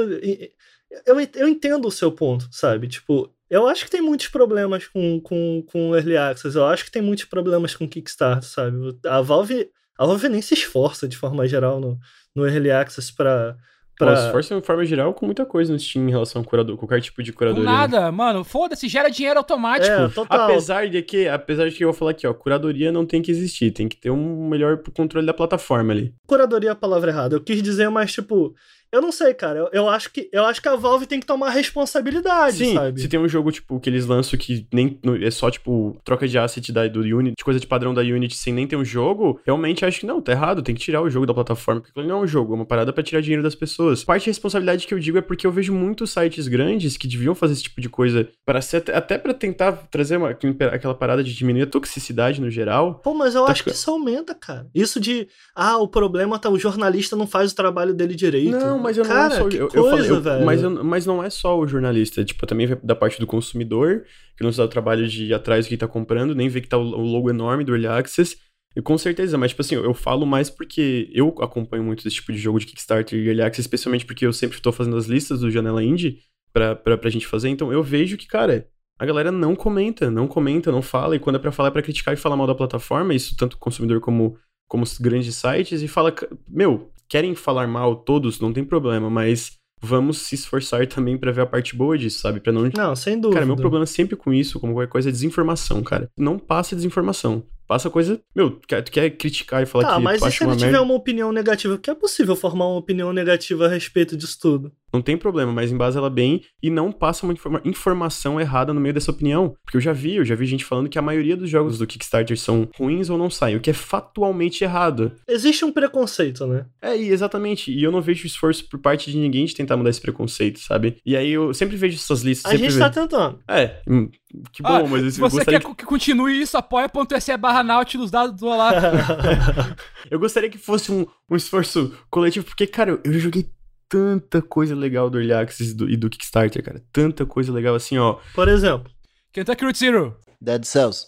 [1.06, 2.86] Eu, eu entendo o seu ponto, sabe?
[2.86, 6.90] Tipo, eu acho que tem muitos problemas com, com, com Early Access, eu acho que
[6.90, 8.76] tem muitos problemas com Kickstarter, sabe?
[9.06, 11.98] A Valve, a Valve nem se esforça de forma geral no,
[12.34, 13.56] no Early Access pra
[13.96, 14.10] Pra...
[14.32, 16.76] Pô, se for de forma geral, com muita coisa no Steam em relação ao curador,
[16.76, 17.68] qualquer tipo de curadoria.
[17.68, 18.42] Com nada, mano.
[18.42, 19.92] Foda-se, gera dinheiro automático.
[19.92, 20.40] É, total.
[20.42, 23.30] Apesar de que, apesar de que eu vou falar aqui, ó, curadoria não tem que
[23.30, 26.14] existir, tem que ter um melhor controle da plataforma ali.
[26.26, 27.36] Curadoria é a palavra errada.
[27.36, 28.54] Eu quis dizer, mas tipo,
[28.94, 29.58] eu não sei, cara.
[29.58, 33.00] Eu, eu, acho que, eu acho que a Valve tem que tomar responsabilidade, Sim, sabe?
[33.00, 36.38] se tem um jogo, tipo, que eles lançam que nem é só, tipo, troca de
[36.38, 39.84] asset da, do Unity, coisa de padrão da Unity sem nem ter um jogo, realmente
[39.84, 42.22] acho que não, tá errado, tem que tirar o jogo da plataforma, porque não é
[42.22, 44.04] um jogo, é uma parada para tirar dinheiro das pessoas.
[44.04, 47.34] Parte da responsabilidade que eu digo é porque eu vejo muitos sites grandes que deviam
[47.34, 51.34] fazer esse tipo de coisa para ser até para tentar trazer uma, aquela parada de
[51.34, 53.00] diminuir a toxicidade no geral.
[53.02, 54.68] Pô, mas eu tá acho que isso aumenta, cara.
[54.72, 58.56] Isso de, ah, o problema tá, o jornalista não faz o trabalho dele direito.
[58.56, 61.22] Não, mas eu cara, não sou eu, coisa, eu falei, eu, mas, eu, mas não
[61.22, 64.04] é só o jornalista, tipo, também da parte do consumidor,
[64.36, 66.60] que não se dá o trabalho de ir atrás do que tá comprando, nem ver
[66.60, 68.36] que tá o, logo enorme do Early Access.
[68.76, 72.32] E com certeza, mas tipo assim, eu falo mais porque eu acompanho muito esse tipo
[72.32, 75.40] de jogo de Kickstarter e Early Access, especialmente porque eu sempre estou fazendo as listas
[75.40, 76.18] do Janela Indie,
[76.54, 77.48] pra, pra, pra gente fazer.
[77.48, 78.66] Então eu vejo que, cara,
[78.98, 81.82] a galera não comenta, não comenta, não fala, e quando é pra falar é pra
[81.82, 85.82] criticar e falar mal da plataforma, isso tanto o consumidor como, como os grandes sites,
[85.82, 86.14] e fala,
[86.48, 91.42] meu, querem falar mal todos, não tem problema, mas vamos se esforçar também para ver
[91.42, 92.40] a parte boa disso, sabe?
[92.40, 93.40] Para não Não, sem dúvida.
[93.40, 96.10] Cara, meu problema sempre com isso, como qualquer coisa, é desinformação, cara.
[96.16, 97.44] Não passa desinformação.
[97.66, 98.20] Passa coisa.
[98.36, 100.02] Meu, tu quer, tu quer criticar e falar tá, que.
[100.02, 100.82] mas tu e se ele uma tiver merda?
[100.82, 101.74] uma opinião negativa?
[101.76, 104.72] Porque é possível formar uma opinião negativa a respeito disso tudo.
[104.94, 108.80] Não tem problema, mas embasa ela bem e não passa uma informa- informação errada no
[108.80, 109.56] meio dessa opinião.
[109.64, 111.86] Porque eu já vi, eu já vi gente falando que a maioria dos jogos do
[111.86, 115.10] Kickstarter são ruins ou não saem, o que é factualmente errado.
[115.28, 116.66] Existe um preconceito, né?
[116.80, 117.72] É, e exatamente.
[117.72, 120.96] E eu não vejo esforço por parte de ninguém de tentar mudar esse preconceito, sabe?
[121.04, 122.52] E aí eu sempre vejo essas listas.
[122.52, 122.78] A gente vejo...
[122.78, 123.40] tá tentando.
[123.48, 124.08] É, hum,
[124.52, 128.46] que bom, Ah, mas se você quer que continue isso, apoia.se barra Nautilus, dá do
[128.46, 128.70] lá.
[130.10, 133.46] Eu gostaria que fosse um, um esforço coletivo, porque, cara, eu, eu joguei
[133.94, 136.82] tanta coisa legal do Early Access e do, e do Kickstarter, cara.
[136.92, 138.18] Tanta coisa legal assim, ó.
[138.34, 138.90] Por exemplo,
[139.32, 140.16] Kentucky Route Zero.
[140.40, 141.06] Dead Cells.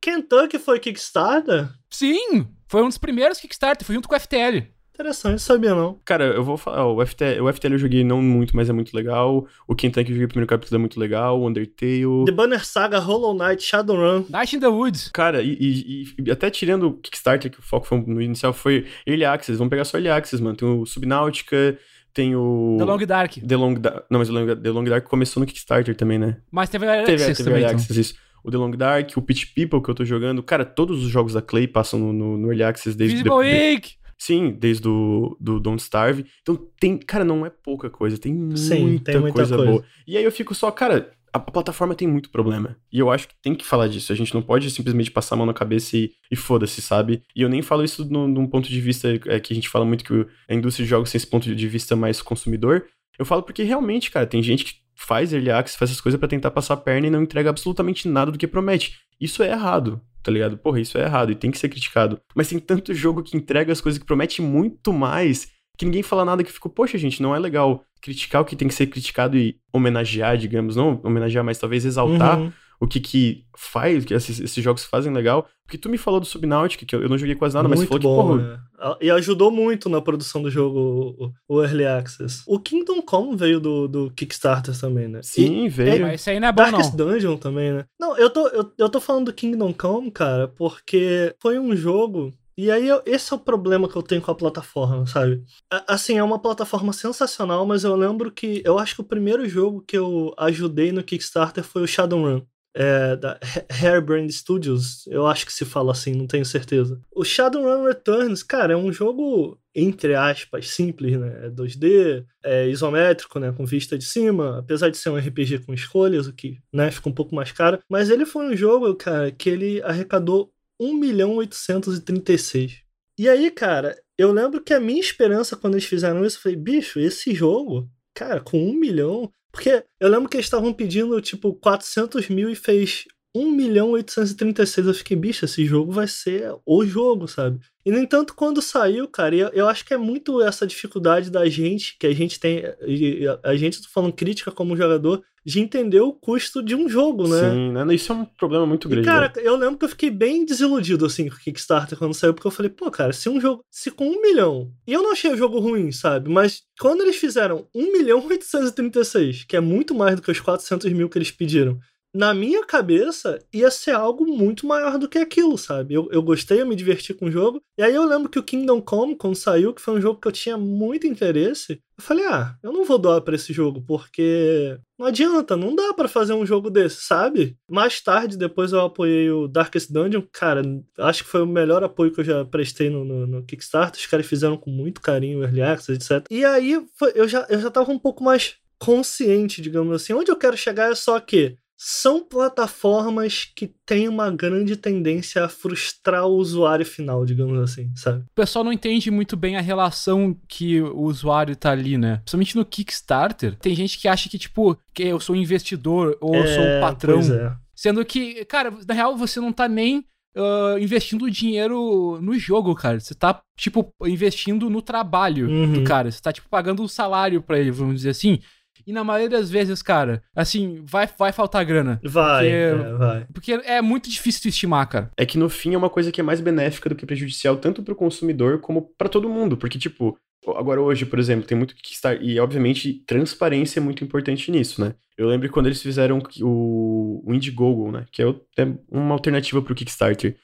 [0.00, 1.68] Kentucky foi Kickstarter?
[1.90, 4.68] Sim, foi um dos primeiros Kickstarter, foi junto com o FTL.
[4.94, 5.96] Interessante, sabia não.
[6.04, 8.72] Cara, eu vou falar, ó, o, FTL, o FTL eu joguei não muito, mas é
[8.72, 9.46] muito legal.
[9.66, 11.40] O Kentucky eu joguei o primeiro capítulo é muito legal.
[11.40, 12.24] O Undertale.
[12.26, 14.24] The Banner Saga, Hollow Knight, Shadowrun.
[14.28, 15.08] Night in the Woods.
[15.12, 18.86] Cara, e, e- e até tirando o Kickstarter, que o foco foi no inicial foi
[19.06, 19.56] Early Access.
[19.56, 20.56] Vamos pegar só Early Access, mano.
[20.56, 21.78] Tem o Subnautica,
[22.18, 22.74] tem o.
[22.78, 23.32] The Long Dark.
[23.46, 24.04] The Long Dark.
[24.10, 26.38] Não, mas The Long Dark começou no Kickstarter também, né?
[26.50, 27.84] Mas teve Early Teve, Access teve também, Early então.
[27.84, 28.14] Access, isso.
[28.42, 30.42] O The Long Dark, o Pitch People que eu tô jogando.
[30.42, 33.74] Cara, todos os jogos da Clay passam no, no, no Early Access desde Visible de-
[33.74, 33.90] Ink.
[34.18, 36.26] Sim, desde o do Don't Starve.
[36.42, 39.70] Então tem, cara, não é pouca coisa, tem muita, Sim, tem muita coisa, coisa.
[39.70, 39.84] boa.
[40.06, 41.12] E aí eu fico só, cara,
[41.46, 42.76] a, plataforma tem muito problema.
[42.92, 44.12] E eu acho que tem que falar disso.
[44.12, 47.22] A gente não pode simplesmente passar a mão na cabeça e, e foda-se, sabe?
[47.34, 49.84] E eu nem falo isso no- num ponto de vista é, que a gente fala
[49.84, 52.84] muito que a indústria de jogos tem esse ponto de vista mais consumidor.
[53.18, 56.28] Eu falo porque realmente, cara, tem gente que faz early access, faz essas coisas pra
[56.28, 58.98] tentar passar a perna e não entrega absolutamente nada do que promete.
[59.20, 60.56] Isso é errado, tá ligado?
[60.58, 62.20] Porra, isso é errado e tem que ser criticado.
[62.34, 66.24] Mas tem tanto jogo que entrega as coisas que promete muito mais que ninguém fala
[66.24, 69.36] nada que ficou, poxa, gente, não é legal criticar o que tem que ser criticado
[69.38, 72.52] e homenagear, digamos, não homenagear, mas talvez exaltar Uhum.
[72.80, 75.46] o que que faz, o que esses, esses jogos fazem legal.
[75.64, 77.88] Porque tu me falou do Subnautica, que eu, eu não joguei quase nada, mas Muito
[77.88, 78.96] falou bom, que, porra, né?
[79.02, 82.42] E ajudou muito na produção do jogo o, o Early Access.
[82.46, 85.20] O Kingdom Come veio do, do Kickstarter também, né?
[85.22, 86.02] sim, E veio.
[86.06, 87.06] Mas isso aí não é bom, Darkest não.
[87.06, 87.84] Dungeon também, né?
[88.00, 92.32] Não, eu tô, eu, eu tô falando do Kingdom Come, cara, porque foi um jogo.
[92.60, 95.44] E aí, eu- esse é o problema que eu tenho com a plataforma, sabe?
[95.86, 98.60] Assim, é uma plataforma sensacional, mas eu lembro que.
[98.64, 102.42] Eu acho que o primeiro jogo que eu ajudei no Kickstarter foi o Shadowrun.
[102.74, 107.00] É, da Ha- Hairbrand Studios, eu acho que se fala assim, não tenho certeza.
[107.14, 111.46] O Shadowrun Returns, cara, é um jogo, entre aspas, simples, né?
[111.46, 113.52] É 2D, é isométrico, né?
[113.52, 117.08] Com vista de cima, apesar de ser um RPG com escolhas, o que, né, fica
[117.08, 117.78] um pouco mais caro.
[117.88, 122.82] Mas ele foi um jogo, cara, que ele arrecadou 1 milhão 836.
[123.18, 127.00] E aí, cara, eu lembro que a minha esperança quando eles fizeram isso, falei, bicho,
[127.00, 129.30] esse jogo, cara, com 1 milhão.
[129.50, 134.86] Porque eu lembro que eles estavam pedindo, tipo, 400 mil e fez 1 milhão 836.
[134.86, 137.58] Eu fiquei, bicho, esse jogo vai ser o jogo, sabe?
[137.88, 141.48] E, no entanto, quando saiu, cara, eu, eu acho que é muito essa dificuldade da
[141.48, 146.00] gente, que a gente tem, e a, gente, tô falando crítica como jogador, de entender
[146.02, 147.50] o custo de um jogo, né?
[147.50, 147.94] Sim, né?
[147.94, 149.06] Isso é um problema muito E, grande.
[149.06, 149.42] cara, né?
[149.42, 152.50] eu lembro que eu fiquei bem desiludido, assim, com o Kickstarter quando saiu, porque eu
[152.52, 153.64] falei, pô, cara, se um jogo.
[153.70, 154.70] Se com um milhão.
[154.86, 156.28] E eu não achei o jogo ruim, sabe?
[156.28, 160.92] Mas quando eles fizeram 1 milhão 836, que é muito mais do que os 400
[160.92, 161.78] mil que eles pediram,
[162.14, 165.94] na minha cabeça ia ser algo muito maior do que aquilo, sabe?
[165.94, 167.60] Eu, eu gostei, eu me diverti com o jogo.
[167.76, 170.26] E aí eu lembro que o Kingdom Come, quando saiu, que foi um jogo que
[170.26, 174.78] eu tinha muito interesse, eu falei, ah, eu não vou doar pra esse jogo, porque
[174.98, 177.56] não adianta, não dá pra fazer um jogo desse, sabe?
[177.70, 180.62] Mais tarde, depois eu apoiei o Darkest Dungeon, cara,
[180.98, 184.06] acho que foi o melhor apoio que eu já prestei no, no, no Kickstarter, os
[184.06, 186.26] caras fizeram com muito carinho o Early Access, etc.
[186.30, 190.12] E aí foi- eu, já, eu já tava um pouco mais consciente, digamos assim.
[190.12, 195.48] Onde eu quero chegar é só que são plataformas que têm uma grande tendência a
[195.48, 198.18] frustrar o usuário final, digamos assim, sabe?
[198.24, 202.16] O pessoal não entende muito bem a relação que o usuário tá ali, né?
[202.16, 203.56] Principalmente no Kickstarter.
[203.60, 206.66] Tem gente que acha que, tipo, que eu sou um investidor ou eu sou um
[206.66, 207.14] É, patrão.
[207.14, 207.52] Pois é.
[207.76, 210.04] Sendo que, cara, na real você não tá nem
[210.36, 212.98] ah, investindo dinheiro no jogo, cara.
[212.98, 215.84] Você tá, tipo, investindo no trabalho do Uhum.
[215.84, 216.10] cara.
[216.10, 218.40] Você tá, tipo, pagando um salário pra ele, vamos dizer assim.
[218.88, 222.00] E na maioria das vezes, cara, assim, vai, vai faltar grana.
[222.02, 223.26] Vai, Porque- é, vai.
[223.34, 225.10] Porque é muito difícil de estimar, cara.
[225.14, 227.82] É que no fim é uma coisa que é mais benéfica do que prejudicial, tanto
[227.82, 229.58] pro consumidor como pra todo mundo.
[229.58, 230.18] Porque, tipo,
[230.56, 232.26] Agora, hoje, por exemplo, tem muito Kickstarter.
[232.26, 234.94] E, obviamente, transparência é muito importante nisso, né?
[235.16, 238.06] Eu lembro quando eles fizeram o, o Indiegogo, né?
[238.10, 240.36] Que é, é uma alternativa pro Kickstarter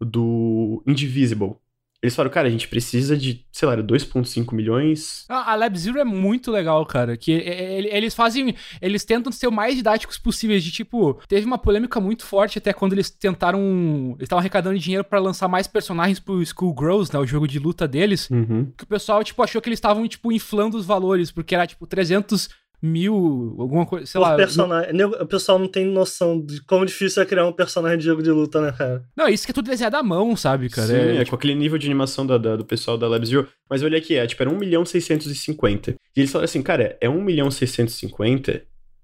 [0.00, 1.56] do Indivisible.
[2.02, 5.26] Eles falaram, cara, a gente precisa de, sei lá, 2,5 milhões.
[5.28, 7.14] Ah, a Lab Zero é muito legal, cara.
[7.14, 8.54] Que eles fazem.
[8.80, 10.64] Eles tentam ser o mais didáticos possíveis.
[10.64, 13.60] De tipo, teve uma polêmica muito forte até quando eles tentaram.
[14.12, 17.18] Eles estavam arrecadando dinheiro para lançar mais personagens pro Schoolgirls, né?
[17.18, 18.30] O jogo de luta deles.
[18.30, 18.72] Uhum.
[18.76, 21.86] Que o pessoal, tipo, achou que eles estavam, tipo, inflando os valores, porque era, tipo,
[21.86, 22.48] 300
[22.82, 24.36] mil, alguma coisa, sei Por lá.
[24.36, 25.04] Personagem.
[25.04, 28.30] O pessoal não tem noção de como difícil é criar um personagem de jogo de
[28.30, 29.04] luta, né, cara?
[29.16, 30.88] Não, isso que é tudo desenhado à mão, sabe, cara?
[30.88, 31.30] Sim, é, é tipo...
[31.30, 33.48] com aquele nível de animação da, da, do pessoal da LabZero.
[33.68, 35.90] Mas olha aqui, é tipo, era 1 milhão 650.
[35.90, 38.62] E eles falaram assim, cara, é 1 milhão 650,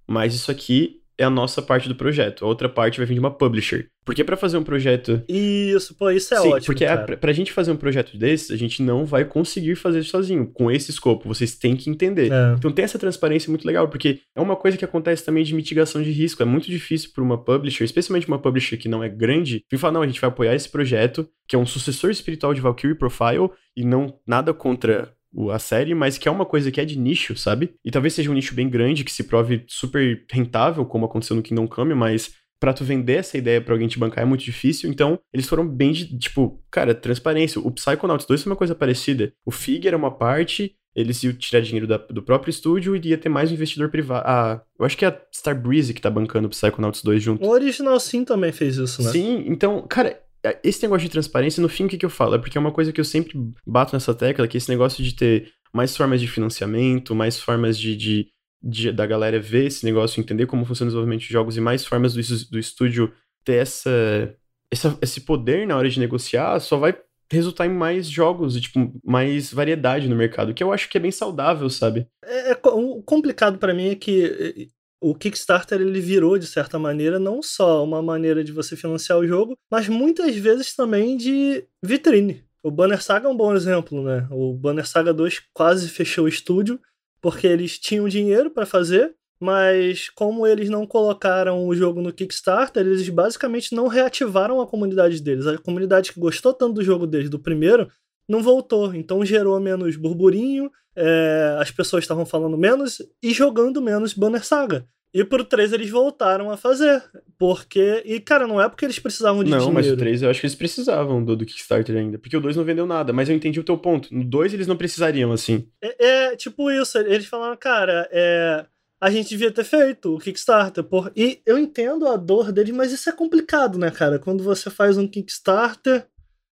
[0.08, 2.44] mas isso aqui é a nossa parte do projeto.
[2.44, 3.88] A outra parte vai vir de uma publisher.
[4.04, 5.22] Porque para fazer um projeto.
[5.28, 6.66] Isso, pô, isso é Sim, ótimo.
[6.66, 7.14] Porque cara.
[7.14, 10.46] A, pra gente fazer um projeto desse, a gente não vai conseguir fazer sozinho.
[10.46, 12.30] Com esse escopo, vocês têm que entender.
[12.30, 12.54] É.
[12.56, 16.02] Então tem essa transparência muito legal, porque é uma coisa que acontece também de mitigação
[16.02, 16.42] de risco.
[16.42, 19.94] É muito difícil para uma publisher, especialmente uma publisher que não é grande, vir falar:
[19.94, 23.50] não, a gente vai apoiar esse projeto, que é um sucessor espiritual de Valkyrie Profile,
[23.76, 25.15] e não nada contra
[25.50, 27.74] a série, mas que é uma coisa que é de nicho, sabe?
[27.84, 31.42] E talvez seja um nicho bem grande, que se prove super rentável, como aconteceu no
[31.42, 34.90] Kingdom Come, mas pra tu vender essa ideia pra alguém te bancar é muito difícil,
[34.90, 37.60] então eles foram bem de, tipo, cara, transparência.
[37.60, 39.32] O Psychonauts 2 foi uma coisa parecida.
[39.44, 43.18] O Fig era uma parte, eles iam tirar dinheiro da, do próprio estúdio e ia
[43.18, 44.24] ter mais um investidor privado.
[44.26, 47.44] Ah, eu acho que é a Starbreeze que tá bancando o Psychonauts 2 junto.
[47.44, 49.10] O Original Sim também fez isso, né?
[49.10, 50.18] Sim, então, cara,
[50.62, 52.34] esse negócio de transparência, no fim, o que, que eu falo?
[52.34, 55.14] É porque é uma coisa que eu sempre bato nessa tecla, que esse negócio de
[55.14, 58.28] ter mais formas de financiamento, mais formas de, de,
[58.62, 61.84] de da galera ver esse negócio, entender como funciona o desenvolvimento de jogos e mais
[61.84, 63.12] formas do, do estúdio
[63.44, 64.34] ter essa,
[64.70, 66.96] essa, esse poder na hora de negociar, só vai
[67.30, 71.00] resultar em mais jogos e, tipo, mais variedade no mercado, que eu acho que é
[71.00, 72.06] bem saudável, sabe?
[72.24, 74.68] É, é o complicado para mim é que
[75.08, 79.26] o Kickstarter ele virou de certa maneira não só uma maneira de você financiar o
[79.26, 82.42] jogo, mas muitas vezes também de vitrine.
[82.60, 84.26] O Banner Saga é um bom exemplo, né?
[84.32, 86.80] O Banner Saga 2 quase fechou o estúdio
[87.20, 92.84] porque eles tinham dinheiro para fazer, mas como eles não colocaram o jogo no Kickstarter,
[92.84, 95.46] eles basicamente não reativaram a comunidade deles.
[95.46, 97.88] A comunidade que gostou tanto do jogo desde o primeiro
[98.28, 104.12] não voltou, então gerou menos burburinho, é, as pessoas estavam falando menos e jogando menos
[104.12, 104.84] Banner Saga.
[105.16, 107.02] E pro 3 eles voltaram a fazer.
[107.38, 108.02] Porque.
[108.04, 109.74] E, cara, não é porque eles precisavam de não, dinheiro.
[109.74, 112.18] Não, mas o 3 eu acho que eles precisavam do, do Kickstarter ainda.
[112.18, 113.14] Porque o 2 não vendeu nada.
[113.14, 114.14] Mas eu entendi o teu ponto.
[114.14, 115.66] No 2 eles não precisariam, assim.
[115.82, 116.98] É, é tipo isso.
[116.98, 118.66] Eles falaram, cara, é.
[119.00, 120.84] A gente devia ter feito o Kickstarter.
[120.84, 121.10] Por...
[121.16, 124.18] E eu entendo a dor deles, mas isso é complicado, né, cara?
[124.18, 126.06] Quando você faz um Kickstarter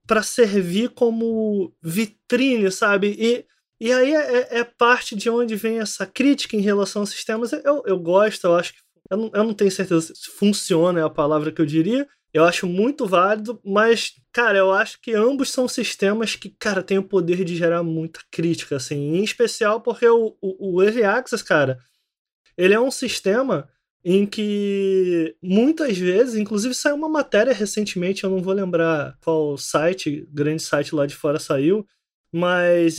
[0.07, 3.17] para servir como vitrine, sabe?
[3.19, 3.45] E
[3.83, 7.53] e aí é, é, é, parte de onde vem essa crítica em relação aos sistemas.
[7.53, 8.79] Eu, eu gosto, eu acho que.
[9.11, 12.07] Eu não, eu não tenho certeza se funciona, é a palavra que eu diria.
[12.33, 16.97] Eu acho muito válido, mas, cara, eu acho que ambos são sistemas que, cara, têm
[16.97, 19.17] o poder de gerar muita crítica, assim.
[19.17, 21.77] Em especial porque o, o, o Early Access, cara,
[22.57, 23.69] ele é um sistema
[24.05, 30.25] em que muitas vezes, inclusive saiu uma matéria recentemente, eu não vou lembrar qual site,
[30.31, 31.85] grande site lá de fora saiu,
[32.33, 32.97] mas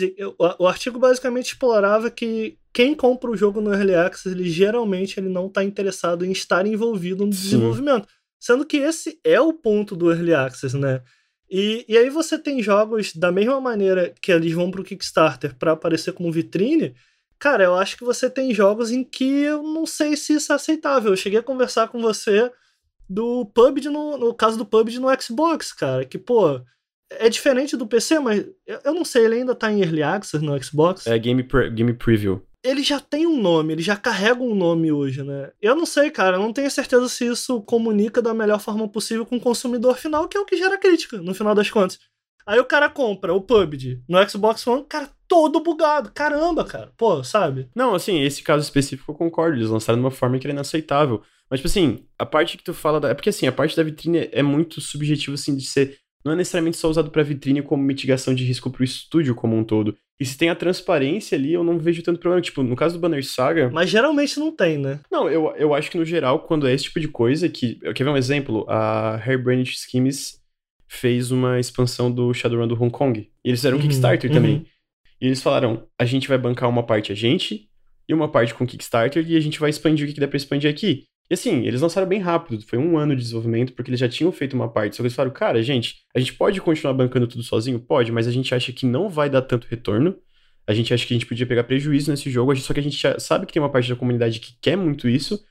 [0.59, 5.29] o, artigo basicamente explorava que quem compra o jogo no Early Access, ele geralmente ele
[5.29, 7.41] não está interessado em estar envolvido no Sim.
[7.41, 8.07] desenvolvimento.
[8.39, 11.01] Sendo que esse é o ponto do Early Access, né?
[11.49, 15.55] E, e aí você tem jogos da mesma maneira que eles vão para o Kickstarter
[15.55, 16.95] para aparecer como vitrine.
[17.39, 20.55] Cara, eu acho que você tem jogos em que eu não sei se isso é
[20.55, 21.11] aceitável.
[21.11, 22.51] Eu cheguei a conversar com você
[23.09, 26.61] do PUBG no, no caso do PUBG no Xbox, cara, que pô,
[27.11, 28.45] é diferente do PC, mas
[28.83, 31.05] eu não sei, ele ainda tá em Early Access no Xbox.
[31.07, 32.41] É Game, pre Game Preview.
[32.63, 35.51] Ele já tem um nome, ele já carrega um nome hoje, né?
[35.61, 39.25] Eu não sei, cara, eu não tenho certeza se isso comunica da melhor forma possível
[39.25, 41.99] com o consumidor final, que é o que gera crítica, no final das contas.
[42.45, 46.11] Aí o cara compra o PUBG no Xbox One, cara, todo bugado.
[46.13, 46.91] Caramba, cara.
[46.97, 47.69] Pô, sabe?
[47.75, 49.57] Não, assim, esse caso específico eu concordo.
[49.57, 51.21] Eles lançaram de uma forma que era inaceitável.
[51.49, 52.99] Mas, tipo assim, a parte que tu fala.
[52.99, 53.09] Da...
[53.09, 56.35] É porque, assim, a parte da vitrine é muito subjetiva, assim, de ser não é
[56.35, 59.95] necessariamente só usado para vitrine como mitigação de risco para o estúdio como um todo.
[60.19, 62.41] E se tem a transparência ali, eu não vejo tanto problema.
[62.41, 63.69] Tipo, no caso do Banner Saga.
[63.73, 64.99] Mas geralmente não tem, né?
[65.11, 67.77] Não, eu, eu acho que no geral, quando é esse tipo de coisa, que.
[67.81, 68.65] Eu quero ver um exemplo.
[68.69, 70.41] A Hairbrand Schemes
[70.87, 73.19] fez uma expansão do Shadowrun do Hong Kong.
[73.19, 74.35] E eles fizeram um uhum, Kickstarter uhum.
[74.35, 74.65] também.
[75.19, 77.67] E eles falaram: a gente vai bancar uma parte a gente
[78.07, 80.69] e uma parte com Kickstarter e a gente vai expandir o que dá pra expandir
[80.69, 81.05] aqui.
[81.29, 84.31] E assim, eles lançaram bem rápido, foi um ano de desenvolvimento, porque eles já tinham
[84.31, 84.95] feito uma parte.
[84.95, 87.79] Só que eles falaram, cara, gente, a gente pode continuar bancando tudo sozinho?
[87.79, 90.15] Pode, mas a gente acha que não vai dar tanto retorno.
[90.67, 93.01] A gente acha que a gente podia pegar prejuízo nesse jogo, só que a gente
[93.19, 95.43] sabe que tem uma parte da comunidade que quer muito isso.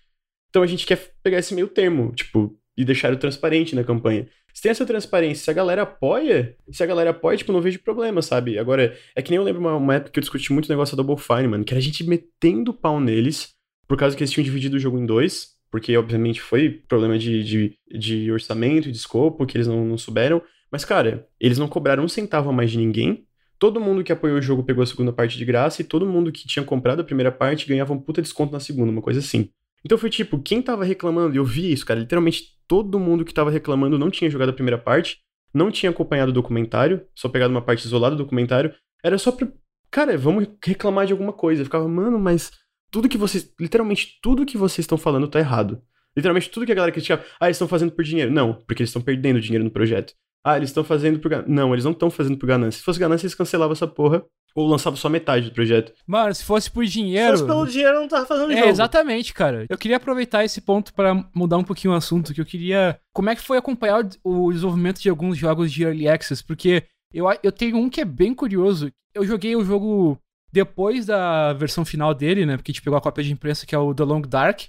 [0.50, 4.28] Então a gente quer pegar esse meio termo, tipo, e deixar o transparente na campanha.
[4.52, 7.78] Se tem essa transparência, se a galera apoia, se a galera apoia, tipo, não vejo
[7.80, 8.58] problema, sabe?
[8.58, 10.96] Agora, é que nem eu lembro uma, uma época que eu discuti muito o negócio
[10.96, 13.54] da Double Fine, mano, que era a gente metendo pau neles,
[13.88, 17.42] por causa que eles tinham dividido o jogo em dois, porque obviamente foi problema de,
[17.42, 20.42] de, de orçamento e de escopo, que eles não, não souberam.
[20.70, 23.24] Mas, cara, eles não cobraram um centavo a mais de ninguém.
[23.58, 26.30] Todo mundo que apoiou o jogo pegou a segunda parte de graça e todo mundo
[26.30, 29.48] que tinha comprado a primeira parte ganhava um puta desconto na segunda, uma coisa assim.
[29.82, 33.50] Então foi tipo, quem tava reclamando, eu vi isso, cara, literalmente todo mundo que tava
[33.50, 35.20] reclamando não tinha jogado a primeira parte,
[35.54, 39.48] não tinha acompanhado o documentário, só pegado uma parte isolada do documentário, era só pra,
[39.90, 41.62] cara, vamos reclamar de alguma coisa.
[41.62, 42.50] Eu ficava, mano, mas
[42.92, 45.82] tudo que vocês, literalmente tudo que vocês estão falando tá errado.
[46.14, 48.30] Literalmente tudo que a galera criticava, ah, eles estão fazendo por dinheiro.
[48.30, 50.12] Não, porque eles estão perdendo dinheiro no projeto.
[50.44, 51.52] Ah, eles estão fazendo por ganância.
[51.52, 52.78] Não, eles não estão fazendo por ganância.
[52.78, 54.22] Se fosse ganância, eles cancelavam essa porra
[54.54, 55.92] ou lançava só metade do projeto.
[56.06, 57.38] Mano, se fosse por dinheiro.
[57.38, 58.68] Se fosse pelo dinheiro, não tava fazendo é, jogo.
[58.68, 59.64] Exatamente, cara.
[59.70, 62.98] Eu queria aproveitar esse ponto para mudar um pouquinho o assunto, que eu queria.
[63.14, 66.44] Como é que foi acompanhar o desenvolvimento de alguns jogos de Early Access?
[66.44, 66.82] Porque
[67.14, 68.92] eu, eu tenho um que é bem curioso.
[69.14, 70.18] Eu joguei o jogo
[70.52, 72.56] depois da versão final dele, né?
[72.56, 74.60] Porque a gente pegou a cópia de imprensa, que é o The Long Dark,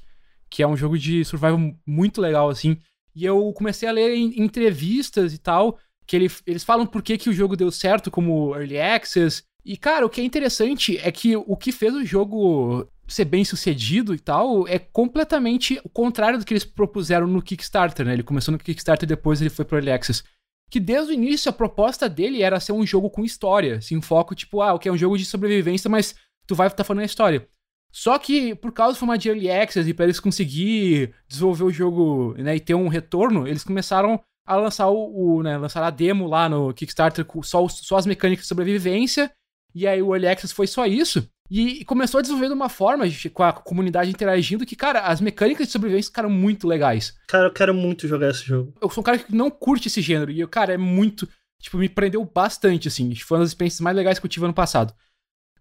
[0.50, 2.78] que é um jogo de survival muito legal, assim.
[3.14, 5.78] E eu comecei a ler em entrevistas e tal,
[6.08, 9.44] que ele, eles falam por que, que o jogo deu certo como Early Access.
[9.66, 13.44] E, cara, o que é interessante é que o que fez o jogo ser bem
[13.44, 18.14] sucedido e tal é completamente o contrário do que eles propuseram no Kickstarter, né?
[18.14, 20.24] Ele começou no Kickstarter e depois ele foi pro Early Access
[20.70, 24.02] que desde o início a proposta dele era ser um jogo com história, assim, um
[24.02, 26.16] foco tipo, ah, o que é um jogo de sobrevivência, mas
[26.48, 27.48] tu vai estar tá falando a história.
[27.92, 31.72] Só que por causa do formato de Early Access e para eles conseguir desenvolver o
[31.72, 35.92] jogo, né, e ter um retorno, eles começaram a lançar o, o né, lançar a
[35.92, 39.32] demo lá no Kickstarter com só, só as mecânicas de sobrevivência,
[39.76, 41.28] e aí o Early Access foi só isso.
[41.56, 45.68] E começou a desenvolver de uma forma, com a comunidade interagindo, que, cara, as mecânicas
[45.68, 47.16] de sobrevivência ficaram muito legais.
[47.28, 48.74] Cara, eu quero muito jogar esse jogo.
[48.82, 51.30] Eu sou um cara que não curte esse gênero, e, cara, é muito.
[51.62, 53.14] Tipo, me prendeu bastante, assim.
[53.14, 54.96] Foi uma das experiências mais legais que eu tive ano passado.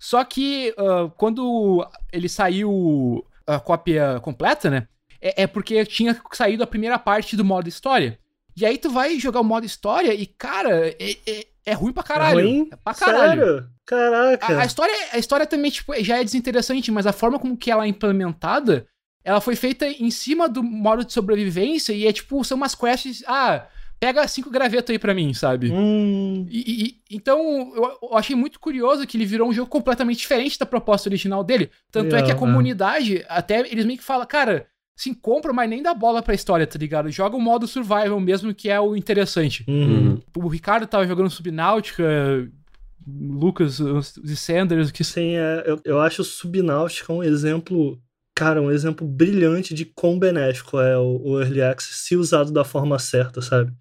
[0.01, 4.89] Só que, uh, quando ele saiu a cópia completa, né?
[5.21, 8.19] É, é porque tinha saído a primeira parte do modo história.
[8.57, 12.03] E aí tu vai jogar o modo história e, cara, é, é, é ruim pra
[12.03, 12.41] caralho.
[12.41, 12.69] É ruim?
[12.71, 13.45] É pra caralho.
[13.45, 13.69] Sério?
[13.87, 14.47] Caraca.
[14.47, 17.71] A, a, história, a história também tipo, já é desinteressante, mas a forma como que
[17.71, 18.87] ela é implementada,
[19.25, 23.25] ela foi feita em cima do modo de sobrevivência e é tipo, são umas quests.
[23.27, 23.67] Ah,
[23.99, 25.71] pega cinco gravetos aí pra mim, sabe?
[25.71, 26.47] Hum.
[26.51, 30.59] E, e, então, eu, eu, achei muito curioso que ele virou um jogo completamente diferente
[30.59, 31.71] da proposta original dele.
[31.91, 34.67] Tanto é que a comunidade, até eles meio que falam, cara,
[34.97, 37.11] sim, compra, mas nem dá bola pra história, tá ligado?
[37.11, 39.65] Joga o modo survival mesmo, que é o interessante.
[39.69, 40.21] Uhum.
[40.37, 42.05] O Ricardo tava jogando Subnáutica,
[43.07, 44.91] Lucas e Sanders.
[44.91, 45.05] Que...
[45.05, 48.01] Sim, é, eu, eu acho o Subnáutica um exemplo,
[48.35, 52.65] cara, um exemplo brilhante de quão benéfico é o, o Early Access se usado da
[52.65, 53.73] forma certa, sabe?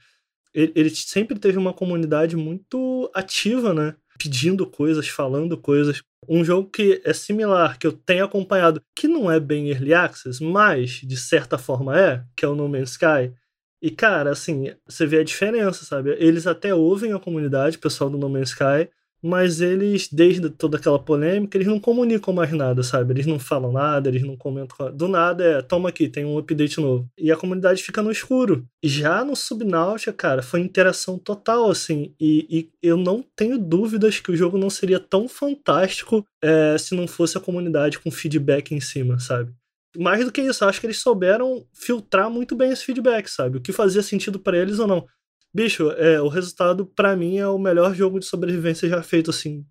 [0.53, 3.95] Ele, ele sempre teve uma comunidade muito ativa, né?
[4.21, 6.03] Pedindo coisas, falando coisas.
[6.29, 10.43] Um jogo que é similar, que eu tenho acompanhado, que não é bem Early Access,
[10.43, 13.33] mas de certa forma é, que é o No Man's Sky.
[13.81, 16.11] E, cara, assim, você vê a diferença, sabe?
[16.19, 18.91] Eles até ouvem a comunidade, o pessoal do No Man's Sky,
[19.23, 23.13] mas eles, desde toda aquela polêmica, eles não comunicam mais nada, sabe?
[23.13, 24.91] Eles não falam nada, eles não comentam.
[24.95, 27.07] Do nada é, toma aqui, tem um update novo.
[27.17, 28.65] E a comunidade fica no escuro.
[28.83, 32.13] Já no Subnautica, cara, foi interação total, assim.
[32.19, 36.95] E, e eu não tenho dúvidas que o jogo não seria tão fantástico é, se
[36.95, 39.53] não fosse a comunidade com feedback em cima, sabe?
[39.97, 43.57] Mais do que isso, acho que eles souberam filtrar muito bem esse feedback, sabe?
[43.57, 45.05] O que fazia sentido para eles ou não.
[45.53, 49.65] Bicho, é, o resultado, para mim, é o melhor jogo de sobrevivência já feito, assim,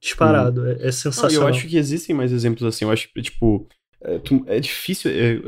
[0.00, 0.62] disparado.
[0.62, 0.68] Hum.
[0.68, 1.32] É, é, sensacional.
[1.32, 2.84] Não, eu acho que existem mais exemplos assim.
[2.84, 3.68] Eu acho que, tipo,
[4.02, 5.10] é, é difícil.
[5.10, 5.42] É,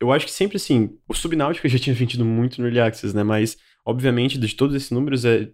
[0.00, 3.22] eu acho que sempre, assim, o Subnáutica já tinha vendido muito no Early Access, né?
[3.22, 5.48] Mas, obviamente, de todos esses números, é,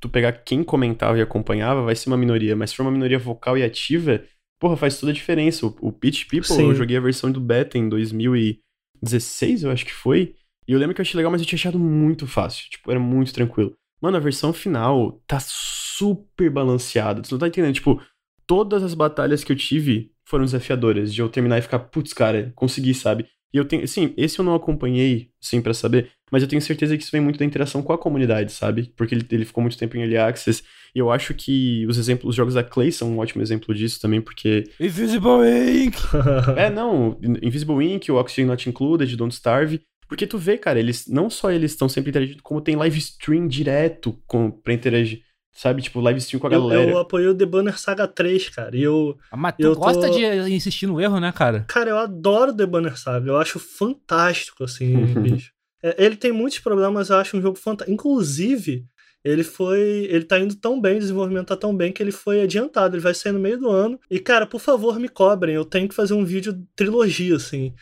[0.00, 2.54] tu pegar quem comentava e acompanhava, vai ser uma minoria.
[2.54, 4.22] Mas se for uma minoria vocal e ativa,
[4.60, 5.66] porra, faz toda a diferença.
[5.66, 6.68] O, o Pitch People, Sim.
[6.68, 10.34] eu joguei a versão do beta em 2016, eu acho que foi.
[10.66, 12.68] E eu lembro que eu achei legal, mas eu tinha achado muito fácil.
[12.70, 13.74] Tipo, era muito tranquilo.
[14.00, 17.22] Mano, a versão final tá super balanceada.
[17.22, 17.74] Tu não tá entendendo?
[17.74, 18.00] Tipo,
[18.46, 21.12] todas as batalhas que eu tive foram desafiadoras.
[21.12, 23.26] De eu terminar e ficar, putz, cara, consegui, sabe?
[23.54, 26.96] E eu tenho, assim, esse eu não acompanhei, sim, para saber, mas eu tenho certeza
[26.96, 28.92] que isso vem muito da interação com a comunidade, sabe?
[28.96, 32.30] Porque ele, ele ficou muito tempo em Early Access, e eu acho que os exemplos,
[32.30, 34.64] os jogos da Clay são um ótimo exemplo disso também, porque...
[34.80, 35.96] Invisible Ink!
[36.58, 39.80] é, não, Invisible Ink, o Oxygen Not Included, Don't Starve,
[40.14, 43.46] porque tu vê, cara, eles não só eles estão sempre interagindo, como tem live stream
[43.48, 45.22] direto com, pra interagir.
[45.56, 45.82] sabe?
[45.82, 46.90] Tipo, live stream com a Eu, galera.
[46.90, 48.76] eu apoiei o The Banner Saga 3, cara.
[48.76, 49.16] E eu.
[49.30, 51.64] Ah, Mas tu Eu gosta tô- de insistir no erro, né, cara?
[51.68, 53.30] Cara, eu adoro The Banner Saga.
[53.30, 54.92] Eu acho fantástico, assim,
[55.22, 55.52] bicho.
[55.82, 57.92] É, ele tem muitos problemas, mas eu acho um jogo fantástico.
[57.92, 58.84] Inclusive,
[59.24, 59.80] ele foi.
[60.10, 62.96] Ele tá indo tão bem, o desenvolvimento tá tão bem que ele foi adiantado.
[62.96, 63.98] Ele vai sair no meio do ano.
[64.10, 65.54] E, cara, por favor, me cobrem.
[65.54, 67.72] Eu tenho que fazer um vídeo trilogia, assim.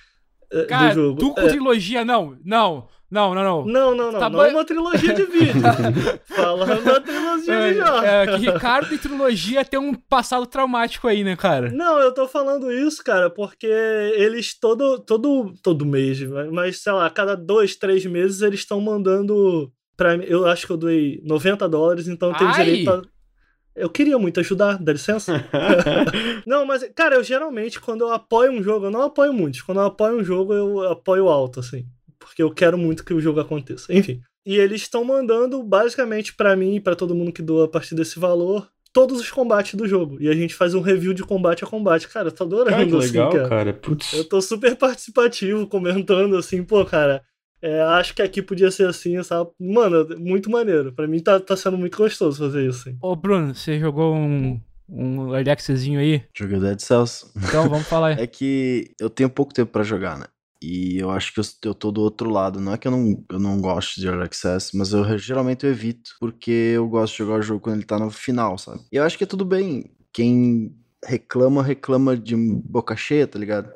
[0.53, 1.21] É, Cara, do jogo.
[1.21, 2.37] tu com É, trilogia, não.
[2.45, 3.67] Não, não, não, não.
[3.67, 4.21] Não, não, não.
[4.21, 5.61] Tá não é uma trilogia de vídeo.
[6.25, 8.05] Falando da trilogia de jogos.
[8.05, 11.71] É, é, que Ricardo e trilogia tem um passado traumático aí, né, cara?
[11.71, 16.21] Não, eu tô falando isso, cara, porque eles todo, todo, todo mês,
[16.51, 20.25] mas sei lá, a cada dois, três meses eles estão mandando pra mim.
[20.27, 22.65] Eu acho que eu doei 90 dólares, então eu tenho Ai!
[22.65, 23.03] direito a.
[23.75, 25.45] Eu queria muito ajudar, dá licença?
[26.47, 29.63] não, mas, cara, eu geralmente, quando eu apoio um jogo, eu não apoio muitos.
[29.63, 31.87] Quando eu apoio um jogo, eu apoio alto, assim.
[32.19, 33.93] Porque eu quero muito que o jogo aconteça.
[33.93, 34.21] Enfim.
[34.45, 37.95] E eles estão mandando, basicamente, pra mim e pra todo mundo que doa a partir
[37.95, 40.19] desse valor, todos os combates do jogo.
[40.21, 42.09] E a gente faz um review de combate a combate.
[42.09, 43.49] Cara, eu tô adorando, Cara, que assim, legal, cara.
[43.49, 43.73] cara.
[43.73, 44.13] Putz.
[44.13, 47.23] Eu tô super participativo, comentando assim, pô, cara,
[47.63, 49.51] é, acho que aqui podia ser assim, sabe?
[49.59, 50.93] Mano, muito maneiro.
[50.93, 52.99] Pra mim tá, tá sendo muito gostoso fazer isso, assim.
[53.01, 56.25] Ô, Bruno, você jogou um, um early aí?
[56.37, 57.31] Joguei Dead Cells.
[57.37, 58.17] Então vamos falar aí.
[58.23, 60.27] É que eu tenho pouco tempo pra jogar, né?
[60.61, 62.61] E eu acho que eu, eu tô do outro lado.
[62.61, 65.71] Não é que eu não, eu não gosto de Early Access, mas eu geralmente eu
[65.71, 68.81] evito, porque eu gosto de jogar o jogo quando ele tá no final, sabe?
[68.93, 69.91] E eu acho que é tudo bem.
[70.13, 70.75] Quem
[71.05, 73.73] reclama, reclama de boca cheia, tá ligado?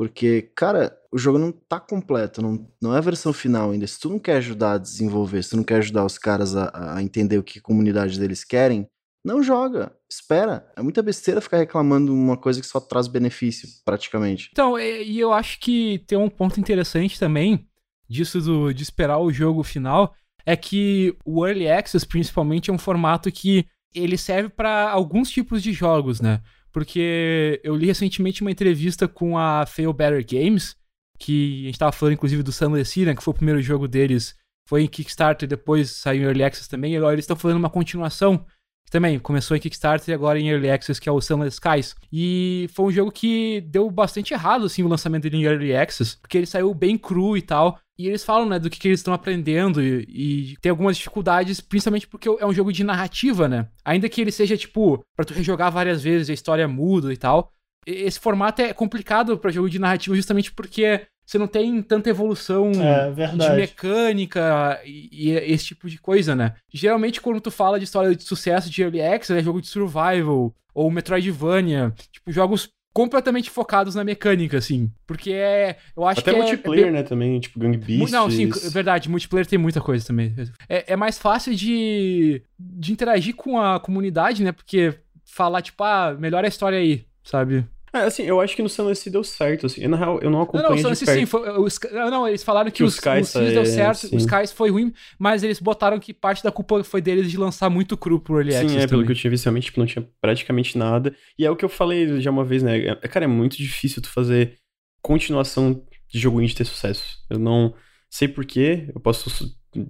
[0.00, 3.86] Porque, cara, o jogo não tá completo, não, não é a versão final ainda.
[3.86, 6.94] Se tu não quer ajudar a desenvolver, se tu não quer ajudar os caras a,
[6.96, 8.88] a entender o que a comunidade deles querem,
[9.22, 9.94] não joga.
[10.10, 10.66] Espera.
[10.74, 14.48] É muita besteira ficar reclamando uma coisa que só traz benefício, praticamente.
[14.50, 17.68] Então, e, eu acho que tem um ponto interessante também
[18.08, 20.14] disso do, de esperar o jogo final,
[20.46, 25.62] é que o Early Access, principalmente, é um formato que ele serve para alguns tipos
[25.62, 26.40] de jogos, né?
[26.72, 30.76] Porque eu li recentemente uma entrevista com a Fail Better Games,
[31.18, 33.88] que a gente tava falando inclusive do Sunless Sea, né, que foi o primeiro jogo
[33.88, 34.34] deles,
[34.68, 37.70] foi em Kickstarter depois saiu em Early Access também, e agora eles estão fazendo uma
[37.70, 38.46] continuação
[38.90, 41.94] também começou em Kickstarter e agora em Early Access, que é o Sunless Skies.
[42.12, 46.16] E foi um jogo que deu bastante errado, assim, o lançamento dele em Early Access,
[46.16, 47.78] porque ele saiu bem cru e tal.
[47.96, 51.60] E eles falam, né, do que, que eles estão aprendendo e, e tem algumas dificuldades,
[51.60, 53.68] principalmente porque é um jogo de narrativa, né?
[53.84, 57.52] Ainda que ele seja, tipo, pra tu rejogar várias vezes, a história muda e tal.
[57.86, 62.72] Esse formato é complicado pra jogo de narrativa justamente porque você não tem tanta evolução
[62.72, 66.54] É, de mecânica e, e esse tipo de coisa, né?
[66.72, 70.52] Geralmente, quando tu fala de história de sucesso de Early Access, é jogo de survival
[70.74, 74.90] ou Metroidvania, tipo, jogos completamente focados na mecânica, assim.
[75.06, 75.76] Porque é.
[75.96, 76.90] Eu acho Até que é- multiplayer, é.
[76.90, 78.10] né, também, tipo Gang Beasts.
[78.10, 80.34] Não, sim, é verdade, multiplayer tem muita coisa também.
[80.68, 84.50] É, é mais fácil de, de interagir com a comunidade, né?
[84.50, 84.94] Porque
[85.24, 87.64] falar, tipo, ah, melhora a história aí, sabe?
[87.92, 89.86] É, assim, eu acho que no Sunless deu certo, assim.
[89.88, 92.28] Na real, eu não Não, acompanho não, de Sunless sim, foi, o Sky- não, não,
[92.28, 94.16] eles falaram que, Que o os, os Seas deu é, certo, sim.
[94.16, 97.70] os Skies foi ruim, mas eles botaram que parte da culpa foi deles de lançar
[97.70, 99.06] muito cru pro Early Sim, Access é, pelo também.
[99.06, 101.14] que eu tinha visto, realmente, tipo, não tinha praticamente nada.
[101.38, 102.78] E é o que eu falei já uma vez, né?
[102.88, 104.58] É- Cara, é muito difícil tu fazer
[105.02, 107.18] continuação de jogo indie ter sucesso.
[107.30, 107.74] Eu não
[108.10, 109.30] sei porquê, eu posso.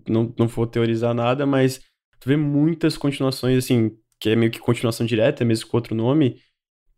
[0.06, 1.80] Não, não vou teorizar nada, mas
[2.20, 6.38] tu vê muitas continuações, assim, que é meio que continuação direta, mesmo com outro nome,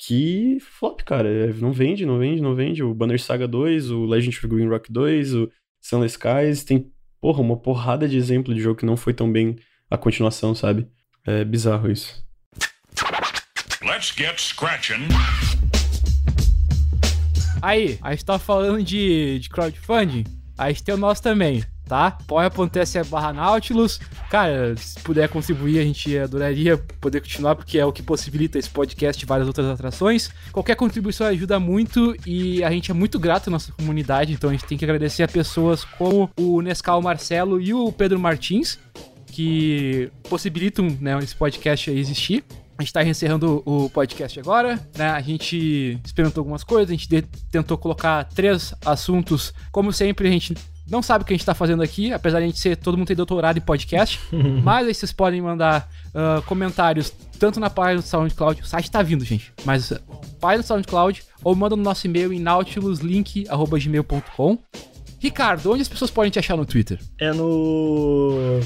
[0.07, 1.29] que flop, cara.
[1.29, 2.83] É, Não vende, não vende, não vende.
[2.83, 5.51] O Banner Saga 2, o Legend of Green Rock 2, o
[5.81, 9.57] Sunless Skies, tem, porra, uma porrada de exemplo de jogo que não foi tão bem
[9.89, 10.89] a continuação, sabe?
[11.25, 12.25] É bizarro isso.
[13.85, 15.07] Let's get scratching.
[17.61, 20.25] Aí, a gente tá falando de, de crowdfunding,
[20.59, 21.63] a gente tem o nosso também,
[21.93, 22.07] tá?
[22.07, 24.01] apoia.se barra Nautilus.
[24.31, 28.71] Cara, se puder contribuir, a gente adoraria poder continuar, porque é o que possibilita esse
[28.71, 30.31] podcast e várias outras atrações.
[30.53, 34.53] Qualquer contribuição ajuda muito e a gente é muito grato à nossa comunidade, então a
[34.55, 38.79] gente tem que agradecer a pessoas como o Nescau Marcelo e o Pedro Martins,
[39.27, 42.43] que possibilitam né, esse podcast existir.
[42.79, 45.11] A gente tá encerrando o podcast agora, né?
[45.11, 49.53] A gente experimentou algumas coisas, a gente tentou colocar três assuntos.
[49.71, 50.55] Como sempre, a gente
[50.93, 52.99] não sabe o que a gente tá fazendo aqui, apesar de a gente ser todo
[52.99, 54.21] mundo ter doutorado em podcast.
[54.63, 59.01] mas aí vocês podem mandar ah, comentários tanto na página do SoundCloud, o site tá
[59.03, 59.99] vindo, gente, mas ah,
[60.39, 64.59] página do SoundCloud, ou manda no nosso e-mail em nautiluslink.gmail.com.
[65.19, 67.01] Ricardo, onde as pessoas podem te achar no Twitter?
[67.19, 68.61] É no.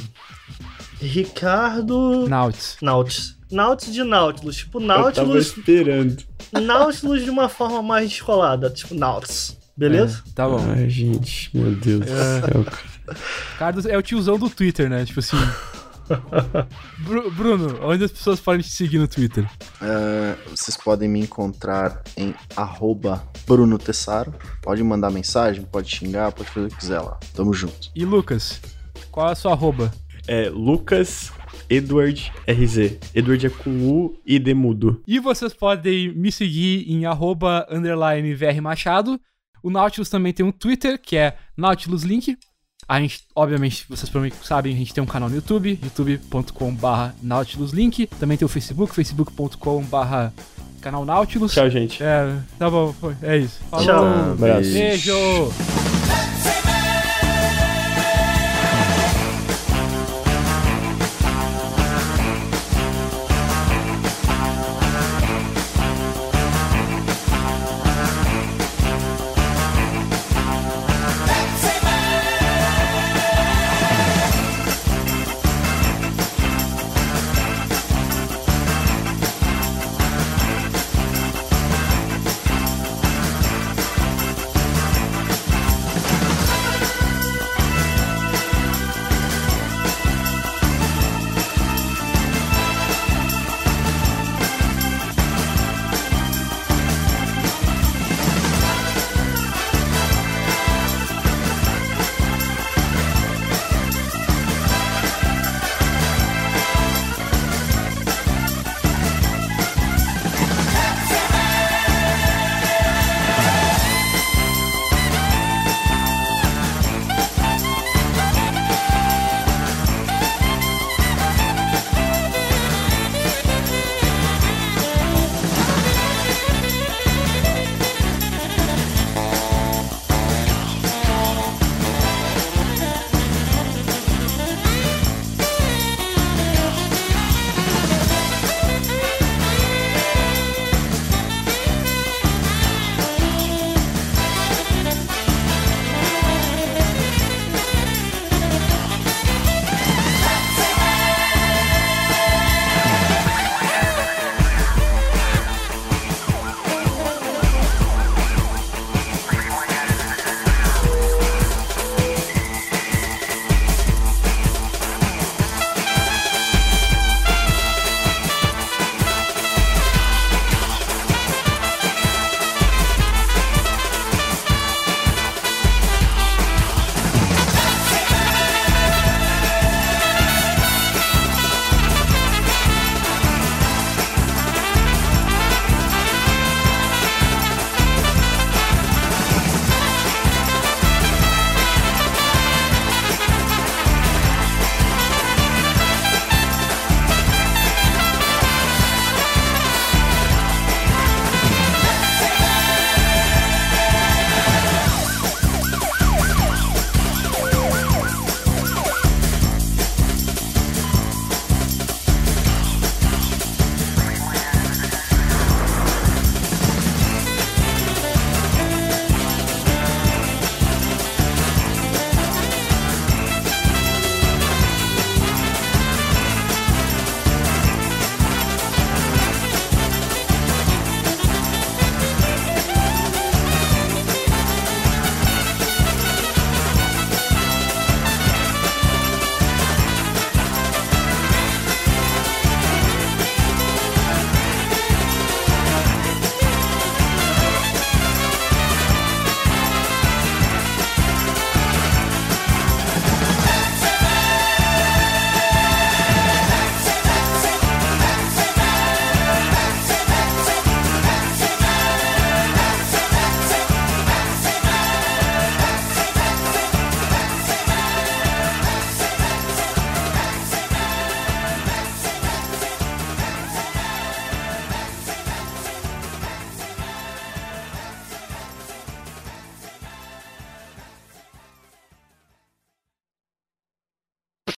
[1.00, 2.26] Ricardo.
[2.26, 2.76] Nautis.
[2.82, 3.36] Nautis.
[3.52, 4.56] Nautis de Nautilus.
[4.56, 5.46] Tipo, Eu tava Nautilus.
[5.48, 6.24] esperando.
[6.50, 8.68] Nautilus de uma forma mais descolada.
[8.70, 9.56] Tipo, Nautis.
[9.76, 10.22] Beleza?
[10.26, 10.58] É, tá bom.
[10.70, 12.40] Ai, gente, meu Deus do É.
[12.40, 13.18] céu, cara.
[13.52, 15.04] Ricardo é o tiozão do Twitter, né?
[15.04, 15.36] Tipo assim.
[16.98, 19.48] Bru- Bruno, onde as pessoas podem te seguir no Twitter?
[19.82, 24.32] É, vocês podem me encontrar em arroba Bruno Tessaro.
[24.62, 27.18] Pode mandar mensagem, pode xingar, pode fazer o que quiser lá.
[27.34, 27.90] Tamo junto.
[27.94, 28.60] E Lucas,
[29.10, 29.92] qual é a sua arroba?
[30.28, 31.32] É Lucas
[31.68, 32.98] Edward RZ.
[33.14, 35.02] Edward é com U e D mudo.
[35.06, 39.20] E vocês podem me seguir em arroba underline VR Machado.
[39.66, 42.38] O Nautilus também tem um Twitter, que é Nautilus Link.
[42.88, 46.86] A gente, obviamente, vocês provavelmente sabem, a gente tem um canal no YouTube, youtube.com.br
[47.20, 48.06] nautiluslink.
[48.06, 50.30] Também tem o Facebook, facebook.com.br
[50.80, 51.52] canal Nautilus.
[51.52, 52.00] Tchau, gente.
[52.00, 53.58] É, tá bom, foi, é isso.
[53.68, 53.84] Falou.
[53.84, 54.32] Tchau.
[54.34, 54.72] Abraço.
[54.72, 55.16] Beijo!